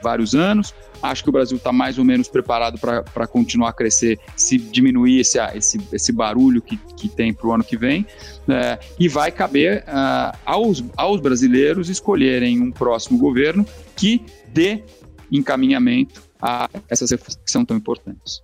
vários 0.02 0.34
anos. 0.34 0.74
Acho 1.02 1.22
que 1.22 1.28
o 1.28 1.32
Brasil 1.32 1.56
está 1.56 1.72
mais 1.72 1.98
ou 1.98 2.04
menos 2.04 2.28
preparado 2.28 2.78
para 2.78 3.26
continuar 3.26 3.70
a 3.70 3.72
crescer, 3.72 4.18
se 4.36 4.58
diminuir 4.58 5.20
esse, 5.20 5.38
esse, 5.54 5.80
esse 5.92 6.12
barulho 6.12 6.62
que, 6.62 6.76
que 6.96 7.08
tem 7.08 7.32
para 7.32 7.46
o 7.46 7.52
ano 7.52 7.64
que 7.64 7.76
vem. 7.76 8.06
É, 8.48 8.78
e 8.98 9.08
vai 9.08 9.30
caber 9.30 9.84
uh, 9.88 10.36
aos, 10.44 10.84
aos 10.96 11.20
brasileiros 11.20 11.88
escolherem 11.88 12.60
um 12.60 12.70
próximo 12.70 13.18
governo 13.18 13.66
que 13.96 14.22
dê 14.48 14.82
encaminhamento 15.30 16.22
a 16.40 16.68
essas 16.88 17.10
reformas 17.10 17.36
que 17.36 17.50
são 17.50 17.64
tão 17.64 17.76
importantes. 17.76 18.42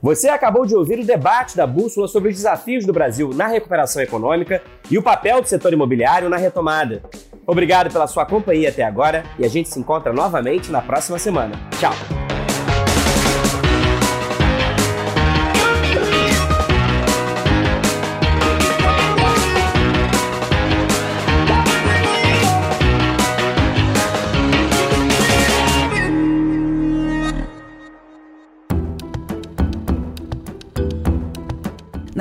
Você 0.00 0.28
acabou 0.28 0.64
de 0.64 0.76
ouvir 0.76 1.00
o 1.00 1.04
debate 1.04 1.56
da 1.56 1.66
Bússola 1.66 2.06
sobre 2.06 2.28
os 2.28 2.36
desafios 2.36 2.86
do 2.86 2.92
Brasil 2.92 3.30
na 3.34 3.48
recuperação 3.48 4.00
econômica 4.00 4.62
e 4.88 4.96
o 4.96 5.02
papel 5.02 5.42
do 5.42 5.48
setor 5.48 5.72
imobiliário 5.72 6.28
na 6.28 6.36
retomada. 6.36 7.02
Obrigado 7.44 7.92
pela 7.92 8.06
sua 8.06 8.24
companhia 8.24 8.68
até 8.68 8.84
agora 8.84 9.24
e 9.38 9.44
a 9.44 9.48
gente 9.48 9.68
se 9.68 9.80
encontra 9.80 10.12
novamente 10.12 10.70
na 10.70 10.80
próxima 10.80 11.18
semana. 11.18 11.56
Tchau! 11.80 12.37